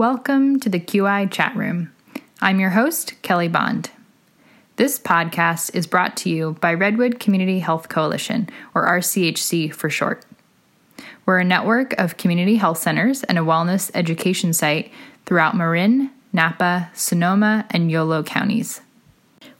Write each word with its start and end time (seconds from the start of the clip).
Welcome 0.00 0.60
to 0.60 0.70
the 0.70 0.80
QI 0.80 1.30
Chat 1.30 1.54
Room. 1.54 1.92
I'm 2.40 2.58
your 2.58 2.70
host, 2.70 3.20
Kelly 3.20 3.48
Bond. 3.48 3.90
This 4.76 4.98
podcast 4.98 5.74
is 5.74 5.86
brought 5.86 6.16
to 6.16 6.30
you 6.30 6.56
by 6.58 6.72
Redwood 6.72 7.20
Community 7.20 7.58
Health 7.58 7.90
Coalition, 7.90 8.48
or 8.74 8.88
RCHC 8.88 9.74
for 9.74 9.90
short. 9.90 10.24
We're 11.26 11.40
a 11.40 11.44
network 11.44 11.92
of 12.00 12.16
community 12.16 12.56
health 12.56 12.78
centers 12.78 13.24
and 13.24 13.36
a 13.36 13.42
wellness 13.42 13.90
education 13.92 14.54
site 14.54 14.90
throughout 15.26 15.54
Marin, 15.54 16.10
Napa, 16.32 16.88
Sonoma, 16.94 17.66
and 17.68 17.90
Yolo 17.90 18.22
counties. 18.22 18.80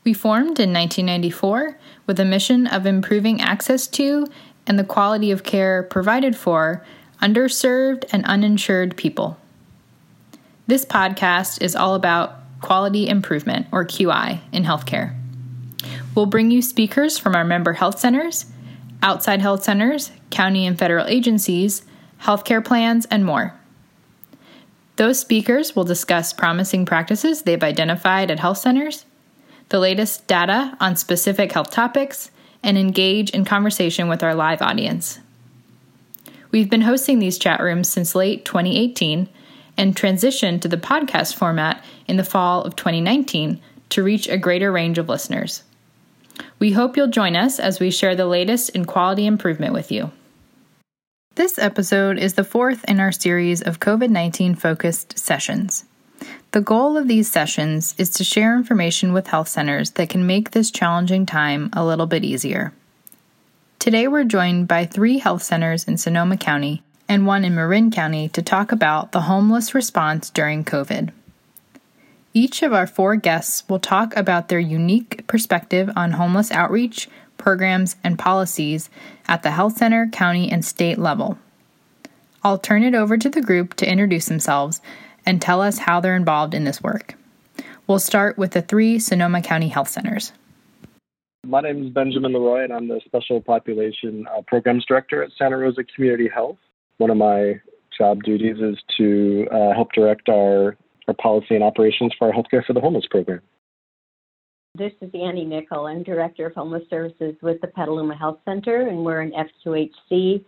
We 0.05 0.15
formed 0.15 0.59
in 0.59 0.73
1994 0.73 1.77
with 2.07 2.19
a 2.19 2.25
mission 2.25 2.67
of 2.67 2.87
improving 2.87 3.43
access 3.43 3.87
to 3.89 4.27
and 4.67 4.79
the 4.79 4.85
quality 4.85 5.33
of 5.33 5.43
care 5.43 5.83
provided 5.83 6.35
for 6.35 6.83
underserved 7.21 8.07
and 8.11 8.25
uninsured 8.25 8.97
people. 8.97 9.37
This 10.71 10.85
podcast 10.85 11.63
is 11.63 11.75
all 11.75 11.97
about 11.97 12.37
quality 12.61 13.09
improvement, 13.09 13.67
or 13.73 13.85
QI, 13.85 14.39
in 14.53 14.63
healthcare. 14.63 15.17
We'll 16.15 16.27
bring 16.27 16.53
you 16.53 16.63
speakers 16.63 17.19
from 17.19 17.35
our 17.35 17.43
member 17.43 17.73
health 17.73 17.99
centers, 17.99 18.47
outside 19.03 19.41
health 19.41 19.65
centers, 19.65 20.13
county 20.31 20.69
and 20.69 20.79
federal 20.79 21.09
agencies, 21.09 21.83
healthcare 22.23 22.65
plans, 22.65 23.05
and 23.07 23.25
more. 23.25 23.53
Those 24.95 25.19
speakers 25.19 25.75
will 25.75 25.83
discuss 25.83 26.33
promising 26.33 26.87
practices 26.87 27.43
they've 27.43 27.65
identified 27.65 28.31
at 28.31 28.39
health 28.39 28.59
centers, 28.59 29.07
the 29.71 29.81
latest 29.81 30.29
data 30.29 30.77
on 30.79 30.95
specific 30.95 31.51
health 31.51 31.73
topics, 31.73 32.31
and 32.63 32.79
engage 32.79 33.31
in 33.31 33.45
conversation 33.45 34.07
with 34.07 34.23
our 34.23 34.37
live 34.37 34.63
audience. 34.63 35.19
We've 36.53 36.71
been 36.71 36.83
hosting 36.83 37.19
these 37.19 37.39
chat 37.39 37.59
rooms 37.59 37.89
since 37.89 38.15
late 38.15 38.45
2018 38.45 39.29
and 39.81 39.97
transitioned 39.97 40.61
to 40.61 40.69
the 40.69 40.77
podcast 40.77 41.35
format 41.35 41.83
in 42.07 42.19
the 42.19 42.23
fall 42.23 42.63
of 42.63 42.77
2019 42.77 43.59
to 43.89 44.03
reach 44.03 44.29
a 44.29 44.37
greater 44.37 44.71
range 44.71 44.99
of 44.99 45.09
listeners. 45.09 45.63
We 46.59 46.73
hope 46.73 46.99
you'll 46.99 47.09
join 47.09 47.35
us 47.35 47.59
as 47.59 47.81
we 47.81 47.91
share 47.91 48.15
the 48.15 48.27
latest 48.27 48.69
in 48.71 48.85
quality 48.85 49.25
improvement 49.25 49.73
with 49.73 49.91
you. 49.91 50.13
This 51.35 51.59
episode 51.59 52.19
is 52.19 52.35
the 52.35 52.45
fourth 52.45 52.85
in 52.85 53.01
our 53.01 53.11
series 53.11 53.63
of 53.63 53.81
COVID 53.81 54.11
19 54.11 54.55
focused 54.55 55.19
sessions. 55.19 55.87
The 56.51 56.61
goal 56.61 56.99
of 56.99 57.09
these 57.09 57.33
sessions 57.33 57.95
is 57.97 58.11
to 58.11 58.25
share 58.25 58.55
information 58.55 59.15
with 59.15 59.29
health 59.29 59.49
centers 59.49 59.93
that 59.93 60.11
can 60.11 60.27
make 60.27 60.51
this 60.51 60.71
challenging 60.71 61.25
time 61.25 61.71
a 61.73 61.83
little 61.83 62.07
bit 62.07 62.23
easier. 62.23 62.75
Today, 63.79 64.09
we're 64.09 64.25
joined 64.25 64.69
by 64.69 64.85
three 64.85 65.17
health 65.17 65.43
centers 65.43 65.85
in 65.85 65.97
Sonoma 65.97 66.37
County 66.37 66.83
and 67.11 67.27
one 67.27 67.45
in 67.45 67.57
Marin 67.57 67.91
County 67.91 68.29
to 68.29 68.41
talk 68.41 68.71
about 68.71 69.11
the 69.11 69.23
homeless 69.23 69.75
response 69.75 70.31
during 70.31 70.65
COVID. 70.65 71.11
Each 72.33 72.63
of 72.63 72.73
our 72.73 72.87
four 72.87 73.17
guests 73.17 73.69
will 73.69 73.81
talk 73.81 74.15
about 74.17 74.49
their 74.49 74.61
unique 74.61 75.27
perspective 75.27 75.91
on 75.97 76.13
homeless 76.13 76.53
outreach, 76.53 77.09
programs, 77.37 77.97
and 78.05 78.17
policies 78.17 78.89
at 79.27 79.43
the 79.43 79.51
health 79.51 79.77
center, 79.77 80.07
county, 80.07 80.53
and 80.53 80.65
state 80.65 80.99
level. 80.99 81.37
I'll 82.45 82.59
turn 82.59 82.85
it 82.85 82.95
over 82.95 83.19
to 83.19 83.29
the 83.29 83.43
group 83.43 83.75
to 83.75 83.91
introduce 83.91 84.27
themselves 84.27 84.81
and 85.27 85.43
tell 85.43 85.61
us 85.61 85.79
how 85.79 85.99
they're 85.99 86.15
involved 86.15 86.55
in 86.55 86.63
this 86.63 86.81
work. 86.81 87.17
We'll 87.89 87.99
start 87.99 88.39
with 88.39 88.53
the 88.53 88.63
three 88.63 89.01
Sonoma 89.01 89.43
County 89.43 89.69
Health 89.69 89.89
Centers. 89.89 90.33
My 91.45 91.61
name 91.61 91.87
is 91.87 91.91
Benjamin 91.93 92.35
Leroy, 92.35 92.63
and 92.63 92.73
I'm 92.73 92.87
the 92.87 93.01
Special 93.05 93.41
Population 93.41 94.29
uh, 94.33 94.43
Programs 94.47 94.85
Director 94.87 95.25
at 95.25 95.33
Santa 95.37 95.57
Rosa 95.57 95.83
Community 95.83 96.29
Health. 96.33 96.59
One 97.01 97.09
of 97.09 97.17
my 97.17 97.55
job 97.97 98.23
duties 98.25 98.59
is 98.61 98.77
to 98.99 99.47
uh, 99.51 99.73
help 99.73 99.91
direct 99.93 100.29
our, 100.29 100.77
our 101.09 101.15
policy 101.15 101.55
and 101.55 101.65
operations 101.65 102.13
for 102.19 102.29
our 102.29 102.35
Healthcare 102.35 102.63
for 102.67 102.75
the 102.75 102.81
Homeless 102.81 103.07
program. 103.11 103.41
This 104.75 104.93
is 105.01 105.09
Annie 105.15 105.47
Nickel. 105.47 105.87
I'm 105.87 106.03
Director 106.03 106.45
of 106.45 106.55
Homeless 106.55 106.83
Services 106.91 107.37
with 107.41 107.59
the 107.63 107.69
Petaluma 107.69 108.15
Health 108.15 108.41
Center, 108.45 108.87
and 108.89 109.03
we're 109.03 109.23
an 109.23 109.33
FQHC. 109.33 110.45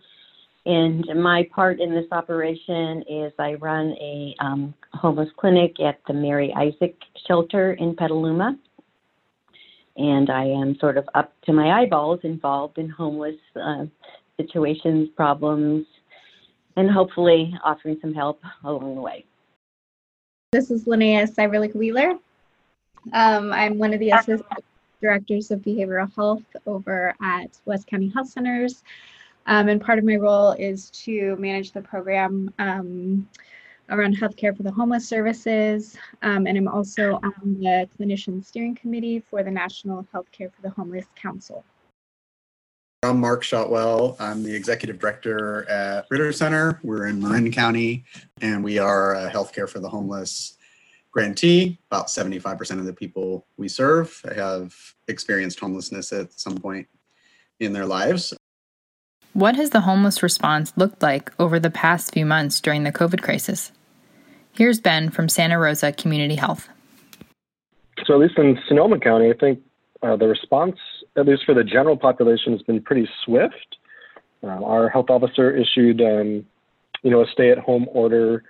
And 0.67 1.03
my 1.23 1.49
part 1.55 1.79
in 1.81 1.89
this 1.89 2.05
operation 2.11 3.03
is 3.09 3.33
I 3.39 3.55
run 3.55 3.95
a 3.99 4.35
um, 4.39 4.75
homeless 4.93 5.29
clinic 5.35 5.79
at 5.79 6.01
the 6.07 6.13
Mary 6.13 6.53
Isaak 6.55 6.93
Shelter 7.27 7.73
in 7.73 7.95
Petaluma. 7.95 8.59
And 9.97 10.29
I 10.29 10.43
am 10.43 10.77
sort 10.79 10.99
of 10.99 11.09
up 11.15 11.33
to 11.45 11.51
my 11.51 11.81
eyeballs 11.81 12.19
involved 12.21 12.77
in 12.77 12.89
homeless 12.89 13.39
uh, 13.59 13.85
situations, 14.37 15.09
problems, 15.15 15.87
and 16.75 16.89
hopefully 16.89 17.57
offering 17.63 17.97
some 17.99 18.13
help 18.13 18.41
along 18.63 18.95
the 18.95 19.01
way. 19.01 19.25
This 20.51 20.71
is 20.71 20.85
Linnea 20.85 21.27
Cyberlick 21.33 21.75
Wheeler. 21.75 22.13
Um, 23.11 23.51
I'm 23.51 23.77
one 23.77 23.93
of 23.93 23.99
the 23.99 24.11
assistant 24.11 24.63
directors 25.01 25.51
of 25.51 25.59
behavioral 25.59 26.13
health 26.15 26.43
over 26.65 27.13
at 27.21 27.57
West 27.65 27.87
County 27.87 28.09
Health 28.09 28.29
Centers. 28.29 28.83
Um, 29.45 29.67
and 29.67 29.81
part 29.81 29.99
of 29.99 30.05
my 30.05 30.15
role 30.15 30.51
is 30.53 30.89
to 30.91 31.35
manage 31.35 31.71
the 31.71 31.81
program 31.81 32.53
um, 32.59 33.27
around 33.89 34.17
healthcare 34.17 34.55
for 34.55 34.63
the 34.63 34.71
homeless 34.71 35.07
services. 35.07 35.97
Um, 36.21 36.47
and 36.47 36.57
I'm 36.57 36.67
also 36.69 37.19
on 37.23 37.57
the 37.59 37.89
clinician 37.99 38.43
steering 38.43 38.75
committee 38.75 39.19
for 39.19 39.43
the 39.43 39.51
National 39.51 40.07
Healthcare 40.13 40.51
for 40.53 40.61
the 40.61 40.69
Homeless 40.69 41.05
Council. 41.15 41.65
I'm 43.03 43.19
Mark 43.19 43.43
Shotwell. 43.43 44.15
I'm 44.17 44.43
the 44.43 44.55
executive 44.55 44.97
director 44.97 45.69
at 45.69 46.05
Ritter 46.09 46.31
Center. 46.31 46.79
We're 46.83 47.07
in 47.07 47.21
Marin 47.21 47.51
County, 47.51 48.05
and 48.39 48.63
we 48.63 48.79
are 48.79 49.13
a 49.15 49.29
healthcare 49.29 49.67
for 49.67 49.79
the 49.79 49.89
homeless 49.89 50.57
grantee. 51.11 51.79
About 51.91 52.07
75% 52.07 52.79
of 52.79 52.85
the 52.85 52.93
people 52.93 53.45
we 53.57 53.67
serve 53.67 54.21
have 54.33 54.73
experienced 55.09 55.59
homelessness 55.59 56.13
at 56.13 56.31
some 56.31 56.57
point 56.57 56.87
in 57.59 57.73
their 57.73 57.85
lives. 57.85 58.33
What 59.33 59.57
has 59.57 59.71
the 59.71 59.81
homeless 59.81 60.23
response 60.23 60.71
looked 60.77 61.01
like 61.01 61.29
over 61.37 61.59
the 61.59 61.69
past 61.69 62.13
few 62.13 62.25
months 62.25 62.61
during 62.61 62.83
the 62.83 62.91
COVID 62.93 63.21
crisis? 63.21 63.73
Here's 64.53 64.79
Ben 64.79 65.09
from 65.09 65.27
Santa 65.27 65.59
Rosa 65.59 65.91
Community 65.91 66.35
Health. 66.35 66.69
So, 68.05 68.13
at 68.13 68.19
least 68.21 68.37
in 68.37 68.57
Sonoma 68.65 68.99
County, 68.99 69.29
I 69.29 69.33
think 69.33 69.59
uh, 70.01 70.15
the 70.15 70.27
response, 70.27 70.77
at 71.17 71.25
least 71.25 71.43
for 71.45 71.53
the 71.53 71.63
general 71.63 71.97
population, 71.97 72.53
has 72.53 72.61
been 72.61 72.81
pretty 72.81 73.07
swift. 73.23 73.77
Uh, 74.43 74.63
our 74.63 74.89
health 74.89 75.09
officer 75.09 75.55
issued, 75.55 76.01
um, 76.01 76.45
you 77.01 77.11
know, 77.11 77.21
a 77.21 77.27
stay-at-home 77.31 77.87
order. 77.91 78.43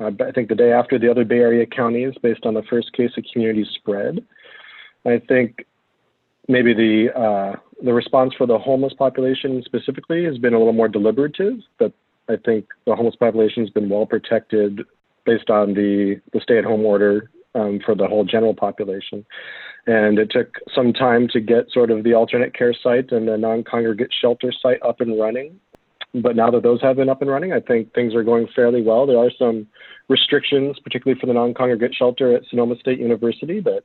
Uh, 0.00 0.10
I 0.26 0.32
think 0.32 0.48
the 0.48 0.54
day 0.54 0.72
after 0.72 0.98
the 0.98 1.10
other 1.10 1.24
Bay 1.24 1.38
Area 1.38 1.66
counties, 1.66 2.14
based 2.22 2.44
on 2.44 2.54
the 2.54 2.62
first 2.68 2.92
case 2.92 3.12
of 3.16 3.24
community 3.32 3.66
spread. 3.74 4.24
I 5.04 5.20
think 5.28 5.64
maybe 6.48 6.74
the 6.74 7.16
uh, 7.16 7.56
the 7.82 7.92
response 7.92 8.34
for 8.36 8.46
the 8.46 8.58
homeless 8.58 8.94
population 8.94 9.62
specifically 9.64 10.24
has 10.24 10.38
been 10.38 10.54
a 10.54 10.58
little 10.58 10.72
more 10.72 10.88
deliberative, 10.88 11.58
but 11.78 11.92
I 12.28 12.36
think 12.44 12.66
the 12.86 12.96
homeless 12.96 13.16
population 13.16 13.62
has 13.62 13.70
been 13.70 13.88
well 13.88 14.06
protected 14.06 14.80
based 15.24 15.50
on 15.50 15.74
the, 15.74 16.20
the 16.32 16.40
stay 16.40 16.58
at 16.58 16.64
home 16.64 16.84
order 16.84 17.30
um, 17.54 17.80
for 17.84 17.94
the 17.94 18.06
whole 18.06 18.24
general 18.24 18.54
population. 18.54 19.24
And 19.86 20.18
it 20.18 20.30
took 20.30 20.56
some 20.74 20.92
time 20.92 21.28
to 21.28 21.40
get 21.40 21.70
sort 21.70 21.90
of 21.90 22.02
the 22.02 22.14
alternate 22.14 22.56
care 22.56 22.74
site 22.74 23.12
and 23.12 23.28
the 23.28 23.36
non 23.36 23.62
congregate 23.62 24.10
shelter 24.20 24.52
site 24.60 24.82
up 24.82 25.00
and 25.00 25.18
running. 25.18 25.60
But 26.14 26.34
now 26.34 26.50
that 26.50 26.62
those 26.62 26.80
have 26.82 26.96
been 26.96 27.08
up 27.08 27.20
and 27.20 27.30
running, 27.30 27.52
I 27.52 27.60
think 27.60 27.92
things 27.94 28.14
are 28.14 28.24
going 28.24 28.48
fairly 28.54 28.82
well. 28.82 29.06
There 29.06 29.18
are 29.18 29.30
some 29.38 29.66
restrictions, 30.08 30.76
particularly 30.82 31.20
for 31.20 31.26
the 31.26 31.34
non 31.34 31.54
congregate 31.54 31.94
shelter 31.94 32.34
at 32.34 32.42
Sonoma 32.50 32.76
State 32.80 32.98
University, 32.98 33.60
that 33.60 33.82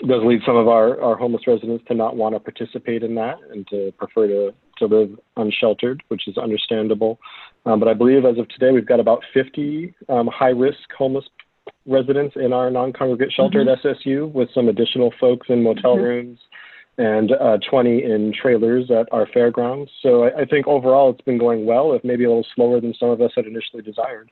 does 0.00 0.22
lead 0.24 0.40
some 0.44 0.56
of 0.56 0.68
our, 0.68 1.00
our 1.00 1.16
homeless 1.16 1.46
residents 1.46 1.84
to 1.88 1.94
not 1.94 2.16
want 2.16 2.34
to 2.34 2.40
participate 2.40 3.02
in 3.02 3.14
that 3.14 3.38
and 3.50 3.66
to 3.68 3.92
prefer 3.96 4.26
to, 4.26 4.54
to 4.78 4.86
live 4.86 5.18
unsheltered, 5.36 6.02
which 6.08 6.28
is 6.28 6.36
understandable. 6.36 7.18
Um, 7.64 7.80
but 7.80 7.88
I 7.88 7.94
believe 7.94 8.24
as 8.24 8.38
of 8.38 8.48
today, 8.48 8.72
we've 8.72 8.86
got 8.86 9.00
about 9.00 9.22
50 9.32 9.94
um, 10.08 10.26
high 10.26 10.50
risk 10.50 10.78
homeless 10.96 11.24
residents 11.86 12.36
in 12.36 12.52
our 12.52 12.70
non 12.70 12.92
congregate 12.92 13.32
shelter 13.32 13.64
mm-hmm. 13.64 13.86
at 13.86 13.96
SSU, 13.96 14.30
with 14.32 14.48
some 14.54 14.68
additional 14.68 15.12
folks 15.20 15.48
in 15.48 15.62
motel 15.62 15.96
mm-hmm. 15.96 16.04
rooms 16.04 16.38
and 16.98 17.32
uh, 17.32 17.58
20 17.68 18.04
in 18.04 18.32
trailers 18.32 18.90
at 18.90 19.06
our 19.12 19.26
fairgrounds. 19.26 19.90
So 20.02 20.24
I, 20.24 20.42
I 20.42 20.44
think 20.46 20.66
overall 20.66 21.10
it's 21.10 21.20
been 21.20 21.38
going 21.38 21.66
well, 21.66 21.92
if 21.92 22.02
maybe 22.04 22.24
a 22.24 22.28
little 22.28 22.46
slower 22.54 22.80
than 22.80 22.94
some 22.94 23.10
of 23.10 23.20
us 23.20 23.32
had 23.36 23.46
initially 23.46 23.82
desired. 23.82 24.30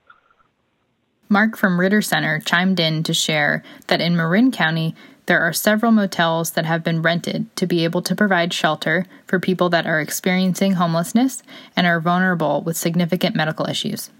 Mark 1.29 1.57
from 1.57 1.81
Ritter 1.81 2.03
Center 2.03 2.39
chimed 2.41 2.81
in 2.81 3.03
to 3.03 3.15
share 3.15 3.63
that 3.89 4.01
in 4.01 4.17
Marin 4.17 4.51
County, 4.51 4.95
there 5.27 5.41
are 5.41 5.53
several 5.55 5.91
motels 5.91 6.51
that 6.53 6.67
have 6.67 6.85
been 6.85 7.01
rented 7.01 7.55
to 7.57 7.67
be 7.67 7.85
able 7.85 8.03
to 8.03 8.15
provide 8.15 8.53
shelter 8.53 9.07
for 9.27 9.41
people 9.41 9.71
that 9.71 9.87
are 9.87 10.01
experiencing 10.01 10.73
homelessness 10.73 11.43
and 11.77 11.87
are 11.87 12.01
vulnerable 12.01 12.61
with 12.63 12.77
significant 12.77 13.35
medical 13.35 13.67
issues. 13.67 14.11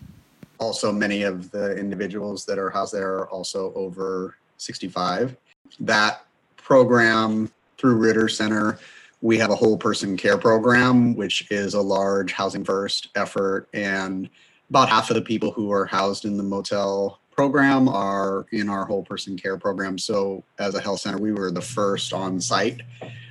Also, 0.59 0.93
many 0.93 1.23
of 1.23 1.51
the 1.51 1.77
individuals 1.77 2.45
that 2.47 2.59
are 2.59 2.71
housed 2.71 2.95
there 2.95 3.15
are 3.15 3.29
also 3.29 3.73
over 3.75 4.37
65. 4.59 5.37
That 5.81 6.25
program 6.57 7.51
through 7.79 7.97
Ritter 7.97 8.29
Center, 8.29 8.79
we 9.21 9.39
have 9.39 9.51
a 9.51 9.57
whole 9.57 9.77
person 9.77 10.17
care 10.17 10.39
program, 10.39 11.15
which 11.17 11.51
is 11.51 11.75
a 11.75 11.81
large 11.81 12.33
housing 12.33 12.65
first 12.65 13.09
effort. 13.15 13.69
And 13.75 14.29
about 14.71 14.89
half 14.89 15.11
of 15.11 15.17
the 15.17 15.23
people 15.23 15.51
who 15.51 15.73
are 15.73 15.87
housed 15.87 16.25
in 16.25 16.37
the 16.37 16.43
motel 16.43 17.19
program 17.31 17.89
are 17.89 18.47
in 18.53 18.69
our 18.69 18.85
whole 18.85 19.03
person 19.03 19.37
care 19.37 19.59
program. 19.59 19.99
So 19.99 20.45
as 20.59 20.75
a 20.75 20.81
health 20.81 21.01
center, 21.01 21.19
we 21.19 21.33
were 21.33 21.51
the 21.51 21.61
first 21.61 22.13
on 22.13 22.41
site 22.41 22.81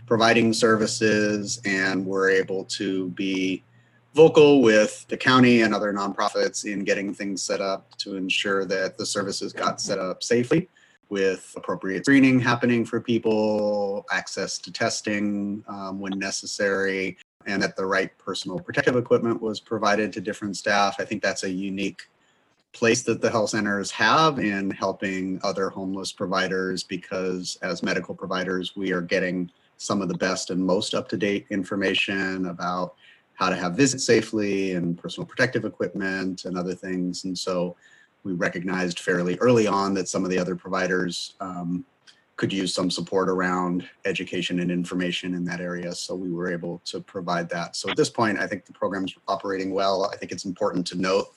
providing 0.06 0.54
services 0.54 1.62
and 1.66 2.06
we're 2.06 2.30
able 2.30 2.66
to 2.66 3.10
be 3.10 3.64
vocal 4.14 4.62
with 4.62 5.06
the 5.08 5.18
county 5.18 5.62
and 5.62 5.74
other 5.74 5.92
nonprofits 5.92 6.72
in 6.72 6.84
getting 6.84 7.14
things 7.14 7.42
set 7.42 7.62
up 7.62 7.96
to 7.98 8.16
ensure 8.16 8.66
that 8.66 8.98
the 8.98 9.06
services 9.06 9.54
got 9.54 9.82
set 9.82 10.00
up 10.00 10.22
safely 10.22 10.70
with 11.10 11.54
appropriate 11.56 12.06
screening 12.06 12.40
happening 12.40 12.86
for 12.86 13.00
people, 13.00 14.06
access 14.12 14.58
to 14.58 14.72
testing 14.72 15.64
um, 15.68 16.00
when 16.00 16.18
necessary, 16.18 17.18
and 17.46 17.62
that 17.62 17.76
the 17.76 17.86
right 17.86 18.18
personal 18.18 18.60
protective 18.60 18.96
equipment 18.96 19.42
was 19.42 19.60
provided 19.60 20.14
to 20.14 20.22
different 20.22 20.58
staff. 20.58 20.96
I 21.00 21.06
think 21.06 21.22
that's 21.22 21.44
a 21.44 21.50
unique 21.50 22.02
place 22.72 23.04
that 23.04 23.22
the 23.22 23.30
health 23.30 23.52
centers 23.52 23.92
have 23.92 24.40
in 24.40 24.72
helping 24.72 25.40
other 25.44 25.70
homeless 25.70 26.12
providers 26.12 26.84
because 26.84 27.58
as 27.62 27.84
medical 27.84 28.16
providers, 28.16 28.76
we 28.76 28.92
are 28.92 29.02
getting 29.02 29.52
some 29.78 30.02
of 30.02 30.08
the 30.08 30.18
best 30.18 30.50
and 30.50 30.66
most 30.66 30.96
up 30.96 31.08
to 31.10 31.18
date 31.18 31.46
information 31.50 32.48
about 32.48 32.96
how 33.36 33.50
to 33.50 33.56
have 33.56 33.76
visits 33.76 34.06
safely 34.06 34.74
and 34.74 34.98
personal 34.98 35.26
protective 35.26 35.66
equipment 35.66 36.46
and 36.46 36.58
other 36.58 36.76
things. 36.76 37.24
And 37.26 37.38
so 37.38 37.76
we 38.24 38.34
recognized 38.34 39.00
fairly 39.00 39.38
early 39.40 39.68
on 39.68 39.94
that 39.96 40.08
some 40.08 40.24
of 40.24 40.30
the 40.30 40.40
other 40.40 40.56
providers 40.56 41.36
um, 41.40 41.86
could 42.36 42.52
use 42.52 42.74
some 42.74 42.90
support 42.90 43.30
around 43.30 43.88
education 44.06 44.60
and 44.60 44.72
information 44.72 45.36
in 45.36 45.46
that 45.46 45.60
area. 45.60 45.94
So 45.94 46.16
we 46.16 46.32
were 46.32 46.52
able 46.52 46.82
to 46.86 47.00
provide 47.00 47.50
that. 47.50 47.76
So 47.76 47.90
at 47.90 47.98
this 47.98 48.10
point, 48.10 48.40
I 48.40 48.48
think 48.48 48.66
the 48.66 48.74
program's 48.74 49.14
operating 49.28 49.72
well. 49.72 50.10
I 50.12 50.18
think 50.18 50.32
it's 50.32 50.46
important 50.46 50.88
to 50.88 50.98
note 51.00 51.28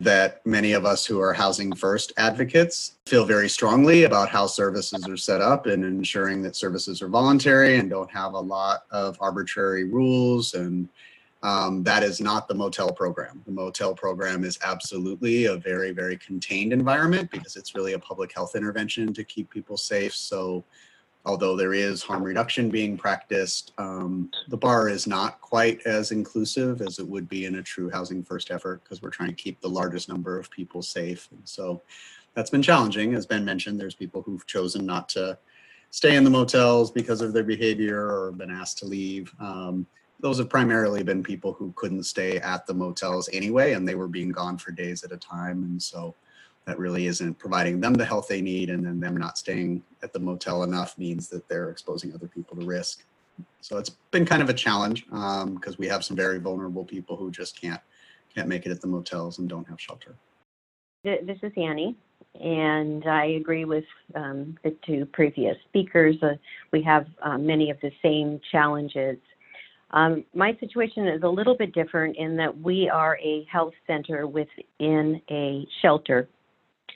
that 0.00 0.44
many 0.44 0.72
of 0.72 0.84
us 0.84 1.06
who 1.06 1.20
are 1.20 1.32
housing 1.32 1.74
first 1.74 2.12
advocates 2.16 2.96
feel 3.06 3.24
very 3.24 3.48
strongly 3.48 4.04
about 4.04 4.28
how 4.28 4.46
services 4.46 5.06
are 5.06 5.16
set 5.16 5.40
up 5.40 5.66
and 5.66 5.84
ensuring 5.84 6.42
that 6.42 6.56
services 6.56 7.00
are 7.00 7.08
voluntary 7.08 7.78
and 7.78 7.90
don't 7.90 8.10
have 8.10 8.32
a 8.32 8.40
lot 8.40 8.84
of 8.90 9.16
arbitrary 9.20 9.84
rules 9.84 10.54
and 10.54 10.88
um, 11.44 11.82
that 11.82 12.02
is 12.02 12.22
not 12.22 12.48
the 12.48 12.54
motel 12.54 12.90
program. 12.90 13.42
The 13.44 13.52
motel 13.52 13.94
program 13.94 14.44
is 14.44 14.58
absolutely 14.64 15.44
a 15.44 15.56
very, 15.56 15.92
very 15.92 16.16
contained 16.16 16.72
environment 16.72 17.30
because 17.30 17.54
it's 17.56 17.74
really 17.74 17.92
a 17.92 17.98
public 17.98 18.32
health 18.32 18.56
intervention 18.56 19.12
to 19.12 19.22
keep 19.22 19.50
people 19.50 19.76
safe. 19.76 20.14
So, 20.14 20.64
although 21.26 21.54
there 21.54 21.74
is 21.74 22.02
harm 22.02 22.22
reduction 22.22 22.70
being 22.70 22.96
practiced, 22.96 23.72
um, 23.76 24.30
the 24.48 24.56
bar 24.56 24.88
is 24.88 25.06
not 25.06 25.38
quite 25.42 25.82
as 25.86 26.12
inclusive 26.12 26.80
as 26.80 26.98
it 26.98 27.06
would 27.06 27.28
be 27.28 27.44
in 27.44 27.56
a 27.56 27.62
true 27.62 27.90
housing 27.90 28.22
first 28.22 28.50
effort 28.50 28.82
because 28.82 29.02
we're 29.02 29.10
trying 29.10 29.28
to 29.28 29.34
keep 29.34 29.60
the 29.60 29.68
largest 29.68 30.08
number 30.08 30.38
of 30.38 30.50
people 30.50 30.80
safe. 30.80 31.28
And 31.30 31.42
so, 31.44 31.82
that's 32.32 32.50
been 32.50 32.62
challenging. 32.62 33.14
As 33.14 33.26
Ben 33.26 33.44
mentioned, 33.44 33.78
there's 33.78 33.94
people 33.94 34.22
who've 34.22 34.46
chosen 34.46 34.86
not 34.86 35.10
to 35.10 35.38
stay 35.90 36.16
in 36.16 36.24
the 36.24 36.30
motels 36.30 36.90
because 36.90 37.20
of 37.20 37.34
their 37.34 37.44
behavior 37.44 38.00
or 38.00 38.32
been 38.32 38.50
asked 38.50 38.78
to 38.78 38.86
leave. 38.86 39.30
Um, 39.38 39.86
those 40.24 40.38
have 40.38 40.48
primarily 40.48 41.02
been 41.02 41.22
people 41.22 41.52
who 41.52 41.70
couldn't 41.76 42.04
stay 42.04 42.38
at 42.38 42.66
the 42.66 42.72
motels 42.72 43.28
anyway, 43.34 43.74
and 43.74 43.86
they 43.86 43.94
were 43.94 44.08
being 44.08 44.30
gone 44.30 44.56
for 44.56 44.70
days 44.70 45.04
at 45.04 45.12
a 45.12 45.18
time. 45.18 45.62
And 45.64 45.82
so 45.82 46.14
that 46.64 46.78
really 46.78 47.08
isn't 47.08 47.38
providing 47.38 47.78
them 47.78 47.92
the 47.92 48.06
health 48.06 48.26
they 48.26 48.40
need. 48.40 48.70
And 48.70 48.86
then 48.86 48.98
them 48.98 49.18
not 49.18 49.36
staying 49.36 49.82
at 50.02 50.14
the 50.14 50.18
motel 50.18 50.62
enough 50.62 50.96
means 50.96 51.28
that 51.28 51.46
they're 51.50 51.68
exposing 51.68 52.14
other 52.14 52.26
people 52.26 52.56
to 52.56 52.64
risk. 52.64 53.04
So 53.60 53.76
it's 53.76 53.90
been 54.12 54.24
kind 54.24 54.40
of 54.40 54.48
a 54.48 54.54
challenge 54.54 55.04
because 55.04 55.42
um, 55.42 55.76
we 55.78 55.88
have 55.88 56.02
some 56.02 56.16
very 56.16 56.38
vulnerable 56.38 56.86
people 56.86 57.16
who 57.18 57.30
just 57.30 57.60
can't 57.60 57.82
can't 58.34 58.48
make 58.48 58.64
it 58.64 58.70
at 58.70 58.80
the 58.80 58.86
motels 58.86 59.38
and 59.38 59.46
don't 59.46 59.68
have 59.68 59.78
shelter. 59.78 60.14
This 61.04 61.38
is 61.42 61.52
Annie, 61.54 61.96
and 62.40 63.06
I 63.06 63.26
agree 63.26 63.66
with 63.66 63.84
um, 64.14 64.56
the 64.64 64.74
two 64.86 65.04
previous 65.12 65.56
speakers. 65.68 66.16
Uh, 66.22 66.36
we 66.72 66.82
have 66.82 67.06
uh, 67.22 67.36
many 67.36 67.68
of 67.68 67.78
the 67.82 67.92
same 68.02 68.40
challenges 68.50 69.18
um, 69.94 70.24
my 70.34 70.56
situation 70.58 71.06
is 71.06 71.22
a 71.22 71.28
little 71.28 71.56
bit 71.56 71.72
different 71.72 72.16
in 72.16 72.36
that 72.36 72.56
we 72.56 72.90
are 72.92 73.16
a 73.22 73.46
health 73.50 73.74
center 73.86 74.26
within 74.26 75.22
a 75.30 75.66
shelter 75.82 76.28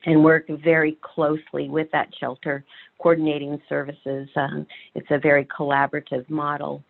and 0.04 0.22
work 0.22 0.46
very 0.64 0.98
closely 1.02 1.68
with 1.68 1.88
that 1.92 2.08
shelter, 2.18 2.64
coordinating 3.00 3.60
services. 3.68 4.28
Um, 4.36 4.66
it's 4.94 5.06
a 5.10 5.18
very 5.18 5.46
collaborative 5.46 6.28
model. 6.28 6.82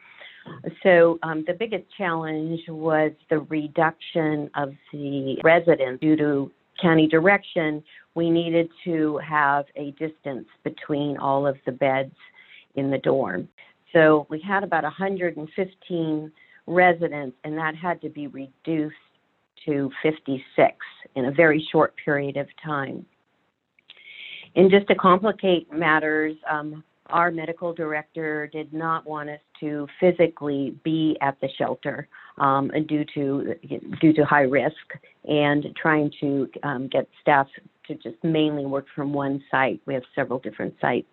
So 0.83 1.19
um, 1.23 1.45
the 1.47 1.53
biggest 1.53 1.85
challenge 1.97 2.61
was 2.69 3.13
the 3.29 3.41
reduction 3.41 4.51
of 4.55 4.73
the 4.93 5.37
residents 5.45 6.01
due 6.01 6.17
to 6.17 6.51
county 6.81 7.07
direction. 7.07 7.83
We 8.15 8.31
needed 8.31 8.71
to 8.85 9.19
have 9.19 9.67
a 9.77 9.91
distance 9.93 10.47
between 10.65 11.19
all 11.19 11.47
of 11.47 11.57
the 11.67 11.73
beds 11.73 12.15
in 12.77 12.91
the 12.91 12.99
dorm. 12.99 13.49
So 13.93 14.27
we 14.29 14.41
had 14.41 14.65
about 14.65 14.85
115 14.85 16.33
residents, 16.67 17.37
and 17.45 17.57
that 17.57 17.75
had 17.75 18.01
to 18.03 18.09
be 18.09 18.27
reduced 18.27 18.97
to 19.67 19.91
56 20.03 20.77
in 21.17 21.27
a 21.27 21.31
very 21.31 21.67
short 21.73 21.95
period 22.05 22.37
of 22.37 22.47
time. 22.65 23.05
And 24.57 24.71
just 24.71 24.87
to 24.89 24.95
complicate 24.95 25.73
matters, 25.73 26.37
um, 26.51 26.83
our 27.11 27.31
medical 27.31 27.73
director 27.73 28.49
did 28.53 28.73
not 28.73 29.07
want 29.07 29.31
us 29.31 29.41
to 29.61 29.87
physically 29.99 30.77
be 30.85 31.17
at 31.21 31.41
the 31.41 31.49
shelter 31.57 32.09
um, 32.39 32.71
due 32.87 33.05
to 33.15 33.55
due 34.01 34.13
to 34.13 34.25
high 34.25 34.43
risk 34.43 34.77
and 35.25 35.67
trying 35.81 36.13
to 36.21 36.49
um, 36.63 36.89
get 36.89 37.09
staff 37.21 37.47
to 37.87 37.95
just 37.95 38.23
mainly 38.23 38.67
work 38.67 38.87
from 38.95 39.13
one 39.13 39.43
site. 39.51 39.81
We 39.87 39.95
have 39.95 40.03
several 40.15 40.39
different 40.39 40.75
sites. 40.81 41.09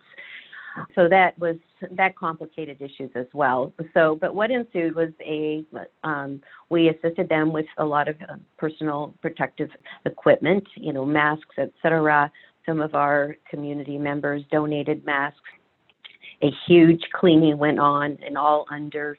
So 0.94 1.08
that 1.08 1.38
was 1.38 1.56
that 1.92 2.16
complicated 2.16 2.80
issues 2.80 3.10
as 3.14 3.26
well. 3.32 3.72
So, 3.94 4.16
but 4.20 4.34
what 4.34 4.50
ensued 4.50 4.94
was 4.94 5.10
a 5.20 5.64
um, 6.04 6.40
we 6.70 6.88
assisted 6.88 7.28
them 7.28 7.52
with 7.52 7.66
a 7.78 7.84
lot 7.84 8.08
of 8.08 8.16
uh, 8.28 8.36
personal 8.58 9.14
protective 9.22 9.70
equipment, 10.04 10.66
you 10.74 10.92
know, 10.92 11.04
masks, 11.04 11.56
etc. 11.58 12.30
Some 12.64 12.80
of 12.80 12.94
our 12.94 13.36
community 13.48 13.98
members 13.98 14.42
donated 14.50 15.04
masks. 15.04 15.38
A 16.42 16.50
huge 16.66 17.02
cleaning 17.14 17.56
went 17.56 17.78
on, 17.78 18.18
and 18.24 18.36
all 18.36 18.66
under 18.70 19.16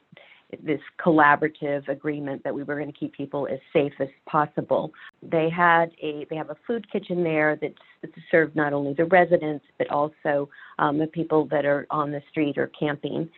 this 0.62 0.80
collaborative 0.98 1.86
agreement 1.88 2.42
that 2.42 2.54
we 2.54 2.62
were 2.62 2.76
going 2.76 2.90
to 2.90 2.98
keep 2.98 3.12
people 3.12 3.46
as 3.50 3.58
safe 3.72 3.92
as 4.00 4.08
possible. 4.26 4.92
They 5.22 5.50
had 5.50 5.90
a 6.02 6.26
they 6.30 6.36
have 6.36 6.50
a 6.50 6.56
food 6.66 6.90
kitchen 6.90 7.22
there 7.22 7.56
that 7.56 7.74
served 8.30 8.56
not 8.56 8.72
only 8.72 8.94
the 8.94 9.04
residents 9.06 9.64
but 9.76 9.90
also 9.90 10.48
um, 10.78 10.98
the 10.98 11.06
people 11.06 11.46
that 11.50 11.66
are 11.66 11.86
on 11.90 12.10
the 12.10 12.22
street 12.30 12.56
or 12.56 12.68
camping. 12.78 13.28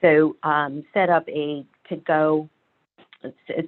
So 0.00 0.36
um, 0.42 0.84
set 0.92 1.08
up 1.08 1.28
a 1.28 1.64
to 1.88 1.96
go 1.96 2.48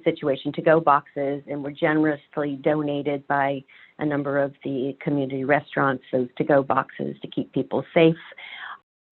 situation 0.03 0.51
to 0.51 0.61
go 0.61 0.79
boxes 0.79 1.43
and 1.47 1.63
were 1.63 1.71
generously 1.71 2.59
donated 2.63 3.25
by 3.27 3.63
a 3.99 4.05
number 4.05 4.39
of 4.39 4.51
the 4.63 4.97
community 4.99 5.43
restaurants 5.43 6.03
those 6.11 6.27
to 6.37 6.43
go 6.43 6.63
boxes 6.63 7.15
to 7.21 7.27
keep 7.27 7.53
people 7.53 7.85
safe 7.93 8.15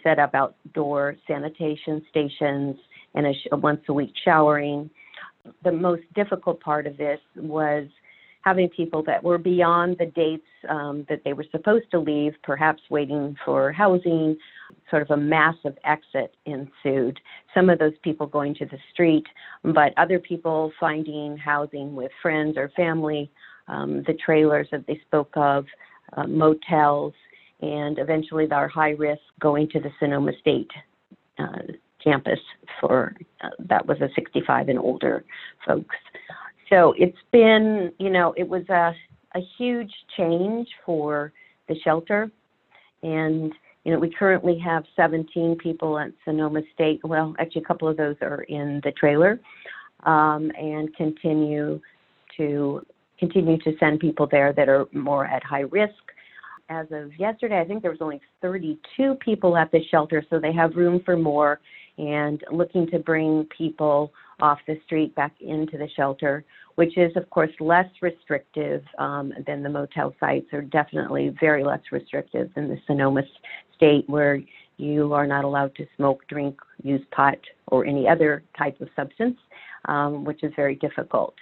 set 0.03 0.19
up 0.19 0.33
outdoor 0.33 1.15
sanitation 1.27 2.03
stations 2.09 2.75
and 3.15 3.27
a, 3.27 3.33
sh- 3.33 3.47
a 3.51 3.57
once 3.57 3.81
a 3.89 3.93
week 3.93 4.13
showering. 4.23 4.89
The 5.63 5.71
most 5.71 6.03
difficult 6.13 6.59
part 6.59 6.85
of 6.85 6.97
this 6.97 7.19
was 7.35 7.87
having 8.43 8.69
people 8.69 9.03
that 9.03 9.23
were 9.23 9.37
beyond 9.37 9.97
the 9.99 10.05
dates 10.07 10.45
um, 10.69 11.05
that 11.09 11.21
they 11.23 11.33
were 11.33 11.45
supposed 11.51 11.89
to 11.91 11.99
leave, 11.99 12.33
perhaps 12.43 12.81
waiting 12.89 13.35
for 13.45 13.71
housing. 13.71 14.37
Sort 14.89 15.03
of 15.03 15.11
a 15.11 15.17
massive 15.17 15.77
exit 15.83 16.35
ensued. 16.45 17.19
Some 17.53 17.69
of 17.69 17.79
those 17.79 17.93
people 18.03 18.25
going 18.25 18.55
to 18.55 18.65
the 18.65 18.77
street, 18.93 19.25
but 19.63 19.93
other 19.97 20.17
people 20.17 20.71
finding 20.79 21.37
housing 21.37 21.95
with 21.95 22.11
friends 22.21 22.57
or 22.57 22.69
family, 22.75 23.29
um, 23.67 24.03
the 24.07 24.13
trailers 24.13 24.67
that 24.71 24.85
they 24.87 24.99
spoke 25.07 25.31
of, 25.35 25.65
uh, 26.17 26.25
motels, 26.27 27.13
and 27.61 27.99
eventually 27.99 28.49
our 28.51 28.67
high 28.67 28.91
risk 28.91 29.21
going 29.39 29.69
to 29.69 29.79
the 29.79 29.91
Sonoma 29.99 30.31
State 30.39 30.71
uh, 31.37 31.59
campus 32.03 32.39
for 32.79 33.15
uh, 33.43 33.49
that 33.59 33.85
was 33.85 33.99
a 34.01 34.09
65 34.15 34.69
and 34.69 34.79
older 34.79 35.23
folks. 35.65 35.95
So 36.69 36.93
it's 36.97 37.17
been, 37.31 37.91
you 37.99 38.09
know, 38.09 38.33
it 38.37 38.47
was 38.47 38.67
a 38.69 38.93
a 39.35 39.39
huge 39.57 39.91
change 40.17 40.67
for 40.85 41.31
the 41.67 41.75
shelter, 41.83 42.29
and 43.03 43.53
you 43.83 43.91
know 43.91 43.99
we 43.99 44.09
currently 44.09 44.59
have 44.59 44.83
17 44.95 45.57
people 45.57 45.97
at 45.97 46.11
Sonoma 46.25 46.61
State. 46.73 46.99
Well, 47.03 47.33
actually, 47.39 47.61
a 47.61 47.65
couple 47.65 47.87
of 47.87 47.97
those 47.97 48.15
are 48.21 48.43
in 48.43 48.81
the 48.83 48.91
trailer, 48.91 49.39
um, 50.03 50.51
and 50.57 50.93
continue 50.95 51.79
to 52.37 52.85
continue 53.19 53.57
to 53.59 53.73
send 53.79 53.99
people 53.99 54.27
there 54.29 54.51
that 54.53 54.67
are 54.67 54.87
more 54.91 55.25
at 55.25 55.43
high 55.43 55.61
risk. 55.61 55.93
As 56.69 56.87
of 56.91 57.11
yesterday, 57.19 57.59
I 57.59 57.65
think 57.65 57.81
there 57.81 57.91
was 57.91 58.01
only 58.01 58.21
32 58.41 59.15
people 59.15 59.57
at 59.57 59.71
the 59.71 59.79
shelter, 59.91 60.23
so 60.29 60.39
they 60.39 60.53
have 60.53 60.75
room 60.75 61.01
for 61.03 61.17
more 61.17 61.59
and 62.01 62.43
looking 62.51 62.89
to 62.89 62.97
bring 62.97 63.47
people 63.55 64.11
off 64.41 64.57
the 64.67 64.75
street 64.85 65.13
back 65.13 65.33
into 65.39 65.77
the 65.77 65.87
shelter, 65.95 66.43
which 66.75 66.97
is, 66.97 67.15
of 67.15 67.29
course, 67.29 67.51
less 67.59 67.85
restrictive 68.01 68.83
um, 68.97 69.31
than 69.45 69.61
the 69.61 69.69
motel 69.69 70.13
sites, 70.19 70.47
or 70.51 70.61
definitely 70.63 71.35
very 71.39 71.63
less 71.63 71.81
restrictive 71.91 72.49
than 72.55 72.67
the 72.67 72.77
Sonoma 72.87 73.21
state, 73.75 74.09
where 74.09 74.39
you 74.77 75.13
are 75.13 75.27
not 75.27 75.45
allowed 75.45 75.75
to 75.75 75.85
smoke, 75.95 76.21
drink, 76.27 76.59
use 76.81 77.05
pot, 77.11 77.37
or 77.67 77.85
any 77.85 78.07
other 78.07 78.43
type 78.57 78.81
of 78.81 78.89
substance, 78.95 79.37
um, 79.85 80.23
which 80.23 80.43
is 80.43 80.51
very 80.55 80.75
difficult. 80.75 81.35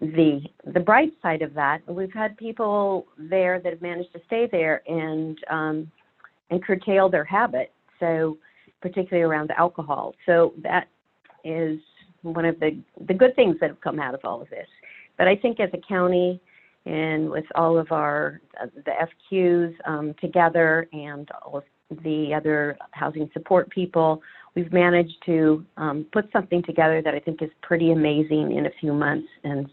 The 0.00 0.42
the 0.72 0.80
bright 0.80 1.12
side 1.20 1.42
of 1.42 1.52
that, 1.54 1.80
we've 1.88 2.12
had 2.12 2.36
people 2.36 3.06
there 3.18 3.58
that 3.60 3.72
have 3.72 3.82
managed 3.82 4.12
to 4.12 4.20
stay 4.26 4.46
there 4.52 4.82
and 4.86 5.36
um, 5.50 5.90
and 6.50 6.62
curtail 6.62 7.08
their 7.08 7.24
habit. 7.24 7.72
So 7.98 8.36
particularly 8.80 9.22
around 9.22 9.50
alcohol. 9.52 10.14
So 10.26 10.54
that 10.62 10.88
is 11.44 11.78
one 12.22 12.44
of 12.44 12.58
the 12.60 12.78
the 13.06 13.14
good 13.14 13.34
things 13.36 13.56
that 13.60 13.70
have 13.70 13.80
come 13.80 14.00
out 14.00 14.14
of 14.14 14.20
all 14.24 14.42
of 14.42 14.50
this. 14.50 14.68
But 15.16 15.28
I 15.28 15.36
think 15.36 15.60
as 15.60 15.70
a 15.72 15.80
county 15.88 16.40
and 16.84 17.30
with 17.30 17.44
all 17.54 17.78
of 17.78 17.90
our 17.92 18.40
the 18.84 18.92
FQs 19.32 19.74
um, 19.86 20.14
together 20.20 20.88
and 20.92 21.28
all 21.42 21.58
of 21.58 21.64
the 22.02 22.34
other 22.34 22.76
housing 22.92 23.30
support 23.32 23.70
people, 23.70 24.22
we've 24.54 24.72
managed 24.72 25.16
to 25.26 25.64
um, 25.76 26.06
put 26.12 26.30
something 26.32 26.62
together 26.64 27.00
that 27.02 27.14
I 27.14 27.20
think 27.20 27.42
is 27.42 27.50
pretty 27.62 27.92
amazing 27.92 28.56
in 28.56 28.66
a 28.66 28.70
few 28.80 28.92
months 28.92 29.28
and 29.44 29.68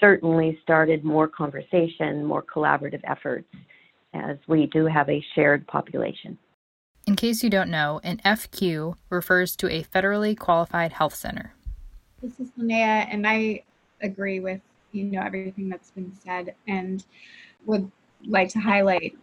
certainly 0.00 0.58
started 0.62 1.04
more 1.04 1.28
conversation, 1.28 2.24
more 2.24 2.42
collaborative 2.42 3.00
efforts 3.04 3.48
as 4.12 4.36
we 4.46 4.66
do 4.66 4.86
have 4.86 5.08
a 5.08 5.24
shared 5.34 5.66
population. 5.66 6.38
In 7.06 7.14
case 7.14 7.44
you 7.44 7.50
don't 7.50 7.70
know, 7.70 8.00
an 8.02 8.20
FQ 8.24 8.96
refers 9.10 9.54
to 9.56 9.70
a 9.70 9.84
federally 9.84 10.36
qualified 10.36 10.92
health 10.92 11.14
center. 11.14 11.54
This 12.20 12.40
is 12.40 12.50
Linnea, 12.58 13.06
and 13.08 13.24
I 13.28 13.62
agree 14.02 14.40
with 14.40 14.60
you 14.90 15.04
know 15.04 15.22
everything 15.22 15.68
that's 15.68 15.92
been 15.92 16.12
said, 16.24 16.56
and 16.66 17.04
would 17.64 17.88
like 18.26 18.48
to 18.50 18.58
highlight 18.58 19.16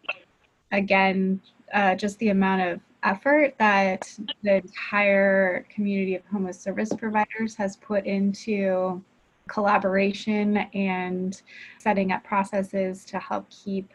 again 0.71 1.41
uh, 1.73 1.95
just 1.95 2.17
the 2.19 2.29
amount 2.29 2.61
of 2.61 2.79
effort 3.03 3.53
that 3.59 4.17
the 4.43 4.55
entire 4.55 5.65
community 5.69 6.15
of 6.15 6.21
homeless 6.31 6.57
service 6.61 6.93
providers 6.97 7.53
has 7.55 7.75
put 7.75 8.05
into 8.05 9.03
collaboration 9.49 10.55
and 10.73 11.41
setting 11.79 12.13
up 12.13 12.23
processes 12.23 13.03
to 13.03 13.19
help 13.19 13.45
keep 13.49 13.91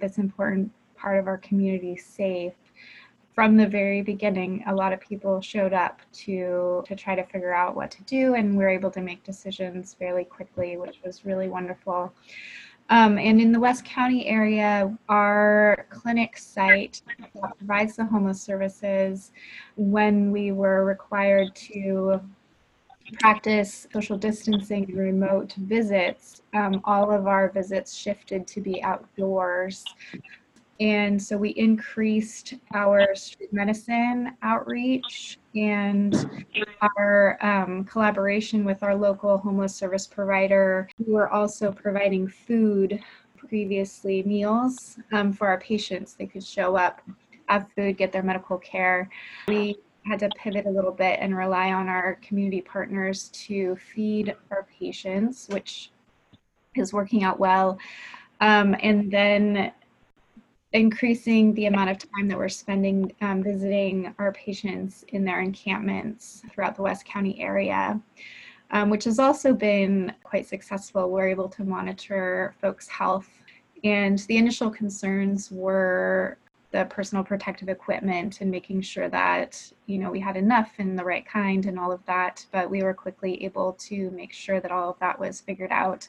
this 0.00 0.18
important 0.18 0.70
part 0.96 1.18
of 1.18 1.26
our 1.26 1.38
community 1.38 1.96
safe 1.96 2.52
from 3.34 3.56
the 3.56 3.66
very 3.66 4.00
beginning, 4.00 4.62
a 4.68 4.74
lot 4.74 4.92
of 4.92 5.00
people 5.00 5.40
showed 5.40 5.72
up 5.72 6.00
to 6.12 6.84
to 6.86 6.94
try 6.94 7.14
to 7.16 7.24
figure 7.24 7.52
out 7.52 7.74
what 7.74 7.90
to 7.90 8.02
do, 8.04 8.34
and 8.34 8.56
we 8.56 8.64
are 8.64 8.68
able 8.68 8.90
to 8.92 9.00
make 9.00 9.24
decisions 9.24 9.94
fairly 9.94 10.24
quickly, 10.24 10.76
which 10.76 10.98
was 11.04 11.24
really 11.24 11.48
wonderful. 11.48 12.12
Um, 12.90 13.18
and 13.18 13.40
in 13.40 13.50
the 13.50 13.58
West 13.58 13.84
County 13.84 14.26
area, 14.26 14.96
our 15.08 15.86
clinic 15.88 16.36
site 16.36 17.00
provides 17.58 17.96
the 17.96 18.04
homeless 18.04 18.42
services. 18.42 19.32
When 19.76 20.30
we 20.30 20.52
were 20.52 20.84
required 20.84 21.54
to 21.72 22.20
practice 23.20 23.86
social 23.92 24.18
distancing 24.18 24.84
and 24.84 24.98
remote 24.98 25.54
visits, 25.54 26.42
um, 26.52 26.80
all 26.84 27.10
of 27.10 27.26
our 27.26 27.50
visits 27.50 27.94
shifted 27.94 28.46
to 28.48 28.60
be 28.60 28.82
outdoors. 28.82 29.84
And 30.80 31.22
so 31.22 31.36
we 31.36 31.50
increased 31.50 32.54
our 32.74 33.14
street 33.14 33.52
medicine 33.52 34.32
outreach 34.42 35.38
and 35.54 36.44
our 36.98 37.38
um, 37.40 37.84
collaboration 37.84 38.64
with 38.64 38.82
our 38.82 38.96
local 38.96 39.38
homeless 39.38 39.74
service 39.74 40.06
provider, 40.06 40.88
who 40.98 41.12
were 41.12 41.28
also 41.28 41.70
providing 41.70 42.26
food 42.26 43.00
previously, 43.36 44.22
meals 44.24 44.98
um, 45.12 45.32
for 45.32 45.46
our 45.46 45.60
patients. 45.60 46.14
They 46.14 46.26
could 46.26 46.42
show 46.42 46.76
up, 46.76 47.02
have 47.46 47.66
food, 47.76 47.96
get 47.96 48.10
their 48.10 48.22
medical 48.22 48.58
care. 48.58 49.08
We 49.46 49.76
had 50.06 50.18
to 50.20 50.28
pivot 50.36 50.66
a 50.66 50.70
little 50.70 50.92
bit 50.92 51.18
and 51.20 51.36
rely 51.36 51.72
on 51.72 51.88
our 51.88 52.16
community 52.16 52.60
partners 52.60 53.28
to 53.28 53.76
feed 53.76 54.34
our 54.50 54.66
patients, 54.78 55.48
which 55.50 55.92
is 56.74 56.92
working 56.92 57.22
out 57.22 57.38
well. 57.38 57.78
Um, 58.40 58.74
and 58.82 59.10
then 59.10 59.72
increasing 60.74 61.54
the 61.54 61.66
amount 61.66 61.88
of 61.88 61.98
time 61.98 62.26
that 62.26 62.36
we're 62.36 62.48
spending 62.48 63.10
um, 63.20 63.42
visiting 63.42 64.12
our 64.18 64.32
patients 64.32 65.04
in 65.08 65.24
their 65.24 65.40
encampments 65.40 66.42
throughout 66.50 66.74
the 66.74 66.82
West 66.82 67.04
County 67.04 67.40
area, 67.40 68.00
um, 68.72 68.90
which 68.90 69.04
has 69.04 69.20
also 69.20 69.54
been 69.54 70.12
quite 70.24 70.46
successful. 70.48 71.10
We're 71.10 71.28
able 71.28 71.48
to 71.50 71.64
monitor 71.64 72.54
folks' 72.60 72.88
health. 72.88 73.30
And 73.84 74.18
the 74.20 74.36
initial 74.36 74.68
concerns 74.68 75.48
were 75.52 76.38
the 76.72 76.86
personal 76.86 77.22
protective 77.22 77.68
equipment 77.68 78.40
and 78.40 78.50
making 78.50 78.80
sure 78.80 79.08
that 79.08 79.72
you 79.86 79.96
know 79.96 80.10
we 80.10 80.18
had 80.18 80.36
enough 80.36 80.72
and 80.78 80.98
the 80.98 81.04
right 81.04 81.24
kind 81.24 81.66
and 81.66 81.78
all 81.78 81.92
of 81.92 82.04
that 82.06 82.44
but 82.50 82.68
we 82.68 82.82
were 82.82 82.92
quickly 82.92 83.44
able 83.44 83.74
to 83.74 84.10
make 84.10 84.32
sure 84.32 84.58
that 84.58 84.72
all 84.72 84.90
of 84.90 84.98
that 84.98 85.16
was 85.16 85.40
figured 85.40 85.70
out 85.70 86.08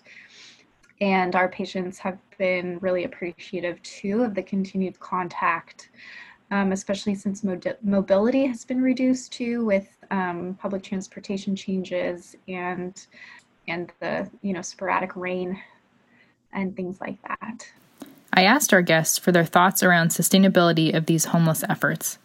and 1.01 1.35
our 1.35 1.49
patients 1.49 1.97
have 1.99 2.17
been 2.37 2.79
really 2.79 3.03
appreciative 3.03 3.81
too 3.83 4.23
of 4.23 4.33
the 4.33 4.43
continued 4.43 4.99
contact, 4.99 5.89
um, 6.51 6.71
especially 6.71 7.15
since 7.15 7.43
mobility 7.81 8.45
has 8.45 8.63
been 8.63 8.81
reduced 8.81 9.33
too 9.33 9.65
with 9.65 9.97
um, 10.11 10.57
public 10.61 10.83
transportation 10.83 11.55
changes 11.55 12.35
and 12.47 13.07
and 13.67 13.91
the 13.99 14.29
you 14.41 14.53
know 14.53 14.61
sporadic 14.61 15.15
rain 15.15 15.59
and 16.53 16.75
things 16.75 17.01
like 17.01 17.21
that. 17.23 17.67
I 18.31 18.43
asked 18.43 18.73
our 18.73 18.81
guests 18.81 19.17
for 19.17 19.31
their 19.31 19.45
thoughts 19.45 19.81
around 19.81 20.09
sustainability 20.09 20.93
of 20.93 21.05
these 21.05 21.25
homeless 21.25 21.63
efforts. 21.69 22.17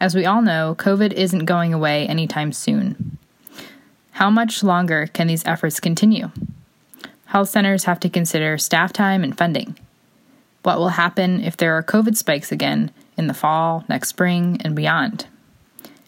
As 0.00 0.14
we 0.14 0.26
all 0.26 0.42
know, 0.42 0.74
COVID 0.78 1.12
isn't 1.12 1.44
going 1.44 1.72
away 1.72 2.06
anytime 2.06 2.52
soon. 2.52 3.18
How 4.12 4.30
much 4.30 4.62
longer 4.62 5.06
can 5.06 5.26
these 5.26 5.46
efforts 5.46 5.80
continue? 5.80 6.30
Health 7.34 7.48
centers 7.48 7.82
have 7.82 7.98
to 7.98 8.08
consider 8.08 8.56
staff 8.56 8.92
time 8.92 9.24
and 9.24 9.36
funding. 9.36 9.76
What 10.62 10.78
will 10.78 10.90
happen 10.90 11.42
if 11.42 11.56
there 11.56 11.76
are 11.76 11.82
COVID 11.82 12.16
spikes 12.16 12.52
again 12.52 12.92
in 13.16 13.26
the 13.26 13.34
fall, 13.34 13.84
next 13.88 14.10
spring, 14.10 14.60
and 14.60 14.76
beyond? 14.76 15.26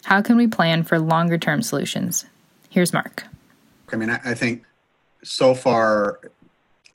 How 0.05 0.21
can 0.21 0.37
we 0.37 0.47
plan 0.47 0.83
for 0.83 0.97
longer 0.99 1.37
term 1.37 1.61
solutions? 1.61 2.25
Here's 2.69 2.93
Mark. 2.93 3.25
I 3.91 3.97
mean, 3.97 4.09
I 4.09 4.33
think 4.35 4.63
so 5.21 5.53
far 5.53 6.21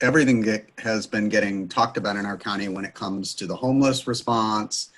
everything 0.01 0.41
get, 0.41 0.67
has 0.79 1.05
been 1.05 1.29
getting 1.29 1.69
talked 1.69 1.97
about 1.97 2.15
in 2.15 2.25
our 2.25 2.37
county 2.37 2.69
when 2.69 2.85
it 2.85 2.95
comes 2.95 3.35
to 3.35 3.45
the 3.45 3.55
homeless 3.55 4.07
response. 4.07 4.89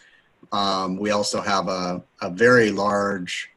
Um, 0.53 0.95
we 0.95 1.11
also 1.11 1.41
have 1.41 1.67
a, 1.67 2.01
a 2.21 2.29
very 2.29 2.71
large 2.71 3.49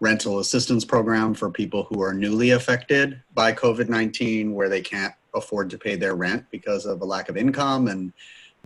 rental 0.00 0.38
assistance 0.38 0.86
program 0.86 1.34
for 1.34 1.50
people 1.50 1.84
who 1.84 2.00
are 2.00 2.14
newly 2.14 2.50
affected 2.50 3.20
by 3.34 3.52
COVID 3.52 3.90
19, 3.90 4.54
where 4.54 4.70
they 4.70 4.80
can't 4.80 5.12
afford 5.34 5.70
to 5.70 5.78
pay 5.78 5.96
their 5.96 6.14
rent 6.14 6.44
because 6.50 6.86
of 6.86 7.00
a 7.02 7.04
lack 7.04 7.28
of 7.28 7.36
income. 7.36 7.88
And 7.88 8.12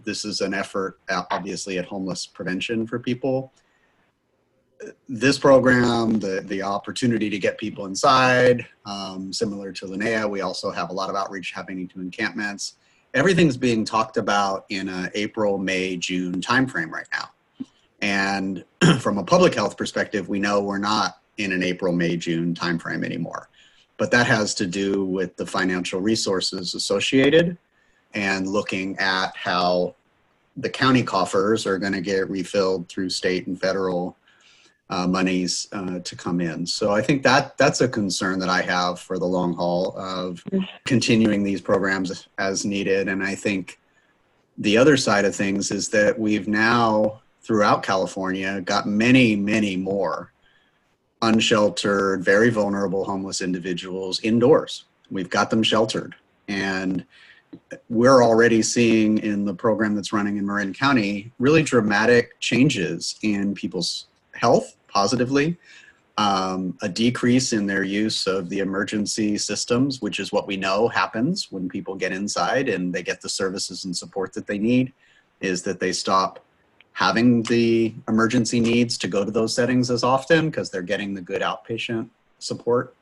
this 0.04 0.24
is 0.24 0.40
an 0.40 0.54
effort, 0.54 0.98
obviously, 1.08 1.78
at 1.78 1.84
homeless 1.84 2.26
prevention 2.26 2.86
for 2.86 2.98
people. 2.98 3.52
This 5.08 5.38
program, 5.38 6.18
the, 6.18 6.42
the 6.44 6.62
opportunity 6.62 7.30
to 7.30 7.38
get 7.38 7.56
people 7.56 7.86
inside, 7.86 8.66
um, 8.84 9.32
similar 9.32 9.70
to 9.72 9.86
Linnea, 9.86 10.28
we 10.28 10.40
also 10.40 10.72
have 10.72 10.90
a 10.90 10.92
lot 10.92 11.08
of 11.08 11.14
outreach 11.14 11.52
happening 11.52 11.86
to 11.88 12.00
encampments. 12.00 12.74
Everything's 13.14 13.56
being 13.56 13.84
talked 13.84 14.16
about 14.16 14.64
in 14.70 14.88
a 14.88 15.08
April, 15.14 15.56
May, 15.58 15.96
June 15.96 16.40
timeframe 16.40 16.90
right 16.90 17.06
now. 17.12 17.30
And 18.00 18.64
from 18.98 19.18
a 19.18 19.24
public 19.24 19.54
health 19.54 19.76
perspective, 19.76 20.28
we 20.28 20.40
know 20.40 20.60
we're 20.60 20.78
not 20.78 21.20
in 21.36 21.52
an 21.52 21.62
April, 21.62 21.92
May, 21.92 22.16
June 22.16 22.54
timeframe 22.54 23.04
anymore 23.04 23.48
but 24.02 24.10
that 24.10 24.26
has 24.26 24.52
to 24.52 24.66
do 24.66 25.04
with 25.04 25.36
the 25.36 25.46
financial 25.46 26.00
resources 26.00 26.74
associated 26.74 27.56
and 28.14 28.48
looking 28.48 28.98
at 28.98 29.30
how 29.36 29.94
the 30.56 30.68
county 30.68 31.04
coffers 31.04 31.68
are 31.68 31.78
going 31.78 31.92
to 31.92 32.00
get 32.00 32.28
refilled 32.28 32.88
through 32.88 33.08
state 33.08 33.46
and 33.46 33.60
federal 33.60 34.16
uh, 34.90 35.06
monies 35.06 35.68
uh, 35.70 36.00
to 36.00 36.16
come 36.16 36.40
in. 36.40 36.66
So 36.66 36.90
I 36.90 37.00
think 37.00 37.22
that 37.22 37.56
that's 37.58 37.80
a 37.80 37.86
concern 37.86 38.40
that 38.40 38.48
I 38.48 38.60
have 38.62 38.98
for 38.98 39.20
the 39.20 39.24
long 39.24 39.54
haul 39.54 39.96
of 39.96 40.42
continuing 40.84 41.44
these 41.44 41.60
programs 41.60 42.26
as 42.38 42.64
needed. 42.64 43.06
And 43.06 43.22
I 43.22 43.36
think 43.36 43.78
the 44.58 44.76
other 44.76 44.96
side 44.96 45.24
of 45.24 45.36
things 45.36 45.70
is 45.70 45.88
that 45.90 46.18
we've 46.18 46.48
now 46.48 47.22
throughout 47.40 47.84
California 47.84 48.62
got 48.62 48.84
many, 48.84 49.36
many 49.36 49.76
more 49.76 50.31
unsheltered, 51.22 52.24
very 52.24 52.50
vulnerable 52.50 53.04
homeless 53.04 53.40
individuals 53.40 54.20
indoors. 54.20 54.84
We've 55.10 55.30
got 55.30 55.50
them 55.50 55.62
sheltered. 55.62 56.14
And 56.48 57.04
we're 57.88 58.22
already 58.22 58.62
seeing 58.62 59.18
in 59.18 59.44
the 59.44 59.54
program 59.54 59.94
that's 59.94 60.12
running 60.12 60.36
in 60.36 60.46
Marin 60.46 60.74
County 60.74 61.32
really 61.38 61.62
dramatic 61.62 62.38
changes 62.40 63.16
in 63.22 63.54
people's 63.54 64.06
health 64.32 64.76
positively. 64.88 65.58
um, 66.18 66.76
a 66.82 66.88
decrease 66.88 67.52
in 67.52 67.66
their 67.66 67.82
use 67.82 68.26
of 68.26 68.48
the 68.48 68.58
emergency 68.58 69.38
systems, 69.38 70.02
which 70.02 70.20
is 70.20 70.32
what 70.32 70.46
we 70.46 70.56
know 70.56 70.88
happens 70.88 71.50
when 71.50 71.68
people 71.68 71.94
get 71.94 72.12
inside 72.12 72.68
and 72.68 72.92
they 72.92 73.02
get 73.02 73.20
the 73.20 73.28
services 73.28 73.84
and 73.84 73.96
support 73.96 74.32
that 74.34 74.46
they 74.46 74.58
need, 74.58 74.92
is 75.40 75.62
that 75.62 75.80
they 75.80 75.92
stop 75.92 76.44
having 76.92 77.42
the 77.44 77.94
emergency 78.08 78.60
needs 78.60 78.98
to 78.98 79.08
go 79.08 79.24
to 79.24 79.30
those 79.30 79.54
settings 79.54 79.90
as 79.90 80.02
often 80.04 80.50
because 80.50 80.70
they're 80.70 80.82
getting 80.82 81.14
the 81.14 81.20
good 81.20 81.42
outpatient 81.42 82.08
support. 82.38 82.94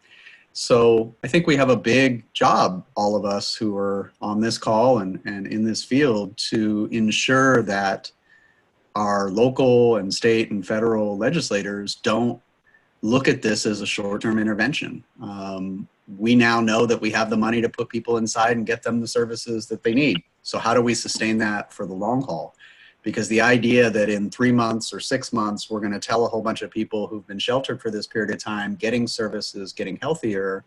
So 0.52 1.14
I 1.22 1.28
think 1.28 1.46
we 1.46 1.56
have 1.56 1.70
a 1.70 1.76
big 1.76 2.24
job, 2.32 2.84
all 2.96 3.14
of 3.14 3.24
us 3.24 3.54
who 3.54 3.76
are 3.76 4.12
on 4.20 4.40
this 4.40 4.58
call 4.58 4.98
and, 4.98 5.20
and 5.24 5.46
in 5.46 5.64
this 5.64 5.84
field, 5.84 6.36
to 6.50 6.88
ensure 6.90 7.62
that 7.62 8.10
our 8.96 9.30
local 9.30 9.96
and 9.96 10.12
state 10.12 10.50
and 10.50 10.66
federal 10.66 11.16
legislators 11.16 11.94
don't 11.96 12.40
look 13.02 13.28
at 13.28 13.42
this 13.42 13.64
as 13.64 13.80
a 13.80 13.86
short-term 13.86 14.38
intervention. 14.38 15.04
Um, 15.22 15.88
we 16.18 16.34
now 16.34 16.60
know 16.60 16.86
that 16.86 17.00
we 17.00 17.10
have 17.12 17.30
the 17.30 17.36
money 17.36 17.60
to 17.62 17.68
put 17.68 17.88
people 17.88 18.16
inside 18.16 18.56
and 18.56 18.66
get 18.66 18.82
them 18.82 19.00
the 19.00 19.06
services 19.06 19.66
that 19.66 19.84
they 19.84 19.94
need. 19.94 20.22
So 20.42 20.58
how 20.58 20.74
do 20.74 20.82
we 20.82 20.94
sustain 20.94 21.38
that 21.38 21.72
for 21.72 21.86
the 21.86 21.94
long 21.94 22.22
haul? 22.22 22.54
Because 23.02 23.28
the 23.28 23.40
idea 23.40 23.88
that 23.90 24.10
in 24.10 24.30
three 24.30 24.52
months 24.52 24.92
or 24.92 25.00
six 25.00 25.32
months, 25.32 25.70
we're 25.70 25.80
going 25.80 25.92
to 25.92 25.98
tell 25.98 26.26
a 26.26 26.28
whole 26.28 26.42
bunch 26.42 26.62
of 26.62 26.70
people 26.70 27.06
who've 27.06 27.26
been 27.26 27.38
sheltered 27.38 27.80
for 27.80 27.90
this 27.90 28.06
period 28.06 28.30
of 28.30 28.38
time, 28.38 28.74
getting 28.74 29.06
services, 29.06 29.72
getting 29.72 29.96
healthier, 29.96 30.64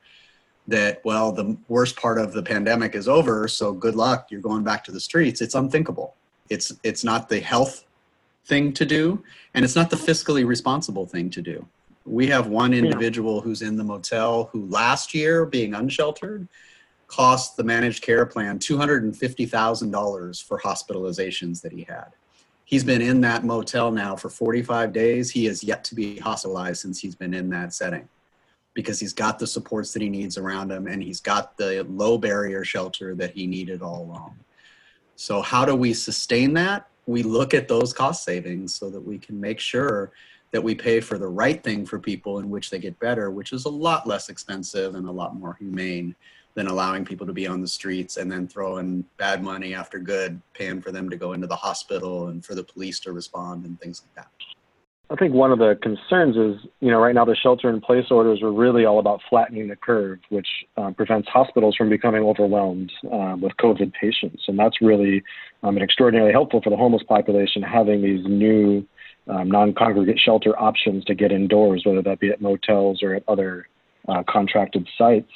that, 0.68 1.04
well, 1.04 1.32
the 1.32 1.58
worst 1.68 1.96
part 1.96 2.18
of 2.18 2.34
the 2.34 2.42
pandemic 2.42 2.96
is 2.96 3.08
over, 3.08 3.48
so 3.48 3.74
good 3.74 3.96
luck, 3.96 4.28
you're 4.32 4.42
going 4.42 4.64
back 4.64 4.84
to 4.86 4.92
the 4.92 5.00
streets. 5.00 5.42
It's 5.42 5.56
unthinkable. 5.56 6.16
It's, 6.50 6.74
it's 6.84 7.04
not 7.04 7.30
the 7.30 7.40
health 7.40 7.86
thing 8.46 8.74
to 8.74 8.86
do, 8.86 9.24
and 9.54 9.64
it's 9.64 9.76
not 9.76 9.90
the 9.90 9.96
fiscally 9.96 10.46
responsible 10.46 11.06
thing 11.06 11.30
to 11.32 11.42
do. 11.42 11.66
We 12.06 12.28
have 12.28 12.48
one 12.48 12.74
individual 12.74 13.40
who's 13.40 13.62
in 13.62 13.78
the 13.78 13.84
motel 13.84 14.50
who 14.52 14.66
last 14.66 15.14
year, 15.14 15.46
being 15.46 15.74
unsheltered, 15.74 16.48
cost 17.08 17.56
the 17.56 17.64
managed 17.64 18.02
care 18.02 18.26
plan 18.26 18.60
$250,000 18.60 20.44
for 20.44 20.60
hospitalizations 20.60 21.62
that 21.62 21.72
he 21.72 21.84
had. 21.84 22.08
He's 22.66 22.84
been 22.84 23.02
in 23.02 23.22
that 23.22 23.44
motel 23.44 23.92
now 23.92 24.16
for 24.16 24.30
45 24.30 24.94
days. 24.94 25.30
He 25.30 25.46
has 25.46 25.64
yet 25.64 25.84
to 25.86 25.96
be 25.96 26.18
hospitalized 26.18 26.82
since 26.82 27.00
he's 27.00 27.16
been 27.16 27.34
in 27.34 27.50
that 27.50 27.74
setting 27.74 28.08
because 28.74 29.00
he's 29.00 29.14
got 29.14 29.38
the 29.38 29.48
supports 29.48 29.94
that 29.94 30.02
he 30.02 30.10
needs 30.10 30.38
around 30.38 30.72
him 30.72 30.88
and 30.88 31.04
he's 31.04 31.20
got 31.20 31.58
the 31.58 31.86
low 31.90 32.18
barrier 32.18 32.64
shelter 32.64 33.16
that 33.16 33.32
he 33.32 33.48
needed 33.48 33.82
all 33.82 34.04
along. 34.04 34.36
So, 35.16 35.42
how 35.42 35.66
do 35.66 35.76
we 35.76 35.94
sustain 35.94 36.54
that? 36.54 36.88
We 37.06 37.22
look 37.22 37.54
at 37.54 37.68
those 37.68 37.94
cost 37.94 38.24
savings 38.24 38.74
so 38.74 38.90
that 38.90 39.02
we 39.02 39.20
can 39.20 39.40
make 39.40 39.60
sure 39.60 40.12
that 40.52 40.64
we 40.64 40.74
pay 40.74 41.00
for 41.00 41.18
the 41.18 41.28
right 41.28 41.62
thing 41.64 41.86
for 41.86 42.00
people 42.00 42.40
in 42.40 42.50
which 42.50 42.70
they 42.70 42.80
get 42.80 42.98
better, 43.00 43.30
which 43.30 43.52
is 43.54 43.66
a 43.66 43.70
lot 43.70 44.08
less 44.08 44.30
expensive 44.30 44.96
and 44.96 45.08
a 45.08 45.12
lot 45.12 45.36
more 45.36 45.56
humane 45.60 46.16
than 46.56 46.68
allowing 46.68 47.04
people 47.04 47.26
to 47.26 47.34
be 47.34 47.48
on 47.48 47.62
the 47.62 47.68
streets 47.68 48.18
and 48.18 48.32
then 48.32 48.48
throwing 48.48 49.04
bad 49.18 49.44
money 49.44 49.74
after 49.74 50.00
good, 50.00 50.40
paying 50.54 50.82
for 50.82 50.92
them 50.92 51.10
to 51.10 51.18
go 51.18 51.34
into 51.34 51.48
the 51.48 51.56
hospital 51.56 52.28
and 52.28 52.46
for 52.46 52.56
the 52.56 52.64
police 52.64 53.00
to 53.00 53.12
respond 53.12 53.66
and 53.66 53.80
things 53.80 54.04
like 54.04 54.16
that. 54.16 54.32
I 55.10 55.16
think 55.16 55.34
one 55.34 55.52
of 55.52 55.60
the 55.60 55.78
concerns 55.82 56.38
is, 56.38 56.68
you 56.80 56.90
know, 56.90 57.00
right 57.00 57.14
now 57.14 57.26
the 57.26 57.36
shelter 57.36 57.70
in 57.70 57.82
place 57.82 58.06
orders 58.10 58.42
are 58.42 58.52
really 58.52 58.86
all 58.86 59.00
about 59.00 59.22
flattening 59.30 59.68
the 59.68 59.76
curve, 59.76 60.20
which 60.30 60.48
um, 60.78 60.94
prevents 60.94 61.28
hospitals 61.28 61.76
from 61.76 61.90
becoming 61.90 62.24
overwhelmed 62.24 62.92
um, 63.12 63.42
with 63.42 63.52
COVID 63.58 63.94
patients. 63.94 64.44
And 64.48 64.58
that's 64.58 64.82
really 64.82 65.22
um, 65.62 65.78
extraordinarily 65.78 66.32
helpful 66.32 66.62
for 66.64 66.70
the 66.70 66.78
homeless 66.78 67.04
population 67.04 67.62
having 67.62 68.02
these 68.02 68.26
new 68.26 68.88
um, 69.28 69.52
non-congregate 69.52 70.20
shelter 70.20 70.58
options 70.60 71.04
to 71.06 71.16
get 71.16 71.32
indoors, 71.32 71.84
whether 71.86 72.02
that 72.02 72.20
be 72.20 72.30
at 72.30 72.42
motels 72.42 73.04
or 73.04 73.14
at 73.14 73.24
other 73.28 73.68
uh, 74.08 74.24
contracted 74.28 74.88
sites. 74.98 75.32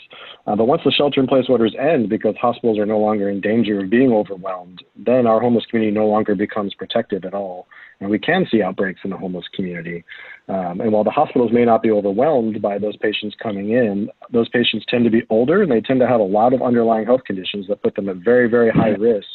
Uh, 0.46 0.56
but 0.56 0.66
once 0.66 0.82
the 0.84 0.92
shelter-in-place 0.92 1.46
orders 1.50 1.76
end, 1.80 2.10
because 2.10 2.36
hospitals 2.40 2.78
are 2.78 2.86
no 2.86 3.00
longer 3.00 3.30
in 3.30 3.42
danger 3.42 3.80
of 3.82 3.90
being 3.90 4.12
overwhelmed, 4.12 4.84
then 4.96 5.26
our 5.26 5.40
homeless 5.40 5.66
community 5.66 5.94
no 5.94 6.08
longer 6.08 6.36
becomes 6.36 6.74
protected 6.74 7.26
at 7.26 7.34
all, 7.34 7.68
and 8.00 8.10
we 8.10 8.20
can 8.20 8.46
see 8.52 8.62
outbreaks 8.62 9.02
in 9.04 9.10
the 9.10 9.18
homeless 9.18 9.46
community. 9.54 10.04
Um, 10.50 10.82
and 10.82 10.92
while 10.92 11.04
the 11.04 11.12
hospitals 11.12 11.52
may 11.52 11.66
not 11.66 11.82
be 11.82 11.92
overwhelmed 11.92 12.62
by 12.62 12.78
those 12.78 12.98
patients 12.98 13.36
coming 13.42 13.72
in, 13.72 14.10
those 14.32 14.50
patients 14.50 14.86
tend 14.90 15.04
to 15.06 15.12
be 15.12 15.24
older 15.30 15.62
and 15.62 15.72
they 15.72 15.82
tend 15.82 16.00
to 16.00 16.08
have 16.08 16.20
a 16.20 16.24
lot 16.24 16.54
of 16.54 16.62
underlying 16.62 17.06
health 17.06 17.22
conditions 17.26 17.68
that 17.68 17.84
put 17.84 17.96
them 17.96 18.10
at 18.10 18.18
very, 18.18 18.50
very 18.50 18.70
high 18.70 18.90
risk 18.90 19.28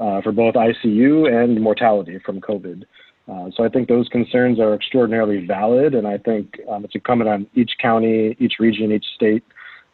uh, 0.00 0.20
for 0.22 0.32
both 0.32 0.54
ICU 0.54 1.32
and 1.32 1.60
mortality 1.60 2.18
from 2.24 2.40
COVID. 2.40 2.84
Uh, 3.28 3.50
so 3.56 3.64
I 3.64 3.68
think 3.68 3.88
those 3.88 4.08
concerns 4.08 4.58
are 4.58 4.74
extraordinarily 4.74 5.46
valid, 5.46 5.94
and 5.94 6.06
I 6.06 6.18
think 6.18 6.58
um, 6.68 6.84
it's 6.84 6.94
incumbent 6.94 7.30
on 7.30 7.46
each 7.54 7.72
county, 7.80 8.36
each 8.40 8.54
region, 8.58 8.90
each 8.92 9.06
state 9.14 9.44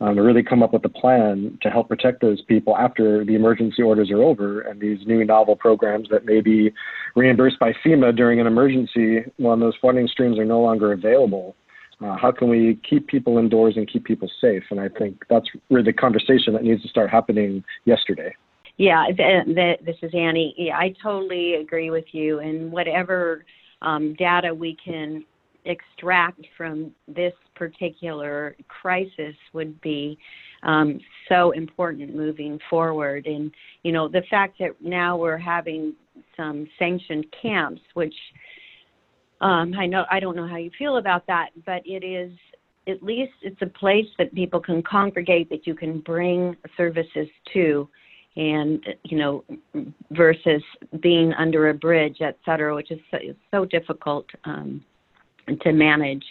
um, 0.01 0.17
to 0.17 0.23
really 0.23 0.43
come 0.43 0.62
up 0.62 0.73
with 0.73 0.85
a 0.85 0.89
plan 0.89 1.59
to 1.62 1.71
help 1.71 1.89
protect 1.89 2.21
those 2.21 2.43
people 2.43 2.77
after 2.77 3.25
the 3.25 3.35
emergency 3.35 3.83
orders 3.83 4.11
are 4.11 4.23
over 4.23 4.61
and 4.61 4.81
these 4.81 4.99
new 5.07 5.25
novel 5.25 5.57
programs 5.57 6.09
that 6.11 6.25
may 6.25 6.41
be 6.41 6.73
reimbursed 7.15 7.59
by 7.59 7.73
FEMA 7.85 8.15
during 8.15 8.41
an 8.41 8.47
emergency 8.47 9.25
when 9.37 9.61
those 9.61 9.75
funding 9.81 10.07
streams 10.07 10.39
are 10.39 10.45
no 10.45 10.61
longer 10.61 10.93
available. 10.93 11.57
Uh, 12.05 12.15
how 12.17 12.31
can 12.31 12.49
we 12.49 12.79
keep 12.89 13.07
people 13.07 13.39
indoors 13.39 13.75
and 13.77 13.91
keep 13.91 14.05
people 14.05 14.31
safe? 14.41 14.65
And 14.71 14.79
I 14.79 14.89
think 14.89 15.25
that's 15.31 15.47
really 15.71 15.85
the 15.85 15.95
conversation 15.95 16.53
that 16.53 16.62
needs 16.62 16.83
to 16.83 16.89
start 16.89 17.09
happening 17.09 17.65
yesterday. 17.87 18.35
Yeah, 18.79 19.07
this 19.17 19.97
is 20.03 20.12
Annie. 20.15 20.55
Yeah, 20.59 20.77
I 20.77 20.95
totally 21.03 21.55
agree 21.55 21.91
with 21.91 22.05
you. 22.12 22.41
And 22.41 22.71
whatever 22.71 23.45
um, 23.83 24.15
data 24.15 24.55
we 24.55 24.77
can 24.85 25.25
extract 25.65 26.47
from 26.57 26.93
this 27.09 27.33
particular 27.55 28.55
crisis 28.69 29.35
would 29.53 29.81
be 29.81 30.19
um, 30.62 31.01
so 31.29 31.53
important 31.53 32.15
moving 32.15 32.59
forward. 32.69 33.27
And 33.27 33.51
you 33.83 33.93
know, 33.93 34.09
the 34.09 34.23
fact 34.29 34.59
that 34.61 34.73
now 34.81 35.17
we're 35.17 35.39
having 35.39 35.95
some 36.37 36.69
sanctioned 36.79 37.27
camps, 37.43 37.81
which 37.95 38.15
um, 39.41 39.75
I 39.79 39.87
know 39.87 40.05
I 40.11 40.21
don't 40.21 40.37
know 40.37 40.47
how 40.47 40.57
you 40.57 40.71
feel 40.79 40.99
about 40.99 41.27
that, 41.27 41.51
but 41.65 41.83
it 41.87 42.05
is 42.05 42.33
at 42.89 43.03
least 43.03 43.33
it's 43.43 43.61
a 43.62 43.67
place 43.67 44.07
that 44.19 44.35
people 44.35 44.61
can 44.61 44.83
congregate 44.83 45.51
that 45.51 45.67
you 45.67 45.75
can 45.75 46.01
bring 46.01 46.57
services 46.77 47.27
to 47.53 47.89
and 48.37 48.85
you 49.05 49.16
know 49.16 49.44
versus 50.11 50.62
being 51.01 51.33
under 51.35 51.70
a 51.70 51.75
bridge 51.75 52.18
et 52.20 52.38
cetera 52.44 52.75
which 52.75 52.90
is 52.90 53.01
so, 53.11 53.18
so 53.51 53.64
difficult 53.64 54.27
um, 54.44 54.85
to 55.62 55.72
manage. 55.72 56.25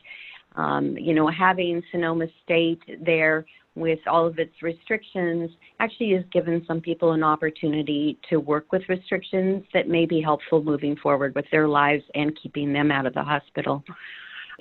Um, 0.55 0.97
you 0.97 1.13
know 1.13 1.27
having 1.27 1.83
sonoma 1.91 2.27
state 2.43 2.81
there 3.03 3.45
with 3.75 3.99
all 4.07 4.25
of 4.25 4.39
its 4.39 4.53
restrictions 4.61 5.51
actually 5.79 6.13
has 6.13 6.23
given 6.31 6.63
some 6.65 6.79
people 6.79 7.11
an 7.11 7.23
opportunity 7.23 8.17
to 8.29 8.37
work 8.37 8.71
with 8.71 8.81
restrictions 8.87 9.63
that 9.73 9.89
may 9.89 10.05
be 10.05 10.21
helpful 10.21 10.63
moving 10.63 10.95
forward 10.95 11.35
with 11.35 11.45
their 11.51 11.67
lives 11.67 12.03
and 12.15 12.37
keeping 12.41 12.71
them 12.71 12.89
out 12.89 13.05
of 13.05 13.13
the 13.13 13.23
hospital. 13.23 13.83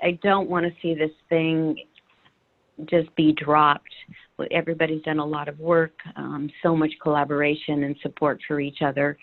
I 0.02 0.18
don't 0.22 0.50
want 0.50 0.66
to 0.66 0.72
see 0.82 0.94
this 0.94 1.12
thing 1.28 1.78
just 2.86 3.14
be 3.16 3.32
dropped 3.32 3.90
everybody's 4.50 5.02
done 5.02 5.18
a 5.18 5.24
lot 5.24 5.48
of 5.48 5.58
work, 5.60 5.92
um, 6.16 6.50
so 6.62 6.76
much 6.76 6.92
collaboration 7.02 7.84
and 7.84 7.96
support 8.02 8.40
for 8.46 8.60
each 8.60 8.82
other. 8.82 9.16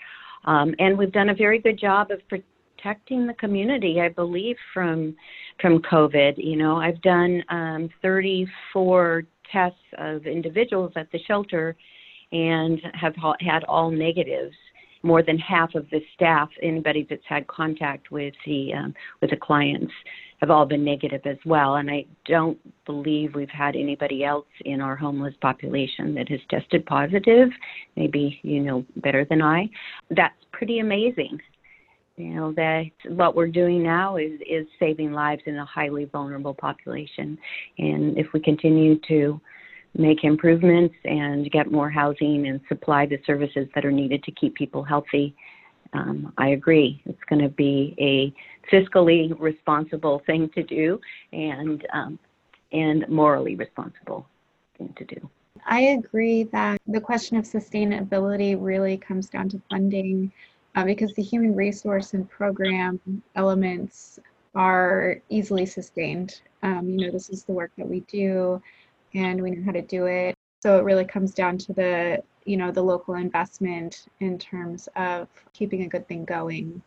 Um, 0.46 0.74
and 0.80 0.98
we've 0.98 1.12
done 1.12 1.30
a 1.30 1.36
very 1.36 1.60
good 1.60 1.80
job 1.80 2.12
of 2.12 2.20
protecting 2.30 3.28
the 3.28 3.34
community, 3.34 4.00
I 4.02 4.10
believe, 4.10 4.56
from 4.74 5.16
from 5.62 5.80
COVID. 5.80 6.34
You 6.38 6.56
know, 6.56 6.78
I've 6.78 7.02
done 7.02 7.44
um, 7.50 7.90
34 8.02 9.24
tests 9.52 9.78
of 9.98 10.26
individuals 10.26 10.94
at 10.96 11.12
the 11.12 11.20
shelter, 11.28 11.76
and 12.32 12.82
have 12.94 13.14
had 13.40 13.64
all 13.66 13.92
negatives. 13.92 14.56
More 15.04 15.24
than 15.24 15.38
half 15.38 15.74
of 15.76 15.90
the 15.90 16.00
staff, 16.14 16.50
anybody 16.62 17.08
that's 17.10 17.22
had 17.28 17.48
contact 17.48 18.12
with 18.12 18.34
the 18.46 18.74
um, 18.74 18.94
with 19.20 19.32
the 19.32 19.38
clients, 19.38 19.92
have 20.42 20.50
all 20.50 20.66
been 20.66 20.84
negative 20.84 21.22
as 21.26 21.38
well. 21.46 21.76
And 21.76 21.90
I 21.90 22.06
don't 22.26 22.58
believe 22.86 23.36
we've 23.36 23.50
had 23.50 23.76
anybody 23.76 24.24
else 24.24 24.48
in 24.66 24.82
our 24.82 24.96
homeless 24.96 25.36
population 25.42 26.14
that 26.16 26.30
has 26.30 26.40
tested 26.50 26.86
positive. 26.86 27.50
Maybe 27.96 28.40
you 28.44 28.60
know 28.60 28.86
better 28.98 29.26
than 29.26 29.42
I. 29.42 29.70
That's 30.10 30.36
pretty 30.52 30.80
amazing. 30.80 31.40
You 32.18 32.36
know 32.36 32.52
that 32.54 32.92
what 33.08 33.36
we're 33.36 33.48
doing 33.48 33.82
now 33.82 34.18
is 34.18 34.40
is 34.48 34.68
saving 34.80 35.14
lives 35.14 35.42
in 35.46 35.58
a 35.58 35.66
highly 35.66 36.06
vulnerable 36.06 36.54
population, 36.54 37.38
and 37.78 38.18
if 38.18 38.28
we 38.34 38.40
continue 38.40 39.00
to 39.08 39.40
make 39.98 40.24
improvements 40.24 40.96
and 41.06 41.52
get 41.52 41.72
more 41.72 41.90
housing 41.90 42.48
and 42.48 42.62
supply 42.70 43.06
the 43.06 43.20
services 43.26 43.68
that 43.76 43.86
are 43.86 43.92
needed 43.92 44.24
to 44.24 44.32
keep 44.32 44.56
people 44.56 44.84
healthy, 44.84 45.36
um, 45.94 46.34
I 46.38 46.50
agree. 46.50 47.02
It's 47.06 47.24
going 47.30 47.42
to 47.42 47.50
be 47.50 47.96
a 48.00 48.34
fiscally 48.74 49.38
responsible 49.40 50.22
thing 50.26 50.50
to 50.56 50.64
do 50.64 51.00
and 51.34 51.86
um, 51.94 52.20
and 52.72 53.08
morally 53.10 53.56
responsible 53.56 54.26
thing 54.78 54.94
to 54.98 55.04
do. 55.04 55.30
I 55.66 55.82
agree 55.82 56.44
that 56.44 56.82
the 56.88 57.02
question 57.02 57.38
of 57.38 57.46
sustainability 57.46 58.58
really 58.58 58.98
comes 58.98 59.30
down 59.30 59.50
to 59.50 59.62
funding 59.70 60.32
uh, 60.76 60.86
because 60.86 61.14
the 61.16 61.22
human 61.22 61.56
resource 61.56 62.14
and 62.14 62.30
program 62.30 63.00
elements 63.36 64.20
are 64.56 65.22
easily 65.30 65.66
sustained. 65.66 66.42
Um, 66.64 66.90
you 66.90 67.06
know, 67.06 67.12
this 67.12 67.30
is 67.30 67.44
the 67.44 67.54
work 67.54 67.72
that 67.78 67.88
we 67.88 68.02
do 68.02 68.62
and 69.14 69.42
we 69.42 69.52
know 69.52 69.64
how 69.66 69.72
to 69.72 69.82
do 69.82 70.06
it. 70.06 70.36
So 70.62 70.78
it 70.78 70.84
really 70.84 71.06
comes 71.06 71.34
down 71.34 71.58
to 71.60 71.74
the, 71.74 72.24
you 72.46 72.58
know, 72.58 72.72
the 72.72 72.82
local 72.82 73.16
investment 73.16 74.08
in 74.20 74.38
terms 74.38 74.88
of 74.96 75.28
keeping 75.54 75.84
a 75.84 75.88
good 75.88 76.08
thing 76.08 76.26
going. 76.26 76.82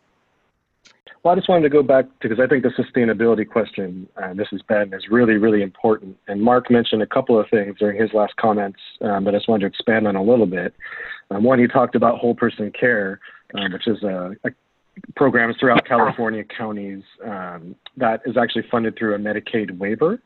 Well, 1.22 1.32
I 1.32 1.37
just 1.37 1.48
wanted 1.48 1.62
to 1.62 1.70
go 1.70 1.82
back 1.82 2.04
because 2.20 2.38
I 2.38 2.46
think 2.46 2.62
the 2.62 2.68
sustainability 2.70 3.48
question, 3.48 4.06
uh, 4.16 4.34
Mrs. 4.34 4.60
Ben, 4.68 4.92
is 4.92 5.08
really, 5.10 5.34
really 5.34 5.62
important. 5.62 6.18
And 6.28 6.40
Mark 6.42 6.70
mentioned 6.70 7.02
a 7.02 7.06
couple 7.06 7.40
of 7.40 7.48
things 7.48 7.76
during 7.78 8.00
his 8.00 8.12
last 8.12 8.37
comments 8.37 8.78
um, 9.00 9.24
that 9.24 9.34
I 9.34 9.38
just 9.38 9.48
wanted 9.48 9.62
to 9.62 9.66
expand 9.68 10.06
on 10.06 10.16
a 10.16 10.22
little 10.22 10.46
bit. 10.46 10.74
Um, 11.30 11.42
one, 11.42 11.58
he 11.58 11.66
talked 11.66 11.94
about 11.94 12.18
whole 12.18 12.34
person 12.34 12.70
care, 12.78 13.20
um, 13.54 13.72
which 13.72 13.87
is 13.87 14.02
a, 14.02 14.37
a 14.44 14.50
programs 15.16 15.56
throughout 15.58 15.84
California 15.87 16.44
counties 16.44 17.02
um, 17.24 17.74
that 17.96 18.20
is 18.26 18.37
actually 18.37 18.64
funded 18.70 18.96
through 18.98 19.14
a 19.14 19.18
Medicaid 19.18 19.76
waiver 19.78 20.20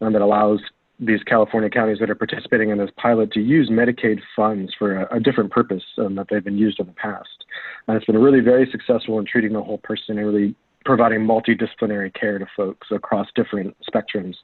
um, 0.00 0.12
that 0.12 0.22
allows 0.22 0.60
these 1.00 1.22
California 1.24 1.68
counties 1.68 1.98
that 1.98 2.10
are 2.10 2.14
participating 2.14 2.70
in 2.70 2.78
this 2.78 2.90
pilot 2.96 3.32
to 3.32 3.40
use 3.40 3.68
Medicaid 3.68 4.20
funds 4.36 4.72
for 4.78 5.02
a, 5.02 5.16
a 5.16 5.20
different 5.20 5.50
purpose 5.50 5.82
um, 5.98 6.14
that 6.14 6.28
they've 6.30 6.44
been 6.44 6.58
used 6.58 6.78
in 6.78 6.86
the 6.86 6.92
past. 6.92 7.44
And 7.88 7.96
it's 7.96 8.06
been 8.06 8.18
really 8.18 8.40
very 8.40 8.68
successful 8.70 9.18
in 9.18 9.26
treating 9.26 9.52
the 9.52 9.62
whole 9.62 9.78
person 9.78 10.18
and 10.18 10.26
really 10.26 10.54
providing 10.84 11.20
multidisciplinary 11.20 12.12
care 12.14 12.38
to 12.38 12.46
folks 12.56 12.88
across 12.90 13.26
different 13.34 13.74
spectrums. 13.90 14.34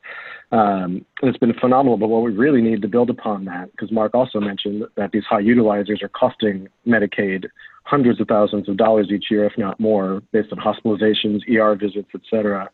Um, 0.52 1.04
it's 1.22 1.38
been 1.38 1.52
phenomenal, 1.54 1.98
but 1.98 2.08
what 2.08 2.22
we 2.22 2.32
really 2.32 2.62
need 2.62 2.82
to 2.82 2.88
build 2.88 3.10
upon 3.10 3.44
that, 3.44 3.70
because 3.72 3.92
Mark 3.92 4.14
also 4.14 4.40
mentioned 4.40 4.84
that 4.96 5.12
these 5.12 5.24
high 5.28 5.42
utilizers 5.42 6.02
are 6.02 6.08
costing 6.08 6.68
Medicaid 6.86 7.46
hundreds 7.84 8.20
of 8.20 8.28
thousands 8.28 8.68
of 8.68 8.76
dollars 8.76 9.10
each 9.10 9.26
year, 9.30 9.44
if 9.44 9.52
not 9.58 9.78
more, 9.78 10.22
based 10.32 10.52
on 10.52 10.58
hospitalizations, 10.58 11.40
ER 11.50 11.74
visits, 11.74 12.08
et 12.14 12.20
cetera. 12.30 12.70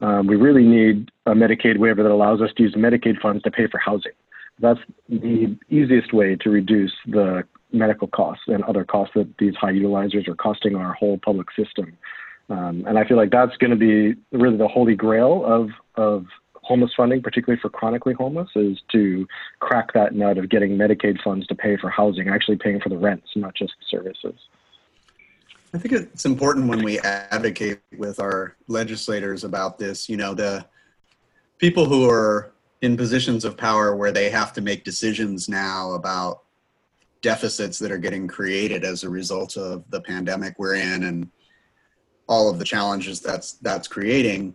Um, 0.00 0.26
we 0.26 0.36
really 0.36 0.64
need 0.64 1.10
a 1.24 1.32
Medicaid 1.32 1.78
waiver 1.78 2.02
that 2.02 2.12
allows 2.12 2.40
us 2.40 2.50
to 2.56 2.62
use 2.62 2.74
Medicaid 2.74 3.20
funds 3.20 3.42
to 3.44 3.50
pay 3.50 3.66
for 3.66 3.78
housing. 3.78 4.12
That's 4.58 4.80
the 5.08 5.56
easiest 5.68 6.12
way 6.12 6.36
to 6.36 6.50
reduce 6.50 6.92
the 7.06 7.44
medical 7.72 8.08
costs 8.08 8.44
and 8.46 8.62
other 8.64 8.84
costs 8.84 9.14
that 9.14 9.28
these 9.38 9.54
high 9.54 9.72
utilizers 9.72 10.28
are 10.28 10.34
costing 10.34 10.76
our 10.76 10.92
whole 10.94 11.18
public 11.18 11.48
system. 11.52 11.96
Um, 12.48 12.84
and 12.86 12.98
I 12.98 13.04
feel 13.04 13.16
like 13.16 13.30
that's 13.30 13.56
going 13.56 13.70
to 13.70 13.76
be 13.76 14.14
really 14.32 14.56
the 14.56 14.68
holy 14.68 14.94
grail 14.94 15.44
of, 15.44 15.70
of 15.96 16.26
homeless 16.62 16.92
funding, 16.96 17.22
particularly 17.22 17.60
for 17.60 17.68
chronically 17.68 18.14
homeless, 18.14 18.48
is 18.54 18.78
to 18.92 19.26
crack 19.60 19.92
that 19.94 20.14
nut 20.14 20.38
of 20.38 20.48
getting 20.48 20.76
Medicaid 20.76 21.22
funds 21.22 21.46
to 21.48 21.54
pay 21.54 21.76
for 21.76 21.90
housing, 21.90 22.28
actually 22.28 22.56
paying 22.56 22.80
for 22.80 22.88
the 22.88 22.98
rents, 22.98 23.28
not 23.34 23.54
just 23.54 23.74
services. 23.88 24.34
I 25.74 25.78
think 25.78 25.92
it's 25.92 26.24
important 26.24 26.68
when 26.68 26.82
we 26.82 26.98
advocate 27.00 27.80
with 27.96 28.20
our 28.20 28.56
legislators 28.68 29.44
about 29.44 29.78
this, 29.78 30.08
you 30.08 30.16
know, 30.16 30.34
the 30.34 30.64
people 31.58 31.86
who 31.86 32.08
are 32.08 32.52
in 32.82 32.96
positions 32.96 33.44
of 33.44 33.56
power 33.56 33.96
where 33.96 34.12
they 34.12 34.30
have 34.30 34.52
to 34.54 34.60
make 34.60 34.84
decisions 34.84 35.48
now 35.48 35.92
about 35.92 36.42
deficits 37.22 37.78
that 37.78 37.90
are 37.90 37.98
getting 37.98 38.28
created 38.28 38.84
as 38.84 39.02
a 39.02 39.10
result 39.10 39.56
of 39.56 39.82
the 39.90 40.00
pandemic 40.00 40.54
we're 40.58 40.74
in 40.74 41.04
and 41.04 41.28
all 42.28 42.50
of 42.50 42.58
the 42.58 42.64
challenges 42.64 43.20
that's 43.20 43.52
that's 43.54 43.88
creating 43.88 44.54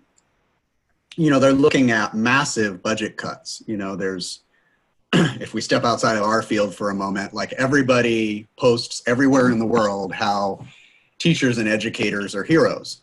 you 1.15 1.29
know 1.29 1.39
they're 1.39 1.51
looking 1.51 1.91
at 1.91 2.13
massive 2.13 2.81
budget 2.81 3.17
cuts. 3.17 3.61
You 3.65 3.77
know 3.77 3.95
there's 3.95 4.41
if 5.13 5.53
we 5.53 5.61
step 5.61 5.83
outside 5.83 6.17
of 6.17 6.23
our 6.23 6.41
field 6.41 6.73
for 6.73 6.89
a 6.89 6.95
moment 6.95 7.33
like 7.33 7.53
everybody 7.53 8.47
posts 8.57 9.01
everywhere 9.07 9.49
in 9.49 9.59
the 9.59 9.65
world 9.65 10.13
how 10.13 10.65
teachers 11.21 11.59
and 11.59 11.69
educators 11.69 12.33
are 12.33 12.43
heroes. 12.43 13.01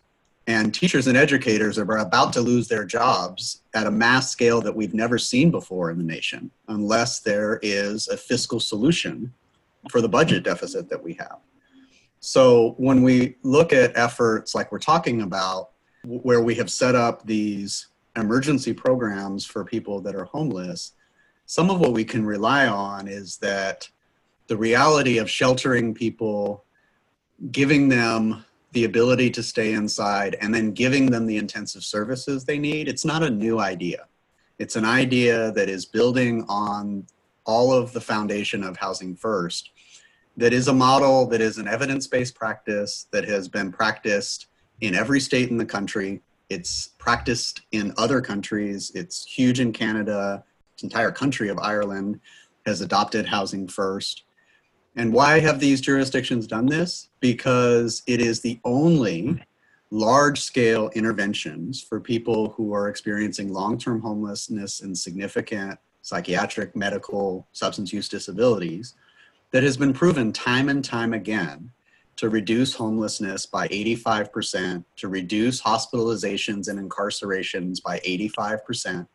And 0.49 0.75
teachers 0.75 1.07
and 1.07 1.17
educators 1.17 1.79
are 1.79 1.99
about 1.99 2.33
to 2.33 2.41
lose 2.41 2.67
their 2.67 2.85
jobs 2.85 3.63
at 3.75 3.87
a 3.87 3.91
mass 3.93 4.33
scale 4.33 4.61
that 4.63 4.75
we've 4.75 4.95
never 4.95 5.19
seen 5.19 5.53
before 5.53 5.91
in 5.93 5.99
the 5.99 6.05
nation 6.05 6.51
unless 6.67 7.21
there 7.21 7.61
is 7.63 8.09
a 8.09 8.17
fiscal 8.17 8.59
solution 8.59 9.33
for 9.89 10.01
the 10.01 10.09
budget 10.09 10.43
deficit 10.43 10.89
that 10.89 11.01
we 11.01 11.13
have. 11.15 11.39
So 12.19 12.75
when 12.79 13.03
we 13.03 13.37
look 13.45 13.73
at 13.73 13.97
efforts 13.97 14.53
like 14.53 14.73
we're 14.73 14.81
talking 14.81 15.23
about, 15.23 15.71
where 16.05 16.41
we 16.41 16.57
have 16.57 16.71
set 16.71 16.97
up 16.97 17.25
these 17.25 17.89
emergency 18.17 18.73
programs 18.73 19.45
for 19.45 19.65
people 19.65 20.01
that 20.01 20.17
are 20.17 20.25
homeless, 20.25 20.95
some 21.47 21.71
of 21.71 21.79
what 21.79 21.93
we 21.93 22.05
can 22.05 22.27
rely 22.27 22.67
on 22.67 23.07
is 23.07 23.37
that 23.37 23.89
the 24.49 24.57
reality 24.57 25.19
of 25.19 25.31
sheltering 25.31 25.95
people, 25.95 26.65
giving 27.51 27.89
them 27.89 28.45
the 28.73 28.85
ability 28.85 29.31
to 29.31 29.43
stay 29.43 29.73
inside, 29.73 30.37
and 30.41 30.55
then 30.55 30.73
giving 30.73 31.07
them 31.07 31.27
the 31.27 31.39
intensive 31.39 31.83
services 31.83 32.45
they 32.45 32.59
need, 32.59 32.89
it's 32.89 33.05
not 33.05 33.23
a 33.23 33.31
new 33.31 33.61
idea. 33.61 34.07
It's 34.59 34.77
an 34.77 34.85
idea 34.85 35.53
that 35.53 35.69
is 35.69 35.87
building 35.87 36.45
on 36.49 37.07
all 37.45 37.73
of 37.73 37.93
the 37.93 38.01
foundation 38.01 38.63
of 38.63 38.77
Housing 38.77 39.17
First 39.17 39.71
that 40.37 40.53
is 40.53 40.69
a 40.69 40.73
model 40.73 41.27
that 41.27 41.41
is 41.41 41.59
an 41.59 41.67
evidence-based 41.67 42.35
practice 42.35 43.09
that 43.11 43.27
has 43.27 43.49
been 43.49 43.73
practiced 43.73 44.47
in 44.81 44.95
every 44.95 45.19
state 45.19 45.51
in 45.51 45.57
the 45.57 45.67
country. 45.67 46.21
It's 46.49 46.91
practiced 46.99 47.63
in 47.73 47.93
other 47.99 48.21
countries. 48.21 48.93
It's 48.95 49.25
huge 49.25 49.59
in 49.59 49.73
Canada. 49.73 50.45
The 50.79 50.85
entire 50.85 51.11
country 51.11 51.49
of 51.49 51.59
Ireland 51.59 52.21
has 52.67 52.81
adopted 52.83 53.27
housing 53.27 53.67
first. 53.67 54.23
And 54.99 55.13
why 55.13 55.39
have 55.39 55.61
these 55.61 55.81
jurisdictions 55.81 56.49
done 56.49 56.67
this? 56.67 57.09
Because 57.21 58.03
it 58.09 58.21
is 58.21 58.41
the 58.41 58.59
only 58.65 59.41
large 59.93 60.41
scale 60.41 60.91
interventions 60.93 61.81
for 61.81 62.01
people 62.01 62.51
who 62.57 62.75
are 62.75 62.89
experiencing 62.89 63.53
long 63.53 63.79
term 63.79 64.01
homelessness 64.01 64.81
and 64.81 64.99
significant 64.99 65.79
psychiatric, 66.03 66.75
medical, 66.75 67.47
substance 67.53 67.93
use 67.93 68.09
disabilities 68.09 68.95
that 69.53 69.63
has 69.63 69.77
been 69.77 69.93
proven 69.93 70.33
time 70.33 70.69
and 70.69 70.85
time 70.85 71.13
again 71.13 71.71
to 72.17 72.29
reduce 72.29 72.75
homelessness 72.75 73.47
by 73.47 73.69
85%, 73.69 74.85
to 74.97 75.07
reduce 75.07 75.63
hospitalizations 75.63 76.69
and 76.69 76.91
incarcerations 76.91 77.81
by 77.81 78.01
85%. 78.01 79.07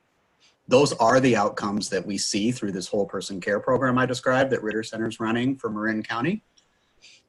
Those 0.67 0.93
are 0.93 1.19
the 1.19 1.35
outcomes 1.35 1.89
that 1.89 2.05
we 2.05 2.17
see 2.17 2.51
through 2.51 2.71
this 2.71 2.87
whole 2.87 3.05
person 3.05 3.41
care 3.41 3.59
program 3.59 3.97
I 3.97 4.05
described 4.05 4.51
that 4.51 4.63
Ritter 4.63 4.83
Center 4.83 5.07
is 5.07 5.19
running 5.19 5.57
for 5.57 5.69
Marin 5.69 6.03
County. 6.03 6.43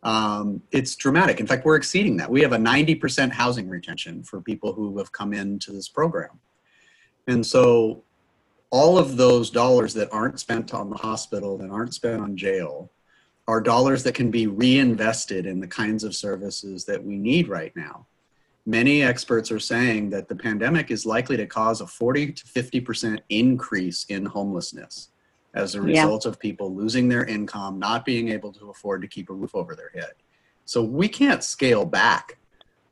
Um, 0.05 0.63
it's 0.71 0.95
dramatic. 0.97 1.41
In 1.41 1.47
fact, 1.47 1.65
we're 1.65 1.77
exceeding 1.77 2.17
that. 2.19 2.31
We 2.31 2.43
have 2.43 2.53
a 2.53 2.59
90% 2.59 3.33
housing 3.33 3.69
retention 3.69 4.23
for 4.23 4.41
people 4.41 4.73
who 4.73 4.97
have 4.99 5.11
come 5.13 5.33
into 5.33 5.73
this 5.73 5.89
program. 5.89 6.39
And 7.27 7.45
so 7.45 8.05
all 8.71 8.99
of 8.99 9.17
those 9.17 9.51
dollars 9.51 9.95
that 9.95 10.13
aren't 10.13 10.39
spent 10.39 10.75
on 10.75 10.91
the 10.91 10.97
hospital, 10.97 11.57
that 11.59 11.71
aren't 11.71 11.95
spent 11.95 12.21
on 12.21 12.37
jail, 12.37 12.91
are 13.49 13.61
dollars 13.61 14.03
that 14.03 14.15
can 14.15 14.31
be 14.31 14.47
reinvested 14.47 15.47
in 15.47 15.61
the 15.61 15.67
kinds 15.67 16.05
of 16.05 16.15
services 16.15 16.85
that 16.85 17.03
we 17.03 17.17
need 17.17 17.49
right 17.49 17.75
now. 17.75 18.07
Many 18.67 19.03
experts 19.03 19.51
are 19.51 19.61
saying 19.61 20.11
that 20.11 20.29
the 20.29 20.37
pandemic 20.37 20.91
is 20.91 21.05
likely 21.05 21.37
to 21.37 21.47
cause 21.47 21.81
a 21.81 21.87
40 21.87 22.33
to 22.33 22.45
50% 22.45 23.21
increase 23.29 24.05
in 24.09 24.25
homelessness 24.25 25.11
as 25.55 25.75
a 25.75 25.83
result 25.83 26.25
yeah. 26.25 26.31
of 26.31 26.41
people 26.41 26.75
losing 26.75 27.09
their 27.09 27.25
income, 27.27 27.79
not 27.79 28.05
being 28.05 28.31
able 28.31 28.53
to 28.53 28.71
afford 28.71 29.03
to 29.03 29.09
keep 29.09 29.29
a 29.29 29.33
roof 29.33 29.55
over 29.55 29.75
their 29.75 29.91
head. 29.95 30.15
So 30.65 30.83
we 30.83 31.09
can't 31.09 31.45
scale 31.45 31.85
back 31.85 32.39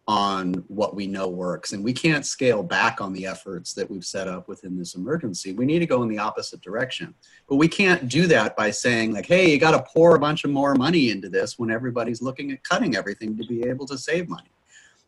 on 0.08 0.52
what 0.68 0.96
we 0.96 1.06
know 1.06 1.28
works. 1.28 1.72
And 1.72 1.84
we 1.84 1.92
can't 1.92 2.26
scale 2.26 2.62
back 2.62 3.00
on 3.00 3.12
the 3.12 3.26
efforts 3.26 3.72
that 3.74 3.88
we've 3.88 4.04
set 4.04 4.26
up 4.26 4.48
within 4.48 4.76
this 4.76 4.94
emergency. 4.94 5.52
We 5.52 5.64
need 5.64 5.78
to 5.78 5.86
go 5.86 6.02
in 6.02 6.08
the 6.08 6.18
opposite 6.18 6.60
direction. 6.60 7.14
But 7.48 7.56
we 7.56 7.68
can't 7.68 8.08
do 8.08 8.26
that 8.26 8.56
by 8.56 8.72
saying, 8.72 9.12
like, 9.12 9.26
hey, 9.26 9.50
you 9.50 9.58
got 9.58 9.70
to 9.72 9.82
pour 9.92 10.16
a 10.16 10.18
bunch 10.18 10.44
of 10.44 10.50
more 10.50 10.74
money 10.74 11.10
into 11.10 11.28
this 11.28 11.58
when 11.58 11.70
everybody's 11.70 12.20
looking 12.20 12.50
at 12.50 12.64
cutting 12.64 12.96
everything 12.96 13.36
to 13.36 13.46
be 13.46 13.62
able 13.62 13.86
to 13.86 13.96
save 13.96 14.28
money. 14.28 14.50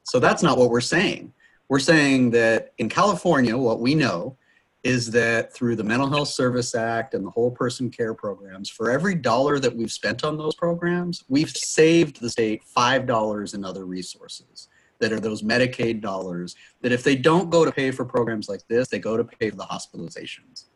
So 0.04 0.20
that's 0.20 0.42
not 0.42 0.58
what 0.58 0.70
we're 0.70 0.80
saying. 0.80 1.32
We're 1.68 1.78
saying 1.78 2.30
that 2.30 2.72
in 2.78 2.88
California, 2.88 3.56
what 3.56 3.80
we 3.80 3.94
know 3.94 4.36
is 4.82 5.10
that 5.12 5.52
through 5.52 5.76
the 5.76 5.84
Mental 5.84 6.10
Health 6.10 6.28
Service 6.28 6.74
Act 6.74 7.14
and 7.14 7.24
the 7.24 7.30
whole 7.30 7.50
person 7.50 7.90
care 7.90 8.12
programs, 8.12 8.68
for 8.68 8.90
every 8.90 9.14
dollar 9.14 9.58
that 9.58 9.74
we've 9.74 9.90
spent 9.90 10.24
on 10.24 10.36
those 10.36 10.54
programs, 10.54 11.24
we've 11.28 11.50
saved 11.50 12.20
the 12.20 12.28
state 12.28 12.62
$5 12.76 13.54
in 13.54 13.64
other 13.64 13.86
resources 13.86 14.68
that 15.00 15.10
are 15.10 15.20
those 15.20 15.42
Medicaid 15.42 16.02
dollars 16.02 16.54
that 16.82 16.92
if 16.92 17.02
they 17.02 17.16
don't 17.16 17.50
go 17.50 17.64
to 17.64 17.72
pay 17.72 17.90
for 17.90 18.04
programs 18.04 18.48
like 18.48 18.60
this, 18.68 18.88
they 18.88 18.98
go 18.98 19.16
to 19.16 19.24
pay 19.24 19.50
for 19.50 19.56
the 19.56 19.64
hospitalizations. 19.64 20.66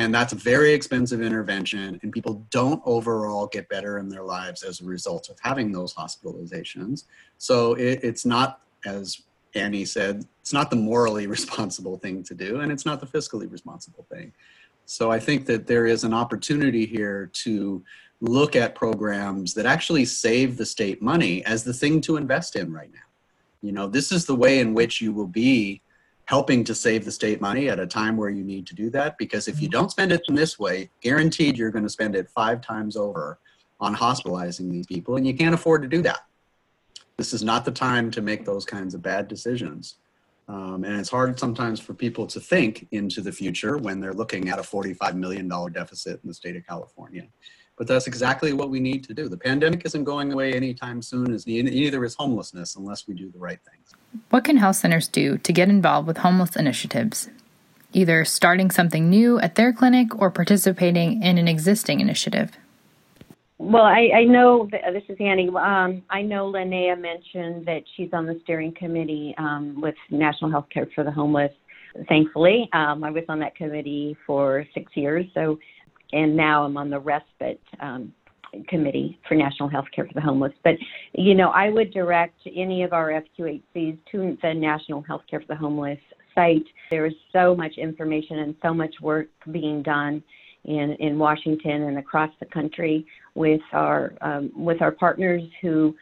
And 0.00 0.14
that's 0.14 0.32
a 0.32 0.36
very 0.36 0.72
expensive 0.72 1.20
intervention, 1.20 2.00
and 2.02 2.10
people 2.10 2.46
don't 2.48 2.80
overall 2.86 3.46
get 3.46 3.68
better 3.68 3.98
in 3.98 4.08
their 4.08 4.22
lives 4.22 4.62
as 4.62 4.80
a 4.80 4.84
result 4.86 5.28
of 5.28 5.36
having 5.42 5.70
those 5.70 5.92
hospitalizations. 5.92 7.04
So 7.36 7.74
it, 7.74 8.00
it's 8.02 8.24
not, 8.24 8.62
as 8.86 9.20
Annie 9.54 9.84
said, 9.84 10.24
it's 10.40 10.54
not 10.54 10.70
the 10.70 10.76
morally 10.76 11.26
responsible 11.36 11.98
thing 11.98 12.22
to 12.22 12.34
do, 12.34 12.60
and 12.60 12.72
it's 12.72 12.86
not 12.86 13.00
the 13.00 13.06
fiscally 13.06 13.52
responsible 13.52 14.06
thing. 14.10 14.32
So 14.86 15.12
I 15.12 15.20
think 15.20 15.44
that 15.44 15.66
there 15.66 15.84
is 15.84 16.02
an 16.02 16.14
opportunity 16.14 16.86
here 16.86 17.30
to 17.44 17.84
look 18.22 18.56
at 18.56 18.74
programs 18.74 19.52
that 19.52 19.66
actually 19.66 20.06
save 20.06 20.56
the 20.56 20.64
state 20.64 21.02
money 21.02 21.44
as 21.44 21.62
the 21.62 21.74
thing 21.74 22.00
to 22.00 22.16
invest 22.16 22.56
in 22.56 22.72
right 22.72 22.90
now 22.90 23.08
You 23.60 23.72
know, 23.72 23.86
this 23.86 24.12
is 24.12 24.24
the 24.24 24.34
way 24.34 24.60
in 24.60 24.72
which 24.72 25.02
you 25.02 25.12
will 25.12 25.26
be 25.26 25.82
helping 26.30 26.62
to 26.62 26.76
save 26.76 27.04
the 27.04 27.10
state 27.10 27.40
money 27.40 27.68
at 27.68 27.80
a 27.80 27.86
time 27.88 28.16
where 28.16 28.30
you 28.30 28.44
need 28.44 28.64
to 28.64 28.72
do 28.72 28.88
that. 28.88 29.18
Because 29.18 29.48
if 29.48 29.60
you 29.60 29.68
don't 29.68 29.90
spend 29.90 30.12
it 30.12 30.22
in 30.28 30.36
this 30.36 30.60
way, 30.60 30.88
guaranteed 31.00 31.58
you're 31.58 31.72
going 31.72 31.82
to 31.82 31.90
spend 31.90 32.14
it 32.14 32.30
five 32.30 32.60
times 32.60 32.96
over 32.96 33.40
on 33.80 33.94
hospitalizing 33.94 34.70
these 34.70 34.86
people, 34.86 35.16
and 35.16 35.26
you 35.26 35.34
can't 35.34 35.56
afford 35.56 35.82
to 35.82 35.88
do 35.88 36.00
that. 36.02 36.20
This 37.16 37.32
is 37.32 37.42
not 37.42 37.64
the 37.64 37.72
time 37.72 38.12
to 38.12 38.22
make 38.22 38.44
those 38.44 38.64
kinds 38.64 38.94
of 38.94 39.02
bad 39.02 39.26
decisions. 39.26 39.96
Um, 40.46 40.84
and 40.84 41.00
it's 41.00 41.10
hard 41.10 41.36
sometimes 41.36 41.80
for 41.80 41.94
people 41.94 42.28
to 42.28 42.38
think 42.38 42.86
into 42.92 43.22
the 43.22 43.32
future 43.32 43.76
when 43.76 43.98
they're 43.98 44.14
looking 44.14 44.50
at 44.50 44.60
a 44.60 44.62
$45 44.62 45.16
million 45.16 45.48
deficit 45.72 46.20
in 46.22 46.28
the 46.28 46.34
state 46.34 46.54
of 46.54 46.64
California. 46.64 47.26
But 47.80 47.86
that's 47.86 48.06
exactly 48.06 48.52
what 48.52 48.68
we 48.68 48.78
need 48.78 49.04
to 49.04 49.14
do. 49.14 49.26
The 49.26 49.38
pandemic 49.38 49.86
isn't 49.86 50.04
going 50.04 50.34
away 50.34 50.52
anytime 50.52 51.00
soon, 51.00 51.32
as 51.32 51.46
neither 51.46 52.04
is 52.04 52.14
homelessness 52.14 52.76
unless 52.76 53.08
we 53.08 53.14
do 53.14 53.30
the 53.30 53.38
right 53.38 53.58
things. 53.70 53.94
What 54.28 54.44
can 54.44 54.58
health 54.58 54.76
centers 54.76 55.08
do 55.08 55.38
to 55.38 55.50
get 55.50 55.70
involved 55.70 56.06
with 56.06 56.18
homeless 56.18 56.56
initiatives? 56.56 57.30
Either 57.94 58.26
starting 58.26 58.70
something 58.70 59.08
new 59.08 59.40
at 59.40 59.54
their 59.54 59.72
clinic 59.72 60.14
or 60.20 60.30
participating 60.30 61.22
in 61.22 61.38
an 61.38 61.48
existing 61.48 62.00
initiative. 62.00 62.50
Well, 63.56 63.84
I, 63.84 64.10
I 64.14 64.24
know 64.24 64.68
that, 64.72 64.82
this 64.92 65.04
is 65.08 65.16
Annie. 65.18 65.48
Um, 65.48 66.02
I 66.10 66.20
know 66.20 66.52
Linnea 66.52 67.00
mentioned 67.00 67.64
that 67.64 67.84
she's 67.96 68.10
on 68.12 68.26
the 68.26 68.38
steering 68.44 68.74
committee 68.74 69.34
um, 69.38 69.80
with 69.80 69.94
National 70.10 70.50
Health 70.50 70.66
Care 70.68 70.86
for 70.94 71.02
the 71.02 71.10
Homeless. 71.10 71.52
Thankfully, 72.08 72.68
um, 72.74 73.02
I 73.02 73.10
was 73.10 73.24
on 73.30 73.38
that 73.40 73.56
committee 73.56 74.18
for 74.26 74.66
six 74.74 74.94
years. 74.94 75.24
So, 75.32 75.58
and 76.12 76.36
now 76.36 76.64
I'm 76.64 76.76
on 76.76 76.90
the 76.90 76.98
respite 76.98 77.60
um, 77.80 78.12
committee 78.68 79.18
for 79.28 79.34
National 79.34 79.68
Health 79.68 79.86
Care 79.94 80.06
for 80.06 80.14
the 80.14 80.20
Homeless. 80.20 80.52
But 80.64 80.74
you 81.12 81.34
know, 81.34 81.50
I 81.50 81.70
would 81.70 81.92
direct 81.92 82.40
any 82.46 82.82
of 82.82 82.92
our 82.92 83.22
FQHCs 83.38 83.98
to 84.12 84.38
the 84.42 84.54
National 84.54 85.02
Health 85.02 85.22
Care 85.30 85.40
for 85.40 85.46
the 85.46 85.56
Homeless 85.56 85.98
site. 86.34 86.64
There 86.90 87.06
is 87.06 87.14
so 87.32 87.54
much 87.54 87.74
information 87.76 88.40
and 88.40 88.54
so 88.62 88.74
much 88.74 88.94
work 89.00 89.28
being 89.50 89.82
done 89.82 90.22
in, 90.64 90.96
in 91.00 91.18
Washington 91.18 91.82
and 91.82 91.98
across 91.98 92.30
the 92.40 92.46
country 92.46 93.06
with 93.34 93.60
our 93.72 94.12
um, 94.20 94.50
with 94.56 94.82
our 94.82 94.92
partners 94.92 95.42
who 95.62 95.94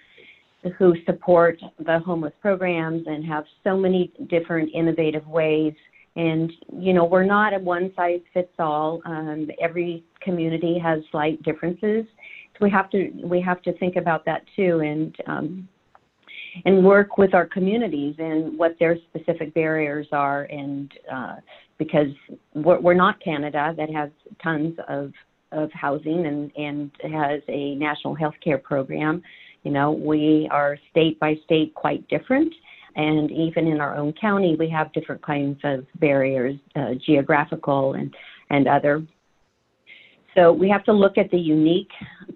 who 0.77 0.95
support 1.07 1.61
the 1.79 2.01
homeless 2.01 2.33
programs 2.41 3.07
and 3.07 3.25
have 3.25 3.45
so 3.63 3.77
many 3.77 4.13
different 4.29 4.71
innovative 4.75 5.27
ways. 5.27 5.73
And 6.19 6.53
you 6.79 6.93
know, 6.93 7.05
we're 7.05 7.25
not 7.25 7.55
a 7.55 7.59
one 7.59 7.93
size 7.97 8.21
fits 8.35 8.53
all. 8.59 9.01
Um, 9.07 9.49
every 9.63 10.05
community 10.21 10.79
has 10.79 11.01
slight 11.11 11.43
differences, 11.45 12.05
so 12.53 12.65
we 12.65 12.71
have 12.71 12.91
to 12.91 13.11
we 13.25 13.41
have 13.41 13.63
to 13.63 13.73
think 13.79 13.97
about 13.97 14.25
that 14.27 14.43
too, 14.57 14.81
and 14.81 15.17
um, 15.27 15.69
and 16.65 16.85
work 16.85 17.19
with 17.19 17.35
our 17.35 17.47
communities 17.47 18.17
and 18.19 18.59
what 18.59 18.77
their 18.81 18.99
specific 19.09 19.55
barriers 19.55 20.09
are 20.13 20.45
and 20.45 20.93
uh, 21.13 21.37
because 21.79 22.09
we're, 22.55 22.81
we're 22.81 22.95
not 22.95 23.23
Canada 23.23 23.75
that 23.77 23.91
has 23.91 24.11
tons 24.43 24.77
of 24.89 25.13
of 25.53 25.71
housing 25.73 26.27
and 26.27 26.53
and 26.57 26.91
has 27.13 27.41
a 27.49 27.75
national 27.77 28.15
health 28.15 28.35
care 28.43 28.59
program. 28.59 29.23
You 29.63 29.71
know, 29.71 29.93
we 29.93 30.49
are 30.51 30.79
state 30.91 31.19
by 31.21 31.37
state 31.45 31.75
quite 31.75 32.07
different, 32.09 32.53
and 32.97 33.31
even 33.31 33.67
in 33.67 33.81
our 33.81 33.97
own 33.97 34.13
county, 34.21 34.57
we 34.59 34.69
have 34.71 34.93
different 34.93 35.23
kinds 35.23 35.59
of 35.65 35.87
barriers, 36.01 36.57
uh, 36.77 36.95
geographical 37.05 37.95
and 37.95 38.15
and 38.51 38.67
other. 38.67 39.03
So 40.35 40.53
we 40.53 40.69
have 40.71 40.85
to 40.85 40.93
look 40.93 41.19
at 41.19 41.31
the 41.31 41.39
unique 41.39 41.91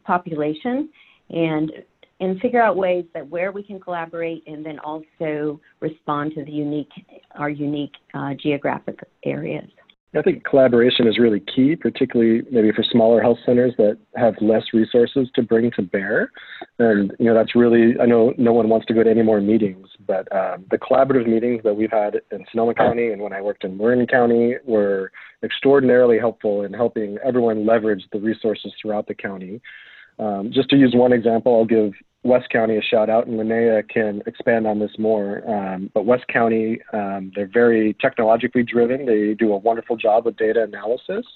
population 0.04 0.88
and 1.30 1.72
and 2.20 2.40
figure 2.40 2.62
out 2.62 2.76
ways 2.76 3.04
that 3.14 3.28
where 3.28 3.50
we 3.50 3.62
can 3.62 3.80
collaborate 3.80 4.44
and 4.46 4.64
then 4.64 4.78
also 4.78 5.60
respond 5.80 6.32
to 6.34 6.44
the 6.44 6.52
unique 6.52 6.90
our 7.34 7.50
unique 7.50 7.94
uh, 8.14 8.34
geographic 8.34 9.00
areas. 9.24 9.68
I 10.14 10.20
think 10.20 10.44
collaboration 10.44 11.06
is 11.06 11.18
really 11.18 11.40
key, 11.40 11.74
particularly 11.74 12.42
maybe 12.50 12.70
for 12.70 12.82
smaller 12.82 13.22
health 13.22 13.38
centers 13.46 13.72
that 13.78 13.98
have 14.14 14.34
less 14.42 14.62
resources 14.74 15.28
to 15.34 15.42
bring 15.42 15.70
to 15.72 15.82
bear. 15.82 16.30
And 16.78 17.12
you 17.18 17.26
know 17.26 17.34
that's 17.34 17.54
really 17.54 17.98
I 17.98 18.04
know 18.04 18.34
no 18.36 18.52
one 18.52 18.68
wants 18.68 18.86
to 18.86 18.94
go 18.94 19.02
to 19.02 19.10
any 19.10 19.22
more 19.22 19.40
meetings, 19.40 19.88
but 20.06 20.30
um, 20.34 20.66
the 20.70 20.76
collaborative 20.76 21.26
meetings 21.26 21.62
that 21.64 21.74
we've 21.74 21.90
had 21.90 22.20
in 22.30 22.44
Sonoma 22.50 22.74
County 22.74 23.10
and 23.10 23.22
when 23.22 23.32
I 23.32 23.40
worked 23.40 23.64
in 23.64 23.78
Marin 23.78 24.06
County 24.06 24.56
were 24.64 25.12
extraordinarily 25.42 26.18
helpful 26.18 26.62
in 26.62 26.74
helping 26.74 27.16
everyone 27.24 27.64
leverage 27.64 28.04
the 28.12 28.20
resources 28.20 28.72
throughout 28.80 29.06
the 29.06 29.14
county. 29.14 29.62
Um, 30.18 30.50
just 30.52 30.68
to 30.70 30.76
use 30.76 30.92
one 30.94 31.12
example, 31.12 31.56
I'll 31.56 31.64
give 31.64 31.94
West 32.24 32.48
County 32.50 32.76
a 32.76 32.82
shout 32.82 33.10
out, 33.10 33.26
and 33.26 33.38
Linnea 33.38 33.88
can 33.88 34.22
expand 34.26 34.66
on 34.66 34.78
this 34.78 34.92
more. 34.96 35.42
Um, 35.50 35.90
but 35.92 36.06
West 36.06 36.26
County, 36.28 36.80
um, 36.92 37.32
they're 37.34 37.50
very 37.52 37.94
technologically 38.00 38.62
driven. 38.62 39.06
They 39.06 39.34
do 39.34 39.52
a 39.52 39.56
wonderful 39.56 39.96
job 39.96 40.24
with 40.26 40.36
data 40.36 40.62
analysis, 40.62 41.26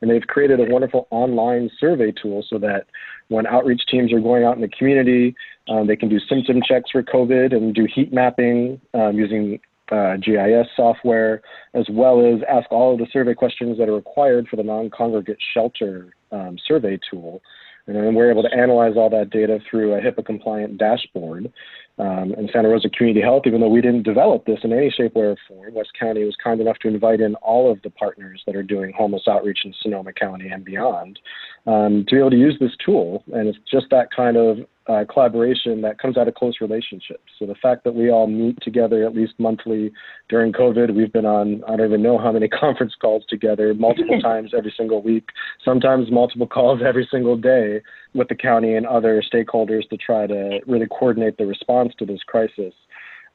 and 0.00 0.10
they've 0.10 0.22
created 0.22 0.60
a 0.60 0.72
wonderful 0.72 1.08
online 1.10 1.70
survey 1.80 2.12
tool 2.12 2.44
so 2.48 2.58
that 2.58 2.86
when 3.28 3.46
outreach 3.48 3.82
teams 3.90 4.12
are 4.12 4.20
going 4.20 4.44
out 4.44 4.54
in 4.54 4.62
the 4.62 4.68
community, 4.68 5.34
um, 5.68 5.88
they 5.88 5.96
can 5.96 6.08
do 6.08 6.20
symptom 6.28 6.60
checks 6.64 6.90
for 6.92 7.02
COVID 7.02 7.52
and 7.52 7.74
do 7.74 7.86
heat 7.92 8.12
mapping 8.12 8.80
um, 8.94 9.18
using 9.18 9.58
uh, 9.90 10.16
GIS 10.16 10.66
software, 10.76 11.42
as 11.74 11.86
well 11.90 12.20
as 12.20 12.42
ask 12.48 12.70
all 12.70 12.92
of 12.92 12.98
the 12.98 13.06
survey 13.12 13.34
questions 13.34 13.78
that 13.78 13.88
are 13.88 13.94
required 13.94 14.46
for 14.48 14.56
the 14.56 14.62
non-congregate 14.62 15.38
shelter 15.54 16.14
um, 16.30 16.56
survey 16.66 16.98
tool. 17.10 17.40
And 17.88 18.14
we're 18.14 18.30
able 18.30 18.42
to 18.42 18.52
analyze 18.52 18.96
all 18.96 19.10
that 19.10 19.30
data 19.30 19.58
through 19.68 19.94
a 19.94 20.00
HIPAA 20.00 20.24
compliant 20.24 20.78
dashboard. 20.78 21.50
Um, 21.98 22.32
and 22.36 22.48
Santa 22.52 22.68
Rosa 22.68 22.88
Community 22.88 23.20
Health, 23.20 23.42
even 23.46 23.60
though 23.60 23.68
we 23.68 23.80
didn't 23.80 24.04
develop 24.04 24.46
this 24.46 24.60
in 24.62 24.72
any 24.72 24.90
shape, 24.90 25.14
way, 25.14 25.24
or 25.24 25.36
form, 25.48 25.74
West 25.74 25.90
County 25.98 26.24
was 26.24 26.36
kind 26.42 26.60
enough 26.60 26.78
to 26.80 26.88
invite 26.88 27.20
in 27.20 27.34
all 27.36 27.72
of 27.72 27.82
the 27.82 27.90
partners 27.90 28.42
that 28.46 28.54
are 28.54 28.62
doing 28.62 28.92
homeless 28.96 29.24
outreach 29.28 29.60
in 29.64 29.74
Sonoma 29.82 30.12
County 30.12 30.48
and 30.48 30.64
beyond 30.64 31.18
um, 31.66 32.04
to 32.08 32.14
be 32.14 32.18
able 32.20 32.30
to 32.30 32.36
use 32.36 32.56
this 32.60 32.72
tool. 32.84 33.24
And 33.32 33.48
it's 33.48 33.58
just 33.70 33.86
that 33.90 34.08
kind 34.14 34.36
of 34.36 34.58
uh, 34.88 35.04
collaboration 35.12 35.82
that 35.82 35.98
comes 35.98 36.16
out 36.16 36.28
of 36.28 36.34
close 36.34 36.56
relationships. 36.60 37.22
So 37.38 37.44
the 37.44 37.54
fact 37.54 37.84
that 37.84 37.94
we 37.94 38.10
all 38.10 38.26
meet 38.26 38.58
together 38.62 39.04
at 39.04 39.14
least 39.14 39.34
monthly 39.38 39.92
during 40.28 40.52
COVID, 40.52 40.94
we've 40.94 41.12
been 41.12 41.26
on 41.26 41.62
I 41.68 41.76
don't 41.76 41.86
even 41.86 42.02
know 42.02 42.18
how 42.18 42.32
many 42.32 42.48
conference 42.60 42.94
calls 43.00 43.24
together, 43.28 43.74
multiple 43.74 44.18
times 44.22 44.52
every 44.56 44.72
single 44.76 45.02
week, 45.02 45.28
sometimes 45.64 46.10
multiple 46.10 46.46
calls 46.46 46.80
every 46.84 47.06
single 47.10 47.36
day 47.36 47.82
with 48.14 48.28
the 48.28 48.34
county 48.34 48.74
and 48.74 48.86
other 48.86 49.22
stakeholders 49.22 49.86
to 49.90 49.96
try 49.98 50.26
to 50.26 50.60
really 50.66 50.86
coordinate 50.86 51.36
the 51.36 51.46
response 51.46 51.87
to 51.96 52.06
this 52.06 52.22
crisis. 52.26 52.74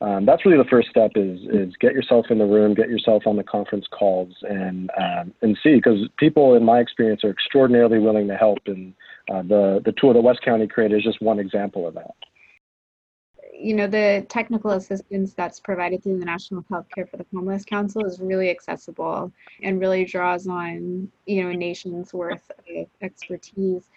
Um, 0.01 0.25
that's 0.25 0.45
really 0.45 0.57
the 0.57 0.69
first 0.69 0.89
step 0.89 1.11
is 1.15 1.39
is 1.49 1.73
get 1.79 1.93
yourself 1.93 2.25
in 2.29 2.37
the 2.37 2.45
room, 2.45 2.73
get 2.73 2.89
yourself 2.89 3.23
on 3.25 3.37
the 3.37 3.43
conference 3.43 3.85
calls, 3.97 4.33
and 4.41 4.91
um, 4.97 5.33
and 5.41 5.57
see 5.63 5.75
because 5.75 6.07
people, 6.17 6.55
in 6.55 6.63
my 6.63 6.79
experience, 6.79 7.23
are 7.23 7.29
extraordinarily 7.29 7.99
willing 7.99 8.27
to 8.27 8.35
help 8.35 8.59
and 8.65 8.93
uh, 9.31 9.41
the 9.43 9.81
the 9.85 9.93
tool 9.93 10.13
that 10.13 10.21
West 10.21 10.41
County 10.43 10.67
created 10.67 10.97
is 10.97 11.03
just 11.03 11.21
one 11.21 11.39
example 11.39 11.87
of 11.87 11.93
that. 11.93 12.15
You 13.55 13.75
know, 13.75 13.87
the 13.87 14.25
technical 14.27 14.71
assistance 14.71 15.33
that's 15.33 15.59
provided 15.59 16.03
through 16.03 16.19
the 16.19 16.25
National 16.25 16.65
Health 16.69 16.87
Care 16.93 17.05
for 17.05 17.17
the 17.17 17.25
Homeless 17.33 17.63
Council 17.63 18.03
is 18.05 18.19
really 18.19 18.49
accessible 18.49 19.31
and 19.61 19.79
really 19.79 20.03
draws 20.03 20.47
on 20.47 21.09
you 21.25 21.43
know 21.43 21.49
a 21.49 21.55
nation's 21.55 22.13
worth 22.13 22.51
of 22.51 22.87
expertise. 23.01 23.89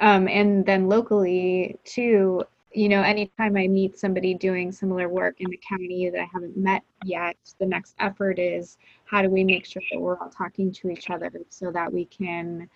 Um, 0.00 0.26
and 0.26 0.64
then 0.64 0.88
locally 0.88 1.76
too, 1.84 2.44
you 2.74 2.88
know, 2.88 3.02
anytime 3.02 3.56
I 3.56 3.68
meet 3.68 3.98
somebody 3.98 4.34
doing 4.34 4.72
similar 4.72 5.08
work 5.08 5.36
in 5.38 5.48
the 5.48 5.60
county 5.68 6.10
that 6.10 6.20
I 6.20 6.28
haven't 6.32 6.56
met 6.56 6.82
yet, 7.04 7.36
the 7.60 7.66
next 7.66 7.94
effort 8.00 8.38
is 8.38 8.78
how 9.04 9.22
do 9.22 9.30
we 9.30 9.44
make 9.44 9.64
sure 9.64 9.82
that 9.92 10.00
we're 10.00 10.18
all 10.18 10.28
talking 10.28 10.72
to 10.72 10.90
each 10.90 11.08
other 11.08 11.30
so 11.50 11.70
that 11.70 11.92
we 11.92 12.04
can 12.06 12.68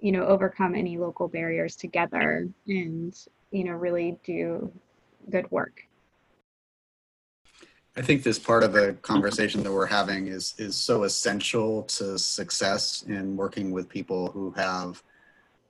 you 0.00 0.12
know 0.12 0.24
overcome 0.24 0.74
any 0.74 0.96
local 0.98 1.28
barriers 1.28 1.76
together 1.76 2.48
and 2.66 3.26
you 3.50 3.64
know 3.64 3.72
really 3.72 4.18
do 4.24 4.72
good 5.30 5.50
work. 5.50 5.86
I 7.96 8.02
think 8.02 8.22
this 8.22 8.38
part 8.38 8.64
of 8.64 8.72
the 8.72 8.96
conversation 9.02 9.62
that 9.62 9.72
we're 9.72 9.86
having 9.86 10.28
is 10.28 10.54
is 10.56 10.74
so 10.74 11.02
essential 11.02 11.82
to 11.82 12.18
success 12.18 13.04
in 13.08 13.36
working 13.36 13.72
with 13.72 13.90
people 13.90 14.30
who 14.30 14.50
have 14.52 15.02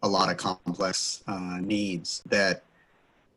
a 0.02 0.08
lot 0.08 0.30
of 0.30 0.37
complex 0.37 1.24
uh, 1.26 1.58
needs 1.60 2.22
that 2.26 2.62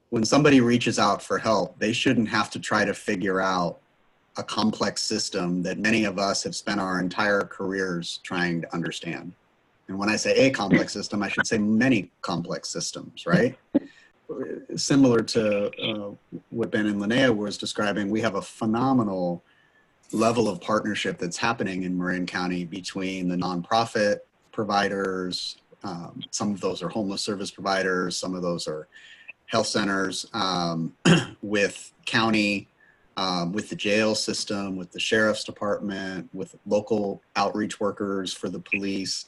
when 0.10 0.24
somebody 0.24 0.62
reaches 0.62 1.00
out 1.00 1.22
for 1.22 1.38
help 1.38 1.78
they 1.80 1.94
shouldn't 1.94 2.30
have 2.30 2.50
to 2.50 2.60
try 2.60 2.86
to 2.86 2.94
figure 2.94 3.42
out 3.42 3.80
a 4.38 4.44
complex 4.44 5.02
system 5.02 5.64
that 5.64 5.80
many 5.80 6.06
of 6.06 6.20
us 6.20 6.44
have 6.44 6.56
spent 6.56 6.80
our 6.80 7.00
entire 7.00 7.42
careers 7.42 8.20
trying 8.24 8.62
to 8.62 8.74
understand 8.74 9.34
and 9.88 9.98
when 9.98 10.10
I 10.10 10.16
say 10.16 10.36
a 10.36 10.50
complex 10.50 10.92
system, 10.92 11.24
I 11.24 11.30
should 11.30 11.48
say 11.48 11.58
many 11.58 12.12
complex 12.22 12.70
systems, 12.70 13.26
right? 13.26 13.58
Similar 14.76 15.22
to 15.22 15.72
uh, 15.82 16.12
what 16.50 16.72
Ben 16.72 16.88
and 16.88 17.02
Linnea 17.02 17.36
was 17.36 17.58
describing, 17.58 18.10
we 18.10 18.20
have 18.22 18.36
a 18.36 18.42
phenomenal 18.42 19.44
level 20.12 20.50
of 20.50 20.60
partnership 20.60 21.18
that's 21.18 21.38
happening 21.38 21.84
in 21.84 21.98
Marin 21.98 22.26
County 22.26 22.66
between 22.66 23.30
the 23.30 23.36
nonprofit 23.36 24.20
providers. 24.52 25.58
Um, 25.84 26.22
some 26.32 26.52
of 26.52 26.60
those 26.60 26.84
are 26.84 26.90
homeless 26.90 27.22
service 27.22 27.52
providers, 27.52 28.18
some 28.18 28.36
of 28.36 28.42
those 28.42 28.68
are 28.68 28.88
health 29.48 29.68
centers 29.68 30.26
um, 30.34 30.94
with 31.42 31.92
county 32.06 32.68
um, 33.18 33.52
with 33.52 33.70
the 33.70 33.76
jail 33.76 34.14
system, 34.14 34.78
with 34.78 34.92
the 34.92 35.00
sheriff's 35.00 35.44
department, 35.44 36.30
with 36.34 36.56
local 36.68 37.22
outreach 37.36 37.80
workers 37.80 38.32
for 38.32 38.48
the 38.48 38.60
police. 38.60 39.26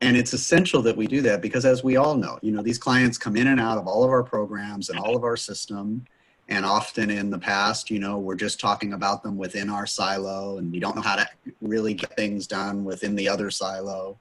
And 0.00 0.16
it's 0.16 0.32
essential 0.32 0.82
that 0.82 0.96
we 0.96 1.06
do 1.06 1.20
that 1.22 1.42
because, 1.42 1.66
as 1.66 1.84
we 1.84 1.96
all 1.96 2.16
know, 2.16 2.38
you 2.42 2.52
know, 2.52 2.62
these 2.62 2.78
clients 2.78 3.18
come 3.18 3.36
in 3.36 3.48
and 3.48 3.60
out 3.60 3.78
of 3.78 3.86
all 3.86 4.02
of 4.02 4.10
our 4.10 4.22
programs 4.22 4.88
and 4.88 4.98
all 4.98 5.14
of 5.14 5.24
our 5.24 5.36
system. 5.36 6.06
And 6.48 6.64
often 6.64 7.10
in 7.10 7.28
the 7.28 7.38
past, 7.38 7.90
you 7.90 7.98
know, 7.98 8.18
we're 8.18 8.36
just 8.36 8.60
talking 8.60 8.92
about 8.92 9.22
them 9.22 9.36
within 9.36 9.68
our 9.68 9.86
silo 9.86 10.58
and 10.58 10.70
we 10.70 10.80
don't 10.80 10.96
know 10.96 11.02
how 11.02 11.16
to 11.16 11.28
really 11.60 11.92
get 11.92 12.14
things 12.16 12.46
done 12.46 12.84
within 12.84 13.14
the 13.14 13.28
other 13.28 13.50
silo. 13.50 14.18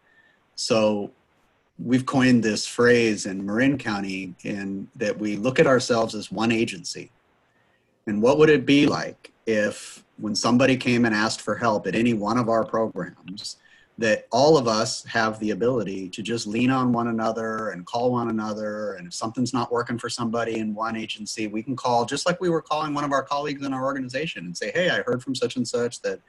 So 0.55 1.11
we've 1.77 2.05
coined 2.05 2.43
this 2.43 2.65
phrase 2.65 3.25
in 3.25 3.45
Marin 3.45 3.77
County 3.77 4.33
in 4.43 4.87
that 4.95 5.17
we 5.17 5.35
look 5.35 5.59
at 5.59 5.67
ourselves 5.67 6.15
as 6.15 6.31
one 6.31 6.51
agency. 6.51 7.11
And 8.07 8.21
what 8.21 8.37
would 8.37 8.49
it 8.49 8.65
be 8.65 8.85
like 8.85 9.31
if 9.45 10.03
when 10.17 10.35
somebody 10.35 10.77
came 10.77 11.05
and 11.05 11.13
asked 11.13 11.41
for 11.41 11.55
help 11.55 11.87
at 11.87 11.95
any 11.95 12.13
one 12.13 12.37
of 12.37 12.47
our 12.47 12.63
programs, 12.63 13.57
that 13.97 14.27
all 14.31 14.57
of 14.57 14.67
us 14.67 15.05
have 15.05 15.39
the 15.39 15.51
ability 15.51 16.09
to 16.09 16.21
just 16.21 16.47
lean 16.47 16.69
on 16.69 16.91
one 16.91 17.07
another 17.07 17.69
and 17.69 17.85
call 17.85 18.11
one 18.11 18.29
another. 18.29 18.93
And 18.93 19.07
if 19.07 19.13
something's 19.13 19.53
not 19.53 19.71
working 19.71 19.97
for 19.97 20.09
somebody 20.09 20.59
in 20.59 20.75
one 20.75 20.97
agency, 20.97 21.47
we 21.47 21.63
can 21.63 21.75
call 21.75 22.05
just 22.05 22.25
like 22.25 22.39
we 22.41 22.49
were 22.49 22.61
calling 22.61 22.93
one 22.93 23.05
of 23.05 23.13
our 23.13 23.23
colleagues 23.23 23.65
in 23.65 23.73
our 23.73 23.85
organization 23.85 24.45
and 24.45 24.55
say, 24.55 24.71
Hey, 24.73 24.89
I 24.89 25.01
heard 25.01 25.23
from 25.23 25.33
such 25.33 25.55
and 25.55 25.67
such 25.67 26.01
that 26.01 26.19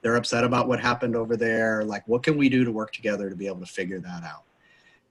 they're 0.00 0.16
upset 0.16 0.42
about 0.42 0.68
what 0.68 0.80
happened 0.80 1.14
over 1.14 1.36
there. 1.36 1.84
Like, 1.84 2.06
what 2.08 2.22
can 2.22 2.36
we 2.36 2.48
do 2.48 2.64
to 2.64 2.72
work 2.72 2.92
together 2.92 3.28
to 3.28 3.36
be 3.36 3.46
able 3.46 3.60
to 3.60 3.66
figure 3.66 4.00
that 4.00 4.24
out? 4.24 4.44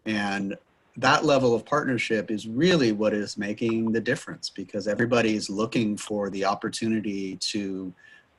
And 0.06 0.58
that 0.98 1.26
level 1.26 1.56
of 1.56 1.66
partnership 1.66 2.30
is 2.30 2.48
really 2.48 2.92
what 2.92 3.14
is 3.14 3.38
making 3.38 3.92
the 3.92 4.02
difference 4.02 4.50
because 4.50 4.88
everybody 4.88 5.36
is 5.36 5.50
looking 5.50 5.96
for 5.96 6.30
the 6.30 6.46
opportunity 6.46 7.38
to 7.38 7.94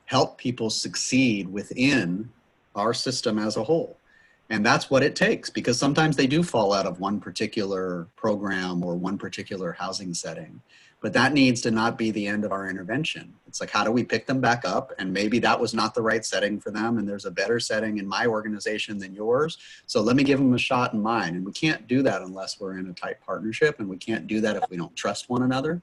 help 0.05 0.37
people 0.37 0.69
succeed 0.69 1.47
within 1.47 2.29
our 2.75 2.93
system 2.93 3.39
as 3.39 3.57
a 3.57 3.63
whole. 3.63 3.97
And 4.49 4.65
that's 4.65 4.89
what 4.89 5.03
it 5.03 5.15
takes 5.15 5.49
because 5.49 5.79
sometimes 5.79 6.15
they 6.15 6.27
do 6.27 6.43
fall 6.43 6.73
out 6.73 6.85
of 6.85 6.99
one 6.99 7.19
particular 7.19 8.07
program 8.15 8.83
or 8.83 8.95
one 8.95 9.17
particular 9.17 9.71
housing 9.71 10.13
setting 10.13 10.61
but 11.03 11.11
that 11.11 11.33
needs 11.33 11.59
to 11.59 11.69
not 11.69 11.97
be 11.97 12.11
the 12.11 12.25
end 12.25 12.45
of 12.45 12.53
our 12.53 12.69
intervention. 12.69 13.33
It's 13.45 13.59
like, 13.59 13.69
how 13.69 13.83
do 13.83 13.91
we 13.91 14.05
pick 14.05 14.25
them 14.25 14.39
back 14.39 14.63
up? 14.63 14.93
And 14.97 15.11
maybe 15.11 15.37
that 15.39 15.59
was 15.59 15.73
not 15.73 15.93
the 15.93 16.01
right 16.01 16.25
setting 16.25 16.61
for 16.61 16.71
them, 16.71 16.97
and 16.97 17.07
there's 17.07 17.25
a 17.25 17.31
better 17.31 17.59
setting 17.59 17.97
in 17.97 18.07
my 18.07 18.25
organization 18.25 18.97
than 18.97 19.13
yours. 19.13 19.57
So 19.85 20.01
let 20.01 20.15
me 20.15 20.23
give 20.23 20.39
them 20.39 20.53
a 20.53 20.57
shot 20.57 20.93
in 20.93 21.01
mine. 21.01 21.35
And 21.35 21.45
we 21.45 21.51
can't 21.51 21.87
do 21.87 22.03
that 22.03 22.21
unless 22.21 22.57
we're 22.57 22.77
in 22.77 22.87
a 22.87 22.93
tight 22.93 23.19
partnership, 23.19 23.81
and 23.81 23.89
we 23.89 23.97
can't 23.97 24.27
do 24.27 24.39
that 24.41 24.55
if 24.55 24.63
we 24.69 24.77
don't 24.77 24.95
trust 24.95 25.29
one 25.29 25.43
another. 25.43 25.81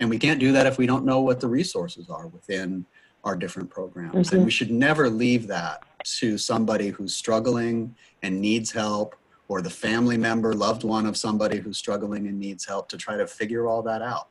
And 0.00 0.08
we 0.08 0.18
can't 0.18 0.40
do 0.40 0.50
that 0.52 0.66
if 0.66 0.78
we 0.78 0.86
don't 0.86 1.04
know 1.04 1.20
what 1.20 1.40
the 1.40 1.46
resources 1.46 2.08
are 2.08 2.26
within 2.28 2.86
our 3.22 3.36
different 3.36 3.68
programs. 3.68 4.28
Mm-hmm. 4.28 4.36
And 4.36 4.44
we 4.46 4.50
should 4.50 4.70
never 4.70 5.10
leave 5.10 5.46
that 5.48 5.82
to 6.04 6.38
somebody 6.38 6.88
who's 6.88 7.14
struggling 7.14 7.94
and 8.22 8.40
needs 8.40 8.72
help 8.72 9.14
or 9.48 9.60
the 9.60 9.68
family 9.68 10.16
member, 10.16 10.54
loved 10.54 10.84
one 10.84 11.04
of 11.04 11.18
somebody 11.18 11.58
who's 11.58 11.76
struggling 11.76 12.28
and 12.28 12.40
needs 12.40 12.64
help 12.64 12.88
to 12.88 12.96
try 12.96 13.18
to 13.18 13.26
figure 13.26 13.68
all 13.68 13.82
that 13.82 14.00
out 14.00 14.28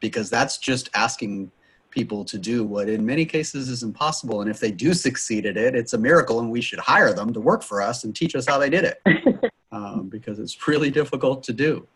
because 0.00 0.30
that's 0.30 0.58
just 0.58 0.90
asking 0.94 1.50
people 1.90 2.24
to 2.24 2.38
do 2.38 2.64
what 2.64 2.88
in 2.88 3.06
many 3.06 3.24
cases 3.24 3.68
is 3.68 3.82
impossible. 3.82 4.40
And 4.40 4.50
if 4.50 4.58
they 4.58 4.72
do 4.72 4.92
succeed 4.92 5.46
at 5.46 5.56
it, 5.56 5.76
it's 5.76 5.92
a 5.92 5.98
miracle 5.98 6.40
and 6.40 6.50
we 6.50 6.60
should 6.60 6.80
hire 6.80 7.12
them 7.12 7.32
to 7.32 7.40
work 7.40 7.62
for 7.62 7.80
us 7.80 8.04
and 8.04 8.14
teach 8.14 8.34
us 8.34 8.46
how 8.46 8.58
they 8.58 8.68
did 8.68 8.84
it 8.84 9.52
um, 9.72 10.08
because 10.08 10.38
it's 10.40 10.66
really 10.66 10.90
difficult 10.90 11.42
to 11.44 11.52
do. 11.52 11.86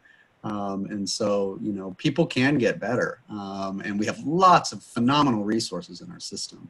Um, 0.44 0.87
and 0.87 1.08
so, 1.08 1.58
you 1.61 1.72
know, 1.72 1.94
people 1.98 2.26
can 2.26 2.58
get 2.58 2.78
better. 2.78 3.20
Um, 3.28 3.80
and 3.80 3.98
we 3.98 4.06
have 4.06 4.20
lots 4.20 4.72
of 4.72 4.82
phenomenal 4.82 5.44
resources 5.44 6.00
in 6.00 6.11
our 6.12 6.20
system. 6.20 6.68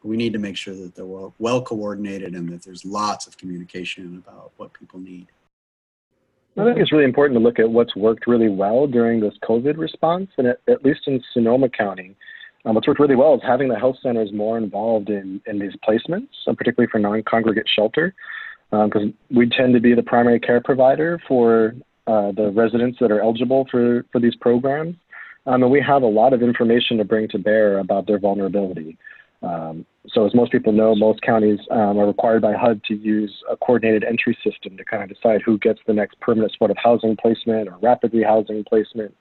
But 0.00 0.08
we 0.08 0.16
need 0.16 0.32
to 0.32 0.38
make 0.38 0.56
sure 0.56 0.74
that 0.74 0.94
they're 0.94 1.06
well, 1.06 1.34
well 1.38 1.60
coordinated 1.60 2.34
and 2.34 2.48
that 2.48 2.62
there's 2.62 2.84
lots 2.84 3.26
of 3.26 3.36
communication 3.36 4.22
about 4.24 4.52
what 4.56 4.72
people 4.72 4.98
need. 4.98 5.28
I 6.58 6.64
think 6.64 6.78
it's 6.78 6.92
really 6.92 7.04
important 7.04 7.38
to 7.38 7.42
look 7.42 7.58
at 7.58 7.70
what's 7.70 7.96
worked 7.96 8.26
really 8.26 8.50
well 8.50 8.86
during 8.86 9.20
this 9.20 9.34
COVID 9.42 9.78
response, 9.78 10.28
and 10.36 10.48
at, 10.48 10.60
at 10.68 10.84
least 10.84 11.00
in 11.06 11.22
Sonoma 11.32 11.68
County, 11.70 12.14
um, 12.64 12.74
what's 12.74 12.86
worked 12.86 13.00
really 13.00 13.16
well 13.16 13.34
is 13.34 13.40
having 13.42 13.68
the 13.68 13.78
health 13.78 13.96
centers 14.02 14.32
more 14.32 14.58
involved 14.58 15.08
in, 15.08 15.40
in 15.46 15.58
these 15.58 15.72
placements, 15.86 16.28
um, 16.46 16.54
particularly 16.54 16.90
for 16.90 16.98
non-congregate 16.98 17.66
shelter, 17.74 18.14
because 18.70 19.02
um, 19.02 19.14
we 19.34 19.48
tend 19.48 19.72
to 19.74 19.80
be 19.80 19.94
the 19.94 20.02
primary 20.02 20.38
care 20.38 20.60
provider 20.60 21.20
for 21.26 21.74
uh, 22.06 22.32
the 22.32 22.52
residents 22.54 22.98
that 23.00 23.10
are 23.10 23.20
eligible 23.20 23.66
for, 23.70 24.04
for 24.12 24.20
these 24.20 24.36
programs. 24.36 24.94
Um, 25.46 25.62
and 25.62 25.72
we 25.72 25.80
have 25.80 26.02
a 26.02 26.06
lot 26.06 26.32
of 26.32 26.42
information 26.42 26.98
to 26.98 27.04
bring 27.04 27.28
to 27.28 27.38
bear 27.38 27.78
about 27.78 28.06
their 28.06 28.18
vulnerability. 28.18 28.96
Um, 29.42 29.86
so 30.08 30.26
as 30.26 30.34
most 30.34 30.52
people 30.52 30.72
know, 30.72 30.94
most 30.94 31.20
counties 31.22 31.58
um, 31.70 31.98
are 31.98 32.06
required 32.06 32.42
by 32.42 32.54
HUD 32.54 32.82
to 32.84 32.94
use 32.94 33.32
a 33.50 33.56
coordinated 33.56 34.04
entry 34.04 34.36
system 34.44 34.76
to 34.76 34.84
kind 34.84 35.02
of 35.02 35.08
decide 35.08 35.42
who 35.44 35.58
gets 35.58 35.80
the 35.86 35.92
next 35.92 36.18
permanent 36.20 36.52
supportive 36.52 36.76
housing 36.82 37.16
placement 37.16 37.68
or 37.68 37.78
rapid 37.80 38.12
rehousing 38.12 38.66
placement. 38.66 39.14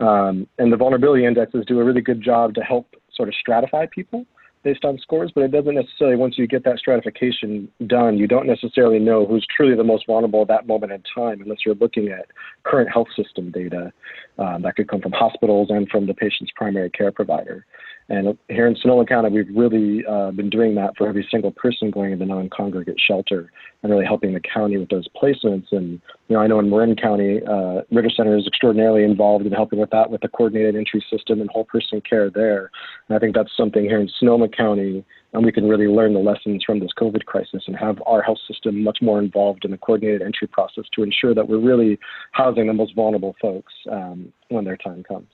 Um, 0.00 0.46
and 0.58 0.72
the 0.72 0.76
vulnerability 0.76 1.24
indexes 1.24 1.64
do 1.66 1.80
a 1.80 1.84
really 1.84 2.00
good 2.00 2.22
job 2.22 2.54
to 2.54 2.60
help 2.60 2.94
sort 3.14 3.28
of 3.28 3.34
stratify 3.46 3.90
people 3.90 4.26
based 4.66 4.84
on 4.84 4.98
scores, 4.98 5.30
but 5.32 5.44
it 5.44 5.52
doesn't 5.52 5.76
necessarily, 5.76 6.16
once 6.16 6.36
you 6.36 6.44
get 6.44 6.64
that 6.64 6.76
stratification 6.76 7.68
done, 7.86 8.18
you 8.18 8.26
don't 8.26 8.48
necessarily 8.48 8.98
know 8.98 9.24
who's 9.24 9.46
truly 9.56 9.76
the 9.76 9.84
most 9.84 10.04
vulnerable 10.08 10.42
at 10.42 10.48
that 10.48 10.66
moment 10.66 10.90
in 10.90 11.00
time 11.14 11.40
unless 11.40 11.58
you're 11.64 11.76
looking 11.76 12.08
at 12.08 12.26
current 12.64 12.90
health 12.92 13.06
system 13.14 13.52
data 13.52 13.92
um, 14.40 14.62
that 14.62 14.74
could 14.74 14.88
come 14.88 15.00
from 15.00 15.12
hospitals 15.12 15.68
and 15.70 15.88
from 15.88 16.08
the 16.08 16.14
patient's 16.14 16.52
primary 16.56 16.90
care 16.90 17.12
provider. 17.12 17.64
And 18.08 18.38
here 18.48 18.68
in 18.68 18.76
Sonoma 18.76 19.04
County, 19.04 19.30
we've 19.30 19.54
really 19.54 20.04
uh, 20.06 20.30
been 20.30 20.48
doing 20.48 20.76
that 20.76 20.96
for 20.96 21.08
every 21.08 21.26
single 21.28 21.50
person 21.50 21.90
going 21.90 22.12
into 22.12 22.24
non-congregate 22.24 23.00
shelter 23.04 23.50
and 23.82 23.90
really 23.90 24.04
helping 24.04 24.32
the 24.32 24.40
county 24.40 24.76
with 24.76 24.88
those 24.90 25.08
placements. 25.20 25.66
And, 25.72 26.00
you 26.28 26.36
know, 26.36 26.38
I 26.38 26.46
know 26.46 26.60
in 26.60 26.70
Marin 26.70 26.94
County, 26.94 27.40
uh, 27.42 27.82
Ritter 27.90 28.10
Center 28.10 28.36
is 28.36 28.46
extraordinarily 28.46 29.02
involved 29.02 29.44
in 29.44 29.52
helping 29.52 29.80
with 29.80 29.90
that 29.90 30.10
with 30.10 30.20
the 30.20 30.28
coordinated 30.28 30.76
entry 30.76 31.04
system 31.10 31.40
and 31.40 31.50
whole 31.50 31.64
person 31.64 32.00
care 32.00 32.30
there. 32.30 32.70
And 33.08 33.16
I 33.16 33.18
think 33.18 33.34
that's 33.34 33.56
something 33.56 33.82
here 33.82 34.00
in 34.00 34.08
Sonoma 34.20 34.48
County, 34.48 35.04
and 35.32 35.44
we 35.44 35.50
can 35.50 35.68
really 35.68 35.88
learn 35.88 36.14
the 36.14 36.20
lessons 36.20 36.62
from 36.64 36.78
this 36.78 36.90
COVID 36.96 37.24
crisis 37.24 37.64
and 37.66 37.76
have 37.76 38.00
our 38.06 38.22
health 38.22 38.38
system 38.46 38.84
much 38.84 38.98
more 39.02 39.18
involved 39.18 39.64
in 39.64 39.72
the 39.72 39.78
coordinated 39.78 40.22
entry 40.22 40.46
process 40.46 40.84
to 40.94 41.02
ensure 41.02 41.34
that 41.34 41.48
we're 41.48 41.58
really 41.58 41.98
housing 42.32 42.68
the 42.68 42.72
most 42.72 42.94
vulnerable 42.94 43.34
folks 43.42 43.72
um, 43.90 44.32
when 44.48 44.64
their 44.64 44.76
time 44.76 45.02
comes. 45.02 45.26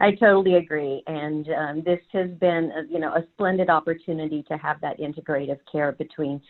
I 0.00 0.12
totally 0.12 0.54
agree, 0.54 1.02
and 1.06 1.46
um, 1.50 1.82
this 1.84 2.00
has 2.12 2.30
been, 2.40 2.72
a, 2.74 2.90
you 2.90 2.98
know, 2.98 3.12
a 3.12 3.24
splendid 3.34 3.68
opportunity 3.68 4.42
to 4.44 4.56
have 4.56 4.80
that 4.80 4.98
integrative 4.98 5.58
care 5.70 5.92
between, 5.92 6.40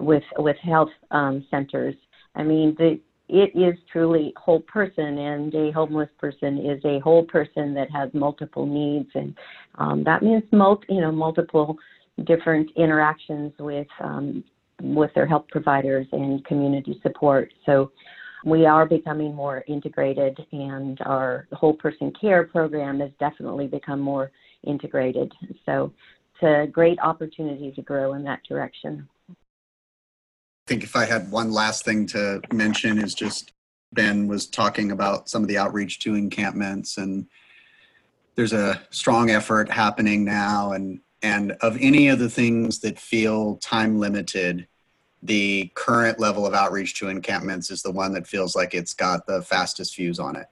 with 0.00 0.24
with 0.38 0.56
health 0.56 0.90
um, 1.12 1.46
centers. 1.50 1.94
I 2.34 2.42
mean, 2.42 2.74
the, 2.76 2.98
it 3.28 3.52
is 3.54 3.78
truly 3.92 4.32
whole 4.36 4.60
person, 4.60 5.18
and 5.18 5.54
a 5.54 5.70
homeless 5.70 6.08
person 6.18 6.58
is 6.58 6.84
a 6.84 6.98
whole 6.98 7.24
person 7.24 7.74
that 7.74 7.90
has 7.92 8.10
multiple 8.12 8.66
needs, 8.66 9.10
and 9.14 9.36
um, 9.76 10.02
that 10.04 10.22
means 10.22 10.42
multi, 10.52 10.86
you 10.88 11.00
know, 11.00 11.12
multiple 11.12 11.76
different 12.24 12.70
interactions 12.76 13.52
with 13.58 13.88
um, 14.00 14.42
with 14.80 15.12
their 15.14 15.26
health 15.26 15.46
providers 15.50 16.06
and 16.12 16.44
community 16.44 16.98
support. 17.02 17.52
So 17.64 17.92
we 18.46 18.64
are 18.64 18.86
becoming 18.86 19.34
more 19.34 19.64
integrated, 19.66 20.38
and 20.52 21.00
our 21.00 21.48
whole 21.52 21.74
person 21.74 22.12
care 22.18 22.44
program 22.44 23.00
has 23.00 23.10
definitely 23.18 23.66
become 23.66 23.98
more 23.98 24.30
integrated. 24.62 25.32
So 25.66 25.92
it's 26.32 26.42
a 26.44 26.70
great 26.70 26.98
opportunity 27.00 27.72
to 27.72 27.82
grow 27.82 28.14
in 28.14 28.22
that 28.22 28.44
direction. 28.48 29.08
I 29.28 29.34
think 30.68 30.84
if 30.84 30.94
I 30.94 31.06
had 31.06 31.28
one 31.28 31.50
last 31.50 31.84
thing 31.84 32.06
to 32.06 32.40
mention 32.52 32.98
is 32.98 33.14
just 33.14 33.52
Ben 33.92 34.28
was 34.28 34.46
talking 34.46 34.92
about 34.92 35.28
some 35.28 35.42
of 35.42 35.48
the 35.48 35.58
outreach 35.58 35.98
to 36.00 36.14
encampments 36.14 36.98
and 36.98 37.26
there's 38.36 38.52
a 38.52 38.80
strong 38.90 39.30
effort 39.30 39.70
happening 39.70 40.24
now 40.24 40.72
and 40.72 41.00
and 41.22 41.52
of 41.62 41.78
any 41.80 42.08
of 42.08 42.18
the 42.18 42.28
things 42.28 42.80
that 42.80 42.98
feel 42.98 43.56
time 43.56 43.98
limited 43.98 44.66
the 45.26 45.70
current 45.74 46.18
level 46.20 46.46
of 46.46 46.54
outreach 46.54 46.94
to 46.98 47.08
encampments 47.08 47.70
is 47.70 47.82
the 47.82 47.90
one 47.90 48.12
that 48.14 48.26
feels 48.26 48.54
like 48.54 48.74
it's 48.74 48.94
got 48.94 49.26
the 49.26 49.42
fastest 49.42 49.94
fuse 49.94 50.18
on 50.18 50.36
it. 50.36 50.46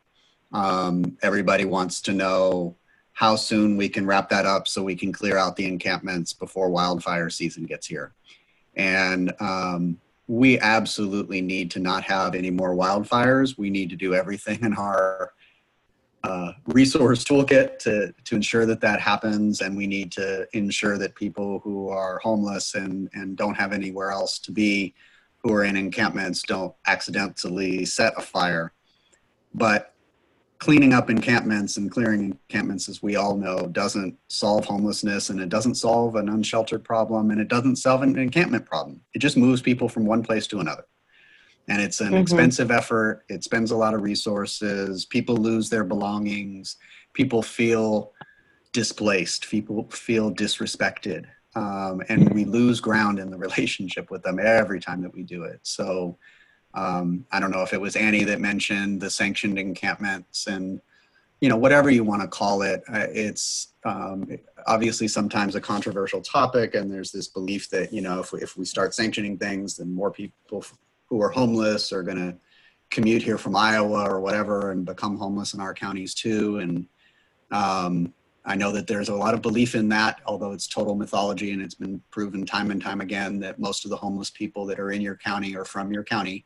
Um, 0.53 1.17
everybody 1.23 1.65
wants 1.65 2.01
to 2.03 2.13
know 2.13 2.77
how 3.13 3.37
soon 3.37 3.77
we 3.77 3.89
can 3.89 4.07
wrap 4.07 4.29
that 4.31 4.47
up 4.47 4.67
so 4.67 4.83
we 4.83 4.97
can 4.97 5.13
clear 5.13 5.37
out 5.37 5.57
the 5.57 5.67
encampments 5.67 6.33
before 6.33 6.69
wildfire 6.69 7.31
season 7.31 7.65
gets 7.65 7.87
here. 7.87 8.15
And 8.75 9.33
um, 9.41 10.01
we 10.27 10.59
absolutely 10.59 11.41
need 11.41 11.71
to 11.73 11.81
not 11.81 12.03
have 12.05 12.35
any 12.35 12.51
more 12.51 12.75
wildfires. 12.75 13.57
We 13.57 13.71
need 13.71 13.91
to 13.91 13.97
do 13.97 14.15
everything 14.15 14.59
in 14.63 14.75
our 14.75 15.33
resource 16.67 17.25
toolkit 17.25 17.79
to, 17.81 18.15
to 18.25 18.35
ensure 18.35 18.67
that 18.67 18.81
that 18.81 19.01
happens. 19.01 19.61
And 19.61 19.77
we 19.77 19.87
need 19.87 20.11
to 20.13 20.47
ensure 20.53 20.99
that 20.99 21.15
people 21.15 21.61
who 21.61 21.89
are 21.89 22.19
homeless 22.19 22.75
and, 22.75 23.11
and 23.15 23.37
don't 23.37 23.55
have 23.55 23.73
anywhere 23.73 24.11
else 24.11 24.39
to 24.41 24.53
be, 24.53 24.95
who 25.39 25.53
are 25.53 25.65
in 25.65 25.77
encampments, 25.77 26.43
don't 26.43 26.75
accidentally 26.87 27.85
set 27.85 28.15
a 28.17 28.23
fire. 28.23 28.73
But 29.55 29.95
cleaning 30.59 30.95
up 30.95 31.11
encampments 31.11 31.77
and 31.77 31.91
clearing 31.91 32.39
encampments, 32.49 32.89
as 32.89 33.03
we 33.03 33.17
all 33.17 33.37
know, 33.37 33.67
doesn't 33.67 34.17
solve 34.29 34.65
homelessness 34.65 35.29
and 35.29 35.39
it 35.39 35.51
doesn't 35.51 35.75
solve 35.75 36.17
an 36.17 36.31
unsheltered 36.31 36.83
problem 36.83 37.31
and 37.31 37.41
it 37.41 37.49
doesn't 37.49 37.77
solve 37.77 38.03
an 38.03 38.19
encampment 38.19 38.65
problem. 38.65 39.01
It 39.13 39.19
just 39.19 39.37
moves 39.37 39.61
people 39.61 39.89
from 39.89 40.07
one 40.07 40.23
place 40.23 40.47
to 40.49 40.61
another. 40.61 40.87
And 41.69 41.81
it's 41.81 42.01
an 42.01 42.09
mm-hmm. 42.09 42.17
expensive 42.17 42.71
effort. 42.71 43.25
It 43.29 43.43
spends 43.43 43.71
a 43.71 43.77
lot 43.77 43.95
of 43.95 44.03
resources. 44.03 45.05
People 45.05 45.37
lose 45.37 45.71
their 45.71 45.85
belongings. 45.85 46.77
People 47.13 47.43
feel 47.43 48.13
displaced. 48.73 49.49
People 49.49 49.89
feel 49.91 50.33
disrespected. 50.33 51.27
Um, 51.57 52.03
and 52.09 52.35
we 52.35 52.45
lose 52.45 52.81
ground 52.81 53.19
in 53.19 53.31
the 53.31 53.39
relationship 53.47 54.11
with 54.11 54.23
them 54.23 54.39
every 54.39 54.81
time 54.81 55.01
that 55.03 55.15
we 55.15 55.23
do 55.23 55.45
it. 55.45 55.61
So, 55.63 56.19
um, 56.75 57.25
I 57.31 57.39
don't 57.39 57.53
know 57.53 57.63
if 57.63 57.73
it 57.73 57.81
was 57.81 57.95
Annie 57.95 58.25
that 58.25 58.41
mentioned 58.41 59.01
the 59.01 59.09
sanctioned 59.09 59.59
encampments 59.59 60.49
and, 60.49 60.81
you 61.41 61.49
know, 61.49 61.57
whatever 61.57 61.89
you 61.89 62.03
want 62.03 62.23
to 62.23 62.29
call 62.29 62.63
it. 62.63 62.83
Uh, 62.93 63.07
it's 63.11 63.75
um, 63.85 64.29
obviously 64.67 65.07
sometimes 65.07 65.55
a 65.55 65.61
controversial 65.61 66.21
topic, 66.21 66.75
and 66.75 66.93
there's 66.93 67.13
this 67.13 67.29
belief 67.29 67.71
that, 67.71 67.93
you 67.93 68.01
know, 68.01 68.19
if 68.19 68.33
we, 68.33 68.41
if 68.41 68.57
we 68.57 68.65
start 68.65 68.93
sanctioning 68.93 69.39
things, 69.39 69.77
then 69.77 69.95
more 69.95 70.11
people 70.11 70.65
who 71.07 71.21
are 71.23 71.31
homeless 71.31 71.93
are 71.93 72.03
going 72.03 72.19
to 72.19 72.37
commute 72.91 73.23
here 73.23 73.39
from 73.39 73.57
Iowa 73.57 74.09
or 74.09 74.21
whatever 74.21 74.71
and 74.71 74.85
become 74.85 75.17
homeless 75.17 75.55
in 75.55 75.61
our 75.61 75.75
counties 75.75 76.15
too. 76.15 76.59
And 76.59 76.87
um, 77.51 78.13
I 78.45 78.55
know 78.55 78.71
that 78.73 78.87
there's 78.87 79.09
a 79.09 79.15
lot 79.15 79.35
of 79.35 79.43
belief 79.43 79.75
in 79.75 79.89
that, 79.89 80.21
although 80.27 80.53
it's 80.53 80.69
total 80.69 80.95
mythology 80.95 81.53
and 81.53 81.63
it's 81.63 81.75
been 81.75 82.01
proven 82.11 82.45
time 82.45 82.71
and 82.71 82.81
time 82.81 83.01
again 83.01 83.41
that 83.41 83.59
most 83.59 83.85
of 83.85 83.91
the 83.91 83.97
homeless 83.97 84.31
people 84.31 84.67
that 84.67 84.79
are 84.79 84.93
in 84.93 85.01
your 85.01 85.17
county 85.17 85.57
are 85.57 85.65
from 85.65 85.93
your 85.93 86.05
county. 86.05 86.45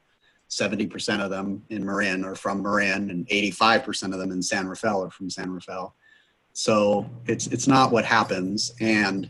70% 0.49 1.21
of 1.21 1.31
them 1.31 1.63
in 1.69 1.85
Marin 1.85 2.25
are 2.25 2.35
from 2.35 2.63
Marin, 2.63 3.11
and 3.11 3.29
85% 3.29 4.15
of 4.15 4.19
them 4.19 4.33
in 4.33 4.41
San 4.41 4.67
Rafael 4.67 5.05
are 5.05 5.11
from 5.11 5.29
San 5.29 5.51
Rafael. 5.51 5.95
So 6.55 7.09
it's 7.27 7.49
it's 7.49 7.69
not 7.69 7.93
what 7.93 8.07
happens, 8.07 8.73
and 8.81 9.29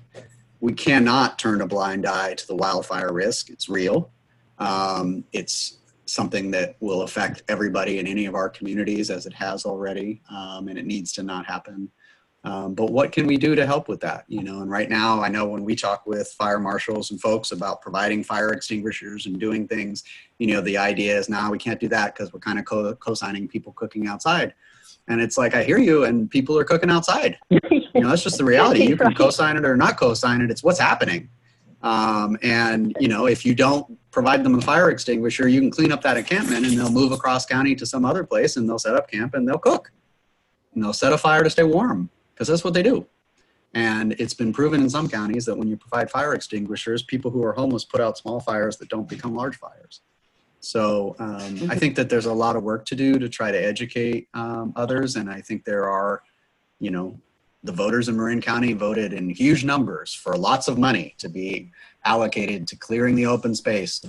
we 0.60 0.72
cannot 0.72 1.38
turn 1.38 1.60
a 1.60 1.66
blind 1.66 2.06
eye 2.06 2.34
to 2.34 2.46
the 2.46 2.54
wildfire 2.54 3.12
risk. 3.12 3.50
It's 3.50 3.68
real. 3.68 4.12
Um, 4.58 5.24
it's 5.32 5.78
something 6.06 6.50
that 6.50 6.76
will 6.80 7.02
affect 7.02 7.42
everybody 7.48 7.98
in 7.98 8.06
any 8.06 8.26
of 8.26 8.34
our 8.34 8.48
communities, 8.48 9.10
as 9.10 9.26
it 9.26 9.32
has 9.34 9.64
already, 9.64 10.22
um, 10.30 10.68
and 10.68 10.78
it 10.78 10.86
needs 10.86 11.12
to 11.12 11.22
not 11.22 11.46
happen. 11.46 11.90
Um, 12.44 12.74
but 12.74 12.90
what 12.90 13.12
can 13.12 13.26
we 13.26 13.36
do 13.36 13.54
to 13.54 13.66
help 13.66 13.88
with 13.88 14.00
that? 14.00 14.24
You 14.28 14.42
know, 14.42 14.62
and 14.62 14.70
right 14.70 14.88
now, 14.88 15.20
I 15.20 15.28
know 15.28 15.46
when 15.46 15.64
we 15.64 15.74
talk 15.74 16.06
with 16.06 16.28
fire 16.28 16.60
marshals 16.60 17.10
and 17.10 17.20
folks 17.20 17.50
about 17.50 17.82
providing 17.82 18.22
fire 18.22 18.52
extinguishers 18.52 19.26
and 19.26 19.38
doing 19.38 19.66
things, 19.66 20.04
you 20.38 20.46
know, 20.46 20.60
the 20.60 20.78
idea 20.78 21.18
is 21.18 21.28
now 21.28 21.50
we 21.50 21.58
can't 21.58 21.80
do 21.80 21.88
that 21.88 22.14
because 22.14 22.32
we're 22.32 22.40
kind 22.40 22.58
of 22.58 22.64
co- 22.64 22.94
co-signing 22.94 23.48
people 23.48 23.72
cooking 23.72 24.06
outside. 24.06 24.54
And 25.08 25.20
it's 25.20 25.36
like 25.36 25.54
I 25.54 25.64
hear 25.64 25.78
you, 25.78 26.04
and 26.04 26.30
people 26.30 26.56
are 26.58 26.64
cooking 26.64 26.90
outside. 26.90 27.38
you 27.50 27.60
know, 27.94 28.08
that's 28.08 28.22
just 28.22 28.38
the 28.38 28.44
reality. 28.44 28.86
You 28.88 28.96
can 28.96 29.14
co-sign 29.14 29.56
it 29.56 29.64
or 29.64 29.76
not 29.76 29.98
co-sign 29.98 30.40
it. 30.40 30.50
It's 30.50 30.62
what's 30.62 30.78
happening. 30.78 31.28
Um, 31.82 32.36
and 32.42 32.96
you 32.98 33.08
know, 33.08 33.26
if 33.26 33.46
you 33.46 33.54
don't 33.54 33.98
provide 34.10 34.42
them 34.44 34.56
a 34.56 34.60
fire 34.60 34.90
extinguisher, 34.90 35.48
you 35.48 35.60
can 35.60 35.70
clean 35.70 35.92
up 35.92 36.02
that 36.02 36.16
encampment, 36.16 36.66
and 36.66 36.76
they'll 36.76 36.90
move 36.90 37.12
across 37.12 37.46
county 37.46 37.74
to 37.76 37.86
some 37.86 38.04
other 38.04 38.24
place, 38.24 38.56
and 38.56 38.68
they'll 38.68 38.78
set 38.78 38.94
up 38.94 39.10
camp 39.10 39.34
and 39.34 39.46
they'll 39.46 39.58
cook, 39.58 39.92
and 40.74 40.82
they'll 40.82 40.92
set 40.92 41.12
a 41.12 41.18
fire 41.18 41.42
to 41.44 41.50
stay 41.50 41.62
warm 41.62 42.10
because 42.34 42.48
that's 42.48 42.64
what 42.64 42.74
they 42.74 42.82
do. 42.82 43.06
And 43.74 44.12
it's 44.18 44.34
been 44.34 44.52
proven 44.52 44.80
in 44.80 44.88
some 44.88 45.08
counties 45.08 45.44
that 45.44 45.56
when 45.56 45.68
you 45.68 45.76
provide 45.76 46.10
fire 46.10 46.34
extinguishers, 46.34 47.02
people 47.02 47.30
who 47.30 47.44
are 47.44 47.52
homeless 47.52 47.84
put 47.84 48.00
out 48.00 48.16
small 48.16 48.40
fires 48.40 48.78
that 48.78 48.88
don't 48.88 49.08
become 49.08 49.34
large 49.34 49.56
fires. 49.56 50.00
So 50.60 51.14
um, 51.18 51.70
I 51.70 51.76
think 51.76 51.94
that 51.96 52.08
there's 52.08 52.26
a 52.26 52.32
lot 52.32 52.56
of 52.56 52.62
work 52.62 52.84
to 52.86 52.96
do 52.96 53.18
to 53.18 53.28
try 53.28 53.52
to 53.52 53.58
educate 53.58 54.28
um, 54.34 54.72
others. 54.74 55.16
And 55.16 55.30
I 55.30 55.40
think 55.40 55.64
there 55.64 55.88
are, 55.88 56.22
you 56.80 56.90
know, 56.90 57.20
the 57.64 57.72
voters 57.72 58.08
in 58.08 58.16
Marin 58.16 58.40
County 58.40 58.72
voted 58.72 59.12
in 59.12 59.30
huge 59.30 59.64
numbers 59.64 60.14
for 60.14 60.36
lots 60.36 60.68
of 60.68 60.78
money 60.78 61.14
to 61.18 61.28
be 61.28 61.70
allocated 62.04 62.68
to 62.68 62.76
clearing 62.76 63.16
the 63.16 63.26
open 63.26 63.54
space. 63.54 64.00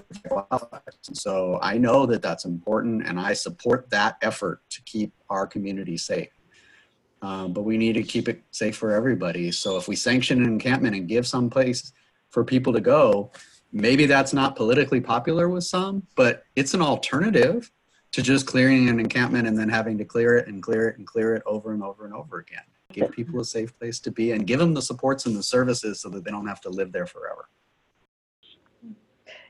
So 1.13 1.59
I 1.61 1.77
know 1.77 2.05
that 2.05 2.21
that's 2.21 2.45
important 2.45 3.07
and 3.07 3.19
I 3.19 3.33
support 3.33 3.89
that 3.89 4.17
effort 4.21 4.61
to 4.69 4.81
keep 4.83 5.13
our 5.29 5.47
community 5.47 5.97
safe. 5.97 6.29
Um, 7.21 7.51
but 7.51 7.63
we 7.63 7.77
need 7.77 7.93
to 7.93 8.03
keep 8.03 8.29
it 8.29 8.41
safe 8.51 8.77
for 8.77 8.93
everybody. 8.93 9.51
So 9.51 9.77
if 9.77 9.87
we 9.87 9.95
sanction 9.95 10.41
an 10.41 10.47
encampment 10.47 10.95
and 10.95 11.07
give 11.07 11.27
some 11.27 11.49
place 11.49 11.91
for 12.29 12.45
people 12.45 12.71
to 12.73 12.79
go, 12.79 13.31
maybe 13.73 14.05
that's 14.05 14.31
not 14.31 14.55
politically 14.55 15.01
popular 15.01 15.49
with 15.49 15.63
some, 15.63 16.03
but 16.15 16.43
it's 16.55 16.73
an 16.73 16.81
alternative 16.81 17.71
to 18.11 18.21
just 18.21 18.47
clearing 18.47 18.89
an 18.89 18.99
encampment 18.99 19.47
and 19.47 19.57
then 19.57 19.69
having 19.69 19.97
to 19.97 20.05
clear 20.05 20.37
it 20.37 20.47
and 20.47 20.63
clear 20.63 20.87
it 20.87 20.97
and 20.97 21.05
clear 21.05 21.35
it 21.35 21.43
over 21.45 21.73
and 21.73 21.83
over 21.83 22.05
and 22.05 22.13
over 22.13 22.39
again. 22.39 22.63
Give 22.99 23.11
people 23.11 23.39
a 23.39 23.45
safe 23.45 23.77
place 23.77 23.99
to 24.01 24.11
be 24.11 24.31
and 24.31 24.45
give 24.45 24.59
them 24.59 24.73
the 24.73 24.81
supports 24.81 25.25
and 25.25 25.35
the 25.35 25.43
services 25.43 26.01
so 26.01 26.09
that 26.09 26.23
they 26.23 26.31
don't 26.31 26.47
have 26.47 26.61
to 26.61 26.69
live 26.69 26.91
there 26.91 27.05
forever. 27.05 27.49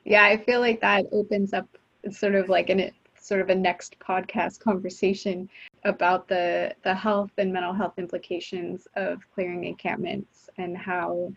Yeah, 0.05 0.23
I 0.23 0.37
feel 0.37 0.59
like 0.59 0.81
that 0.81 1.05
opens 1.11 1.53
up 1.53 1.67
sort 2.11 2.35
of 2.35 2.49
like 2.49 2.69
an 2.69 2.91
sort 3.19 3.41
of 3.41 3.49
a 3.49 3.55
next 3.55 3.99
podcast 3.99 4.59
conversation 4.59 5.49
about 5.83 6.27
the 6.27 6.73
the 6.83 6.93
health 6.93 7.31
and 7.37 7.53
mental 7.53 7.73
health 7.73 7.93
implications 7.97 8.87
of 8.95 9.19
clearing 9.33 9.65
encampments 9.65 10.49
and 10.57 10.77
how 10.77 11.31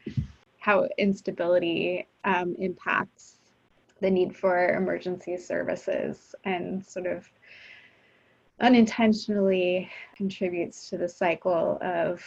how 0.59 0.89
instability 0.97 2.07
um, 2.25 2.55
impacts 2.59 3.39
the 4.01 4.11
need 4.11 4.35
for 4.35 4.75
emergency 4.75 5.37
services 5.37 6.35
and 6.45 6.85
sort 6.85 7.07
of 7.07 7.29
unintentionally 8.61 9.91
contributes 10.17 10.89
to 10.91 10.99
the 10.99 11.09
cycle 11.09 11.79
of 11.81 12.23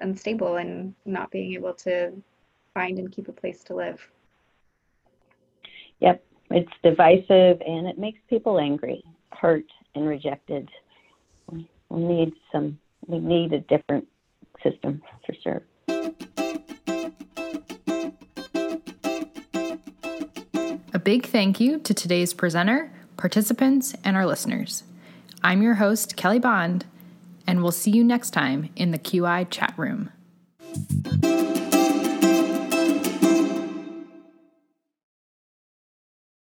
unstable 0.00 0.56
and 0.56 0.94
not 1.04 1.30
being 1.30 1.54
able 1.54 1.74
to 1.74 2.12
find 2.74 2.98
and 2.98 3.12
keep 3.12 3.28
a 3.28 3.32
place 3.32 3.62
to 3.64 3.74
live. 3.74 4.00
Yep, 6.00 6.24
it's 6.50 6.72
divisive 6.82 7.60
and 7.66 7.86
it 7.86 7.98
makes 7.98 8.20
people 8.28 8.58
angry, 8.58 9.04
hurt, 9.32 9.66
and 9.94 10.06
rejected. 10.08 10.68
We 11.50 11.66
need 11.90 12.32
some, 12.52 12.78
we 13.06 13.18
need 13.18 13.52
a 13.52 13.60
different 13.60 14.06
system 14.62 15.02
for 15.26 15.34
sure. 15.42 15.62
A 20.92 20.98
big 20.98 21.26
thank 21.26 21.60
you 21.60 21.78
to 21.80 21.94
today's 21.94 22.34
presenter, 22.34 22.92
participants, 23.16 23.94
and 24.04 24.16
our 24.16 24.26
listeners. 24.26 24.84
I'm 25.42 25.62
your 25.62 25.74
host, 25.74 26.16
Kelly 26.16 26.38
Bond, 26.38 26.84
and 27.46 27.62
we'll 27.62 27.72
see 27.72 27.90
you 27.90 28.04
next 28.04 28.30
time 28.30 28.68
in 28.76 28.90
the 28.90 28.98
QI 28.98 29.48
chat 29.48 29.72
room. 29.78 30.10